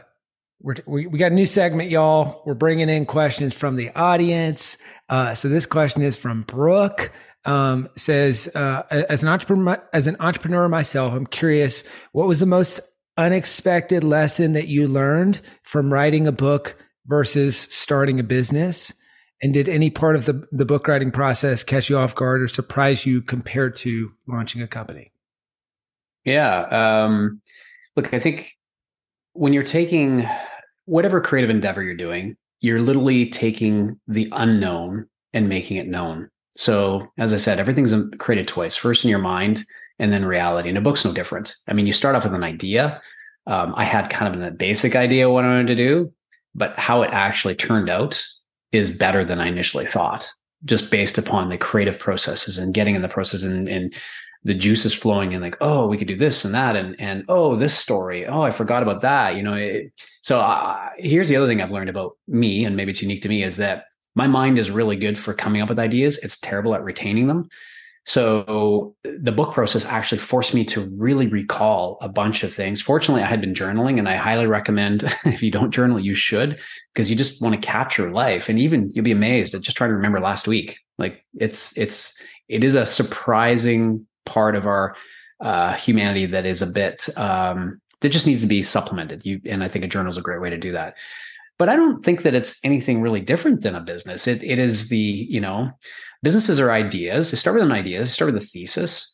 we 0.85 1.05
we 1.07 1.19
got 1.19 1.31
a 1.31 1.35
new 1.35 1.45
segment, 1.45 1.91
y'all. 1.91 2.41
We're 2.45 2.55
bringing 2.55 2.89
in 2.89 3.05
questions 3.05 3.53
from 3.53 3.75
the 3.75 3.91
audience. 3.95 4.77
Uh, 5.07 5.35
so 5.35 5.49
this 5.49 5.65
question 5.65 6.01
is 6.01 6.17
from 6.17 6.41
Brooke. 6.43 7.11
Um, 7.45 7.87
says, 7.95 8.49
uh, 8.55 8.83
as 8.89 9.23
an 9.23 9.29
entrepreneur, 9.29 9.81
as 9.93 10.07
an 10.07 10.17
entrepreneur 10.19 10.67
myself, 10.67 11.13
I'm 11.13 11.27
curious, 11.27 11.83
what 12.11 12.27
was 12.27 12.39
the 12.41 12.45
most 12.45 12.81
unexpected 13.17 14.03
lesson 14.03 14.53
that 14.53 14.67
you 14.67 14.87
learned 14.87 15.41
from 15.63 15.91
writing 15.91 16.27
a 16.27 16.31
book 16.31 16.75
versus 17.05 17.57
starting 17.57 18.19
a 18.19 18.23
business? 18.23 18.93
And 19.41 19.53
did 19.53 19.69
any 19.69 19.89
part 19.89 20.15
of 20.15 20.25
the, 20.25 20.47
the 20.51 20.65
book 20.65 20.87
writing 20.87 21.11
process 21.11 21.63
catch 21.63 21.89
you 21.89 21.97
off 21.97 22.15
guard 22.15 22.41
or 22.41 22.47
surprise 22.47 23.05
you 23.05 23.21
compared 23.21 23.75
to 23.77 24.11
launching 24.27 24.61
a 24.61 24.67
company? 24.67 25.11
Yeah. 26.25 26.61
Um, 26.61 27.41
look, 27.95 28.13
I 28.13 28.19
think 28.19 28.53
when 29.33 29.53
you're 29.53 29.63
taking 29.63 30.27
whatever 30.85 31.21
creative 31.21 31.49
endeavor 31.49 31.83
you're 31.83 31.95
doing, 31.95 32.35
you're 32.61 32.81
literally 32.81 33.29
taking 33.29 33.99
the 34.07 34.27
unknown 34.31 35.07
and 35.33 35.47
making 35.47 35.77
it 35.77 35.87
known. 35.87 36.29
So, 36.55 37.07
as 37.19 37.33
I 37.33 37.37
said, 37.37 37.59
everything's 37.59 37.93
created 38.17 38.47
twice 38.47 38.75
first 38.75 39.03
in 39.03 39.11
your 39.11 39.19
mind 39.19 39.63
and 39.99 40.11
then 40.11 40.25
reality. 40.25 40.69
And 40.69 40.77
a 40.77 40.81
book's 40.81 41.05
no 41.05 41.13
different. 41.13 41.55
I 41.67 41.73
mean, 41.73 41.87
you 41.87 41.93
start 41.93 42.15
off 42.15 42.23
with 42.23 42.33
an 42.33 42.43
idea. 42.43 43.01
Um, 43.47 43.73
I 43.77 43.83
had 43.83 44.09
kind 44.09 44.33
of 44.33 44.41
a 44.41 44.51
basic 44.51 44.95
idea 44.95 45.29
what 45.29 45.45
I 45.45 45.47
wanted 45.47 45.67
to 45.67 45.75
do, 45.75 46.13
but 46.53 46.77
how 46.77 47.01
it 47.03 47.11
actually 47.13 47.55
turned 47.55 47.89
out 47.89 48.23
is 48.71 48.89
better 48.89 49.23
than 49.23 49.39
I 49.39 49.47
initially 49.47 49.85
thought, 49.85 50.29
just 50.65 50.91
based 50.91 51.17
upon 51.17 51.49
the 51.49 51.57
creative 51.57 51.97
processes 51.97 52.57
and 52.57 52.73
getting 52.73 52.95
in 52.95 53.01
the 53.01 53.07
process 53.07 53.43
and, 53.43 53.69
and 53.69 53.95
the 54.43 54.53
juices 54.53 54.93
flowing 54.93 55.33
and 55.33 55.41
like, 55.41 55.57
oh, 55.61 55.87
we 55.87 55.97
could 55.97 56.07
do 56.07 56.15
this 56.15 56.45
and 56.45 56.53
that, 56.53 56.75
and 56.75 56.99
and 56.99 57.25
oh, 57.27 57.55
this 57.55 57.75
story, 57.75 58.25
oh, 58.27 58.41
I 58.41 58.51
forgot 58.51 58.83
about 58.83 59.01
that. 59.01 59.35
You 59.35 59.43
know, 59.43 59.53
it, 59.53 59.91
so 60.21 60.39
uh, 60.39 60.89
here's 60.97 61.27
the 61.27 61.35
other 61.35 61.47
thing 61.47 61.61
I've 61.61 61.71
learned 61.71 61.89
about 61.89 62.17
me, 62.27 62.63
and 62.63 62.75
maybe 62.75 62.91
it's 62.91 63.01
unique 63.01 63.21
to 63.23 63.29
me, 63.29 63.43
is 63.43 63.57
that 63.57 63.85
my 64.15 64.27
mind 64.27 64.57
is 64.57 64.71
really 64.71 64.95
good 64.95 65.17
for 65.17 65.33
coming 65.33 65.61
up 65.61 65.69
with 65.69 65.79
ideas. 65.79 66.17
It's 66.19 66.39
terrible 66.39 66.75
at 66.75 66.83
retaining 66.83 67.27
them. 67.27 67.49
So 68.07 68.95
the 69.03 69.33
book 69.33 69.53
process 69.53 69.85
actually 69.85 70.19
forced 70.19 70.53
me 70.53 70.63
to 70.65 70.89
really 70.95 71.27
recall 71.27 71.97
a 71.99 72.07
bunch 72.07 72.41
of 72.41 72.53
things. 72.53 72.81
Fortunately, 72.81 73.21
I 73.21 73.25
had 73.25 73.41
been 73.41 73.53
journaling 73.53 73.99
and 73.99 74.07
I 74.07 74.15
highly 74.15 74.47
recommend 74.47 75.03
if 75.25 75.43
you 75.43 75.51
don't 75.51 75.71
journal, 75.71 75.99
you 75.99 76.13
should, 76.13 76.57
because 76.93 77.09
you 77.09 77.17
just 77.17 77.41
want 77.41 77.61
to 77.61 77.67
capture 77.67 78.09
life. 78.09 78.47
And 78.47 78.57
even 78.59 78.89
you'll 78.93 79.03
be 79.03 79.11
amazed 79.11 79.53
at 79.53 79.61
just 79.61 79.75
trying 79.75 79.89
to 79.89 79.95
remember 79.95 80.21
last 80.21 80.47
week. 80.47 80.79
Like 80.97 81.21
it's, 81.35 81.77
it's, 81.77 82.17
it 82.47 82.63
is 82.63 82.75
a 82.75 82.85
surprising 82.85 84.07
part 84.25 84.55
of 84.55 84.65
our 84.65 84.95
uh, 85.41 85.73
humanity 85.73 86.27
that 86.27 86.45
is 86.45 86.61
a 86.61 86.67
bit, 86.67 87.09
um, 87.17 87.81
that 87.99 88.09
just 88.09 88.25
needs 88.25 88.41
to 88.41 88.47
be 88.47 88.63
supplemented. 88.63 89.25
You, 89.25 89.41
and 89.45 89.65
I 89.65 89.67
think 89.67 89.83
a 89.83 89.89
journal 89.89 90.11
is 90.11 90.17
a 90.17 90.21
great 90.21 90.39
way 90.39 90.49
to 90.49 90.57
do 90.57 90.71
that 90.71 90.95
but 91.59 91.69
I 91.69 91.75
don't 91.75 92.05
think 92.05 92.21
that 92.21 92.35
it's 92.35 92.59
anything 92.63 93.01
really 93.01 93.19
different 93.19 93.61
than 93.61 93.75
a 93.75 93.81
business. 93.81 94.27
It 94.27 94.43
it 94.43 94.59
is 94.59 94.89
the 94.89 94.97
you 94.97 95.41
know 95.41 95.71
businesses 96.23 96.59
are 96.59 96.71
ideas. 96.71 97.31
They 97.31 97.37
start 97.37 97.55
with 97.55 97.63
an 97.63 97.71
idea, 97.71 97.99
they 97.99 98.05
start 98.05 98.33
with 98.33 98.41
a 98.41 98.45
thesis, 98.45 99.13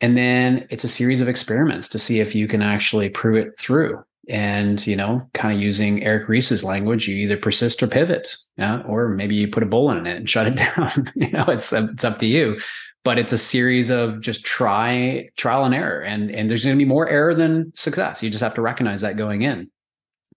and 0.00 0.16
then 0.16 0.66
it's 0.70 0.84
a 0.84 0.88
series 0.88 1.20
of 1.20 1.28
experiments 1.28 1.88
to 1.90 1.98
see 1.98 2.20
if 2.20 2.34
you 2.34 2.48
can 2.48 2.62
actually 2.62 3.08
prove 3.08 3.36
it 3.36 3.58
through. 3.58 4.02
And 4.28 4.84
you 4.86 4.96
know, 4.96 5.20
kind 5.34 5.54
of 5.54 5.62
using 5.62 6.02
Eric 6.02 6.28
Ries's 6.28 6.64
language, 6.64 7.06
you 7.06 7.14
either 7.16 7.36
persist 7.36 7.82
or 7.82 7.86
pivot, 7.86 8.34
yeah, 8.56 8.80
or 8.82 9.08
maybe 9.08 9.34
you 9.34 9.48
put 9.48 9.62
a 9.62 9.66
bullet 9.66 9.98
in 9.98 10.06
it 10.06 10.16
and 10.16 10.30
shut 10.30 10.46
it 10.46 10.56
down. 10.56 11.12
you 11.14 11.30
know, 11.30 11.44
it's 11.48 11.72
it's 11.72 12.04
up 12.04 12.18
to 12.20 12.26
you. 12.26 12.58
But 13.04 13.18
it's 13.18 13.32
a 13.32 13.38
series 13.38 13.90
of 13.90 14.22
just 14.22 14.46
try 14.46 15.28
trial 15.36 15.66
and 15.66 15.74
error, 15.74 16.00
and 16.00 16.30
and 16.30 16.48
there's 16.48 16.64
going 16.64 16.76
to 16.76 16.82
be 16.82 16.88
more 16.88 17.06
error 17.06 17.34
than 17.34 17.70
success. 17.74 18.22
You 18.22 18.30
just 18.30 18.42
have 18.42 18.54
to 18.54 18.62
recognize 18.62 19.02
that 19.02 19.18
going 19.18 19.42
in 19.42 19.70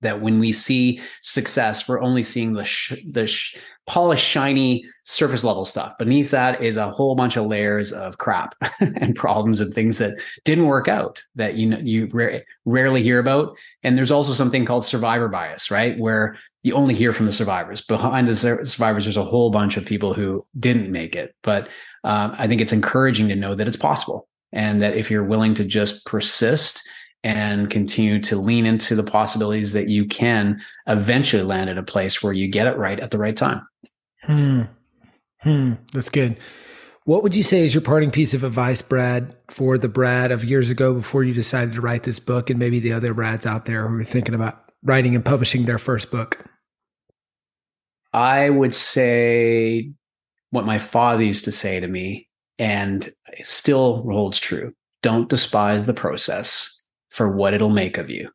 that 0.01 0.21
when 0.21 0.39
we 0.39 0.51
see 0.51 1.01
success, 1.21 1.87
we're 1.87 2.01
only 2.01 2.23
seeing 2.23 2.53
the 2.53 2.63
sh- 2.63 3.03
the 3.09 3.27
sh- 3.27 3.57
polished, 3.87 4.25
shiny 4.25 4.85
surface 5.05 5.45
level 5.45 5.63
stuff. 5.63 5.97
Beneath 5.97 6.29
that 6.31 6.61
is 6.61 6.75
a 6.75 6.91
whole 6.91 7.15
bunch 7.15 7.37
of 7.37 7.47
layers 7.47 7.93
of 7.93 8.17
crap 8.17 8.55
and 8.79 9.15
problems 9.15 9.61
and 9.61 9.73
things 9.73 9.97
that 9.97 10.19
didn't 10.43 10.67
work 10.67 10.89
out 10.89 11.23
that 11.35 11.55
you 11.55 11.65
know 11.65 11.77
you 11.77 12.07
ra- 12.11 12.39
rarely 12.65 13.01
hear 13.01 13.17
about. 13.17 13.57
And 13.83 13.97
there's 13.97 14.11
also 14.11 14.33
something 14.33 14.65
called 14.65 14.83
survivor 14.83 15.29
bias, 15.29 15.71
right, 15.71 15.97
where 15.97 16.37
you 16.63 16.73
only 16.73 16.93
hear 16.93 17.13
from 17.13 17.25
the 17.25 17.31
survivors. 17.31 17.79
Behind 17.79 18.27
the 18.27 18.35
survivors, 18.35 19.05
there's 19.05 19.15
a 19.17 19.23
whole 19.23 19.49
bunch 19.49 19.77
of 19.77 19.85
people 19.85 20.13
who 20.13 20.45
didn't 20.59 20.91
make 20.91 21.15
it. 21.15 21.33
But 21.41 21.69
um, 22.03 22.35
I 22.37 22.47
think 22.47 22.59
it's 22.59 22.73
encouraging 22.73 23.29
to 23.29 23.35
know 23.35 23.55
that 23.55 23.67
it's 23.67 23.77
possible, 23.77 24.27
and 24.51 24.81
that 24.81 24.97
if 24.97 25.09
you're 25.09 25.23
willing 25.23 25.53
to 25.55 25.63
just 25.63 26.05
persist 26.05 26.87
and 27.23 27.69
continue 27.69 28.21
to 28.21 28.35
lean 28.35 28.65
into 28.65 28.95
the 28.95 29.03
possibilities 29.03 29.73
that 29.73 29.87
you 29.87 30.05
can 30.05 30.61
eventually 30.87 31.43
land 31.43 31.69
at 31.69 31.77
a 31.77 31.83
place 31.83 32.21
where 32.21 32.33
you 32.33 32.47
get 32.47 32.67
it 32.67 32.77
right 32.77 32.99
at 32.99 33.11
the 33.11 33.17
right 33.17 33.35
time. 33.35 33.65
Hmm. 34.23 34.63
Hmm. 35.39 35.73
That's 35.93 36.09
good. 36.09 36.37
What 37.05 37.23
would 37.23 37.35
you 37.35 37.43
say 37.43 37.63
is 37.63 37.73
your 37.73 37.81
parting 37.81 38.11
piece 38.11 38.33
of 38.33 38.43
advice, 38.43 38.81
Brad, 38.81 39.35
for 39.49 39.77
the 39.77 39.87
Brad 39.87 40.31
of 40.31 40.43
years 40.43 40.69
ago 40.69 40.93
before 40.93 41.23
you 41.23 41.33
decided 41.33 41.73
to 41.75 41.81
write 41.81 42.03
this 42.03 42.19
book 42.19 42.49
and 42.49 42.59
maybe 42.59 42.79
the 42.79 42.91
other 42.91 43.13
Brads 43.13 43.45
out 43.45 43.65
there 43.65 43.87
who 43.87 43.97
are 43.97 44.03
thinking 44.03 44.35
about 44.35 44.71
writing 44.83 45.15
and 45.15 45.23
publishing 45.23 45.65
their 45.65 45.77
first 45.77 46.11
book? 46.11 46.43
I 48.13 48.49
would 48.49 48.75
say 48.75 49.91
what 50.51 50.65
my 50.65 50.79
father 50.79 51.23
used 51.23 51.45
to 51.45 51.51
say 51.51 51.79
to 51.79 51.87
me 51.87 52.27
and 52.59 53.09
still 53.41 54.01
holds 54.03 54.39
true. 54.39 54.73
Don't 55.01 55.29
despise 55.29 55.85
the 55.85 55.93
process 55.93 56.76
for 57.17 57.27
what 57.27 57.55
it'll 57.55 57.71
make 57.71 57.97
of 57.97 58.11
you. 58.11 58.29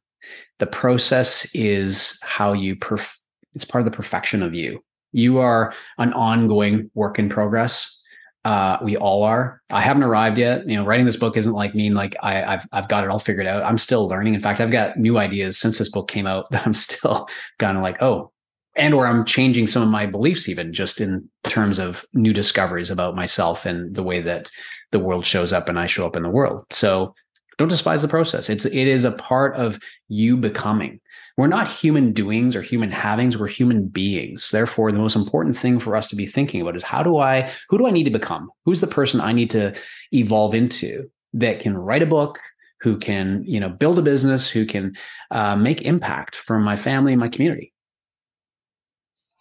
The 0.59 0.67
process 0.67 1.49
is 1.55 2.19
how 2.23 2.53
you 2.53 2.75
perf- 2.75 3.17
it's 3.55 3.65
part 3.65 3.87
of 3.87 3.91
the 3.91 3.97
perfection 3.97 4.43
of 4.43 4.55
you. 4.55 4.83
You 5.13 5.39
are 5.39 5.73
an 5.99 6.13
ongoing 6.15 6.91
work 6.95 7.19
in 7.19 7.29
progress. 7.29 8.01
Uh, 8.45 8.79
we 8.83 8.97
all 8.97 9.23
are. 9.23 9.63
I 9.71 9.81
haven't 9.81 10.03
arrived 10.03 10.37
yet. 10.37 10.69
You 10.69 10.77
know, 10.77 10.85
writing 10.85 11.07
this 11.07 11.17
book 11.17 11.37
isn't 11.37 11.53
like 11.53 11.77
mean 11.77 11.95
like 11.95 12.17
I, 12.25 12.35
have 12.35 12.67
I've 12.73 12.89
got 12.89 13.05
it 13.05 13.11
all 13.11 13.21
figured 13.21 13.47
out. 13.47 13.63
I'm 13.63 13.79
still 13.79 14.09
learning. 14.09 14.35
In 14.35 14.41
fact, 14.41 14.61
I've 14.61 14.73
got 14.73 14.97
new 14.97 15.17
ideas 15.17 15.59
since 15.59 15.79
this 15.79 15.91
book 15.91 16.09
came 16.09 16.27
out 16.27 16.47
that 16.51 16.67
I'm 16.67 16.75
still 16.75 17.29
kind 17.61 17.77
of 17.77 17.85
like, 17.85 18.03
oh, 18.03 18.33
and 18.75 18.95
or 18.95 19.07
I'm 19.07 19.25
changing 19.25 19.69
some 19.69 19.83
of 19.83 19.91
my 19.91 20.07
beliefs 20.07 20.49
even 20.49 20.73
just 20.73 21.01
in 21.01 21.29
terms 21.45 21.79
of 21.79 22.05
new 22.15 22.33
discoveries 22.33 22.91
about 22.91 23.15
myself 23.15 23.65
and 23.65 23.95
the 23.95 24.03
way 24.03 24.21
that 24.23 24.51
the 24.91 24.99
world 24.99 25.25
shows 25.25 25.53
up 25.53 25.69
and 25.69 25.79
I 25.79 25.87
show 25.87 26.05
up 26.05 26.17
in 26.17 26.25
the 26.25 26.31
world. 26.31 26.65
So 26.71 27.15
don't 27.59 27.69
despise 27.69 28.03
the 28.03 28.09
process. 28.09 28.51
It's 28.51 28.65
it 28.65 28.87
is 28.89 29.05
a 29.05 29.13
part 29.13 29.55
of 29.57 29.79
you 30.09 30.37
becoming. 30.37 31.01
We're 31.37 31.47
not 31.47 31.69
human 31.69 32.13
doings 32.13 32.55
or 32.55 32.63
human 32.63 32.91
havings, 32.91 33.39
we're 33.39 33.47
human 33.47 33.89
beings. 33.89 34.51
Therefore, 34.51 34.93
the 34.93 34.99
most 34.99 35.17
important 35.17 35.57
thing 35.57 35.79
for 35.79 35.97
us 35.97 36.09
to 36.09 36.17
be 36.17 36.27
thinking 36.27 36.61
about 36.61 36.77
is 36.77 36.83
how 36.83 37.03
do 37.03 37.19
I 37.19 37.51
who 37.69 37.79
do 37.79 37.87
I 37.87 37.91
need 37.91 38.05
to 38.05 38.11
become? 38.11 38.51
Who's 38.65 38.81
the 38.81 38.87
person 38.87 39.21
I 39.21 39.33
need 39.33 39.51
to 39.51 39.75
evolve 40.13 40.55
into 40.55 41.11
that 41.35 41.61
can 41.61 41.77
write 41.77 42.03
a 42.03 42.07
book, 42.07 42.39
who 42.81 42.99
can, 42.99 43.45
you 43.47 43.61
know, 43.61 43.69
build 43.69 43.99
a 43.99 44.03
business, 44.03 44.49
who 44.49 44.67
can 44.67 44.95
uh, 45.31 45.57
make 45.57 45.83
impact 45.83 46.35
for 46.35 46.59
my 46.59 46.77
family 46.77 47.13
and 47.13 47.21
my 47.21 47.29
community. 47.29 47.73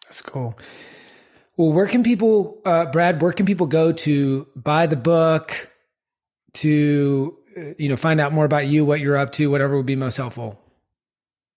That's 0.05 0.21
cool. 0.21 0.57
Well, 1.57 1.71
where 1.73 1.87
can 1.87 2.03
people, 2.03 2.61
uh, 2.65 2.85
Brad? 2.85 3.21
Where 3.21 3.33
can 3.33 3.45
people 3.45 3.67
go 3.67 3.91
to 3.91 4.47
buy 4.55 4.85
the 4.85 4.95
book, 4.95 5.69
to 6.53 7.37
you 7.77 7.89
know, 7.89 7.97
find 7.97 8.19
out 8.19 8.33
more 8.33 8.45
about 8.45 8.67
you, 8.67 8.85
what 8.85 8.99
you're 8.99 9.17
up 9.17 9.31
to, 9.33 9.49
whatever 9.49 9.77
would 9.77 9.85
be 9.85 9.95
most 9.95 10.17
helpful? 10.17 10.59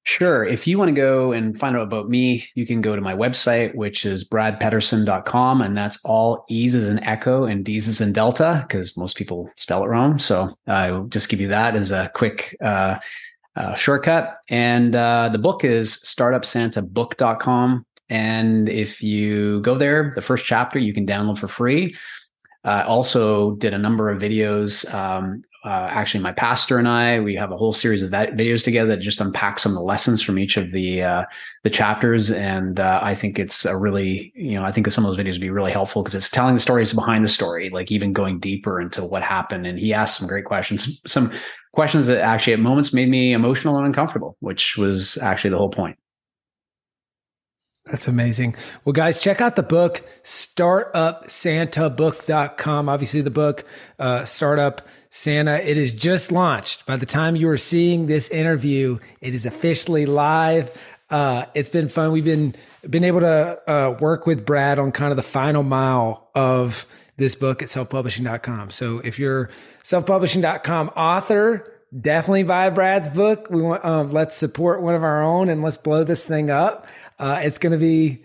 Sure. 0.06 0.44
If 0.44 0.66
you 0.66 0.78
want 0.78 0.90
to 0.90 0.94
go 0.94 1.32
and 1.32 1.58
find 1.58 1.74
out 1.76 1.82
about 1.82 2.10
me, 2.10 2.46
you 2.54 2.66
can 2.66 2.82
go 2.82 2.94
to 2.94 3.00
my 3.00 3.14
website, 3.14 3.74
which 3.74 4.04
is 4.04 4.28
bradpedersen.com. 4.28 5.62
And 5.62 5.76
that's 5.76 5.98
all 6.04 6.44
E's 6.50 6.74
is 6.74 6.90
an 6.90 7.02
echo 7.04 7.44
and 7.44 7.64
D's 7.64 7.88
is 7.88 8.02
in 8.02 8.12
Delta, 8.12 8.66
because 8.68 8.98
most 8.98 9.16
people 9.16 9.50
spell 9.56 9.82
it 9.82 9.88
wrong. 9.88 10.18
So 10.18 10.54
I'll 10.66 11.04
just 11.04 11.30
give 11.30 11.40
you 11.40 11.48
that 11.48 11.74
as 11.74 11.90
a 11.90 12.10
quick 12.14 12.54
uh, 12.62 12.98
uh, 13.56 13.74
shortcut. 13.76 14.36
And 14.50 14.94
uh, 14.94 15.30
the 15.30 15.38
book 15.38 15.64
is 15.64 15.96
startupsantabook.com. 15.96 17.86
And 18.10 18.68
if 18.68 19.02
you 19.02 19.62
go 19.62 19.74
there, 19.74 20.12
the 20.14 20.22
first 20.22 20.44
chapter 20.44 20.78
you 20.78 20.92
can 20.92 21.06
download 21.06 21.38
for 21.38 21.48
free. 21.48 21.96
I 22.62 22.82
also 22.82 23.52
did 23.56 23.72
a 23.72 23.78
number 23.78 24.10
of 24.10 24.20
videos 24.20 24.92
um, 24.92 25.44
uh, 25.64 25.88
actually 25.90 26.22
my 26.22 26.32
pastor 26.32 26.78
and 26.78 26.86
I. 26.86 27.20
We 27.20 27.34
have 27.36 27.50
a 27.50 27.56
whole 27.56 27.72
series 27.72 28.02
of 28.02 28.10
that 28.10 28.34
videos 28.34 28.62
together 28.62 28.88
that 28.90 29.00
just 29.00 29.20
unpack 29.20 29.58
some 29.58 29.72
of 29.72 29.76
the 29.76 29.82
lessons 29.82 30.22
from 30.22 30.38
each 30.38 30.56
of 30.56 30.72
the 30.72 31.02
uh, 31.02 31.24
the 31.62 31.70
chapters, 31.70 32.30
and 32.30 32.78
uh, 32.78 33.00
I 33.02 33.14
think 33.14 33.38
it's 33.38 33.64
a 33.64 33.76
really 33.76 34.32
you 34.34 34.54
know 34.54 34.64
I 34.64 34.72
think 34.72 34.90
some 34.90 35.06
of 35.06 35.14
those 35.14 35.24
videos 35.24 35.32
would 35.32 35.40
be 35.40 35.50
really 35.50 35.72
helpful 35.72 36.02
because 36.02 36.14
it's 36.14 36.28
telling 36.28 36.54
the 36.54 36.60
stories 36.60 36.92
behind 36.92 37.24
the 37.24 37.28
story, 37.28 37.70
like 37.70 37.90
even 37.90 38.12
going 38.12 38.40
deeper 38.40 38.80
into 38.80 39.04
what 39.04 39.22
happened. 39.22 39.66
And 39.66 39.78
he 39.78 39.94
asked 39.94 40.18
some 40.18 40.28
great 40.28 40.44
questions, 40.44 41.00
some 41.06 41.32
questions 41.72 42.06
that 42.08 42.18
actually 42.18 42.52
at 42.52 42.60
moments 42.60 42.92
made 42.92 43.08
me 43.08 43.32
emotional 43.32 43.78
and 43.78 43.86
uncomfortable, 43.86 44.36
which 44.40 44.76
was 44.76 45.16
actually 45.18 45.50
the 45.50 45.58
whole 45.58 45.70
point. 45.70 45.96
That's 47.86 48.08
amazing. 48.08 48.56
Well, 48.84 48.92
guys, 48.94 49.20
check 49.20 49.42
out 49.42 49.56
the 49.56 49.62
book, 49.62 50.02
startupsantabook.com. 50.22 52.88
Obviously, 52.88 53.20
the 53.20 53.30
book, 53.30 53.66
uh, 53.98 54.24
Startup 54.24 54.80
Santa, 55.16 55.62
it 55.62 55.78
is 55.78 55.92
just 55.92 56.32
launched. 56.32 56.86
By 56.86 56.96
the 56.96 57.06
time 57.06 57.36
you 57.36 57.48
are 57.48 57.56
seeing 57.56 58.08
this 58.08 58.28
interview, 58.30 58.98
it 59.20 59.32
is 59.32 59.46
officially 59.46 60.06
live. 60.06 60.76
Uh, 61.08 61.44
it's 61.54 61.68
been 61.68 61.88
fun. 61.88 62.10
We've 62.10 62.24
been 62.24 62.56
been 62.90 63.04
able 63.04 63.20
to 63.20 63.70
uh, 63.70 63.96
work 64.00 64.26
with 64.26 64.44
Brad 64.44 64.80
on 64.80 64.90
kind 64.90 65.12
of 65.12 65.16
the 65.16 65.22
final 65.22 65.62
mile 65.62 66.30
of 66.34 66.84
this 67.16 67.36
book 67.36 67.62
at 67.62 67.68
selfpublishing.com. 67.68 68.70
So 68.70 68.98
if 68.98 69.20
you're 69.20 69.50
selfpublishing.com 69.84 70.88
author, 70.96 71.72
definitely 71.98 72.42
buy 72.42 72.70
Brad's 72.70 73.08
book. 73.08 73.46
We 73.50 73.62
want 73.62 73.84
um, 73.84 74.10
let's 74.10 74.34
support 74.34 74.82
one 74.82 74.96
of 74.96 75.04
our 75.04 75.22
own 75.22 75.48
and 75.48 75.62
let's 75.62 75.76
blow 75.76 76.02
this 76.02 76.24
thing 76.24 76.50
up. 76.50 76.88
Uh, 77.20 77.38
it's 77.40 77.58
going 77.58 77.72
to 77.72 77.78
be 77.78 78.24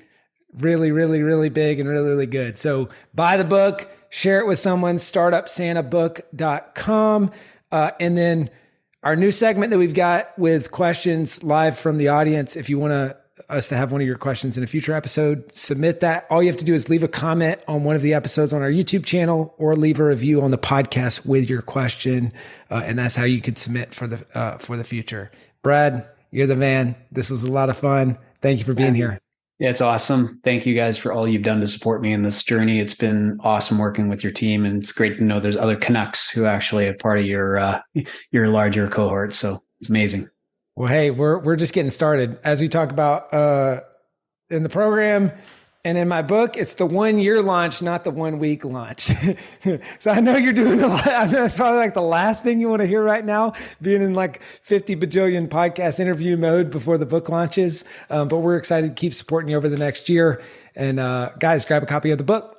really, 0.58 0.92
really, 0.92 1.22
really 1.22 1.50
big 1.50 1.80
and 1.80 1.88
really, 1.88 2.08
really 2.08 2.26
good. 2.26 2.58
So 2.58 2.90
buy 3.14 3.38
the 3.38 3.44
book, 3.44 3.88
share 4.10 4.40
it 4.40 4.48
with 4.48 4.60
someone, 4.60 4.98
startupsantabook.com. 4.98 7.32
Uh, 7.72 7.92
and 8.00 8.18
then 8.18 8.50
our 9.04 9.16
new 9.16 9.32
segment 9.32 9.70
that 9.72 9.78
we've 9.78 9.94
got 9.94 10.38
with 10.38 10.72
questions 10.72 11.44
live 11.44 11.78
from 11.78 11.98
the 11.98 12.10
audience. 12.10 12.56
If 12.56 12.70
you 12.70 12.80
want 12.80 12.92
to 12.92 13.18
us 13.50 13.70
to 13.70 13.78
have 13.78 13.92
one 13.92 14.02
of 14.02 14.08
your 14.08 14.18
questions 14.18 14.58
in 14.58 14.64
a 14.64 14.68
future 14.68 14.94
episode, 14.94 15.50
submit 15.54 16.02
that. 16.02 16.28
All 16.30 16.44
you 16.44 16.50
have 16.50 16.58
to 16.58 16.66
do 16.66 16.74
is 16.74 16.90
leave 16.90 17.04
a 17.04 17.08
comment 17.08 17.62
on 17.68 17.84
one 17.84 17.96
of 17.96 18.02
the 18.02 18.14
episodes 18.14 18.54
on 18.54 18.62
our 18.62 18.70
YouTube 18.70 19.06
channel 19.06 19.56
or 19.58 19.76
leave 19.76 20.00
a 20.00 20.06
review 20.06 20.42
on 20.42 20.52
the 20.52 20.58
podcast 20.58 21.26
with 21.26 21.50
your 21.50 21.62
question. 21.62 22.34
Uh, 22.70 22.82
and 22.86 23.00
that's 23.00 23.16
how 23.16 23.24
you 23.24 23.42
could 23.42 23.58
submit 23.58 23.94
for 23.94 24.08
the, 24.08 24.26
uh, 24.38 24.58
for 24.58 24.78
the 24.78 24.84
future. 24.84 25.32
Brad, 25.64 26.08
you're 26.32 26.48
the 26.48 26.56
man. 26.56 26.96
This 27.12 27.30
was 27.30 27.44
a 27.44 27.52
lot 27.52 27.70
of 27.70 27.78
fun. 27.78 28.18
Thank 28.42 28.60
you 28.60 28.66
for 28.66 28.74
being 28.74 28.94
here. 28.94 29.20
It's 29.60 29.82
awesome. 29.82 30.40
Thank 30.46 30.66
you 30.66 30.74
guys 30.74 30.98
for 30.98 31.12
all 31.12 31.28
you've 31.28 31.44
done 31.44 31.60
to 31.60 31.68
support 31.68 32.02
me 32.02 32.14
in 32.14 32.24
this 32.24 32.44
journey. 32.44 32.80
It's 32.80 32.94
been 32.94 33.38
awesome 33.44 33.78
working 33.78 34.08
with 34.08 34.24
your 34.24 34.32
team, 34.32 34.66
and 34.66 34.82
it's 34.82 34.94
great 34.94 35.18
to 35.18 35.24
know 35.26 35.42
there's 35.42 35.58
other 35.58 35.76
Canucks 35.76 36.30
who 36.30 36.46
actually 36.46 36.88
are 36.88 36.94
part 36.94 37.20
of 37.20 37.26
your 37.26 37.58
uh, 37.58 37.82
your 38.32 38.48
larger 38.48 38.88
cohort. 38.88 39.34
So 39.34 39.62
it's 39.82 39.90
amazing. 39.90 40.30
Well, 40.78 40.88
hey, 40.88 41.12
we're 41.12 41.40
we're 41.40 41.58
just 41.58 41.74
getting 41.74 41.92
started. 41.92 42.40
As 42.42 42.62
we 42.62 42.70
talk 42.70 42.90
about 42.90 43.34
uh, 43.34 43.82
in 44.50 44.64
the 44.64 44.70
program, 44.70 45.30
and 45.86 45.98
in 45.98 46.10
my 46.10 46.22
book, 46.22 46.58
it's 46.58 46.74
the 46.74 46.86
one 46.86 47.20
year 47.20 47.42
launch, 47.42 47.82
not 47.82 48.04
the 48.04 48.12
one 48.12 48.38
week 48.38 48.66
launch. 48.66 49.12
so 50.00 50.12
I 50.12 50.20
know 50.20 50.36
you're 50.36 50.52
doing 50.52 50.82
a 50.82 50.88
lot. 50.88 51.08
I 51.08 51.26
know 51.26 51.46
it's 51.46 51.56
probably 51.56 51.80
like 51.80 51.94
the 51.94 52.02
last 52.02 52.44
thing 52.44 52.60
you 52.60 52.68
want 52.68 52.82
to 52.82 52.86
hear 52.86 53.02
right 53.02 53.24
now, 53.24 53.54
being 53.82 54.02
in 54.02 54.14
like 54.14 54.42
50 54.42 54.98
bajillion 54.98 55.48
podcast 55.48 56.02
interview 56.02 56.36
mode 56.36 56.70
before 56.70 56.98
the 56.98 57.06
book 57.06 57.30
launches. 57.30 57.86
Um, 58.10 58.28
but 58.28 58.40
we're 58.40 58.58
excited 58.58 58.94
to 58.94 59.00
keep 59.00 59.14
supporting 59.14 59.52
you 59.52 59.58
over 59.58 59.70
the 59.70 59.78
next 59.78 60.10
year. 60.10 60.42
And 60.76 61.00
uh, 61.00 61.30
guys, 61.40 61.64
grab 61.64 61.82
a 61.82 61.86
copy 61.86 62.12
of 62.12 62.18
the 62.18 62.26
book. 62.26 62.59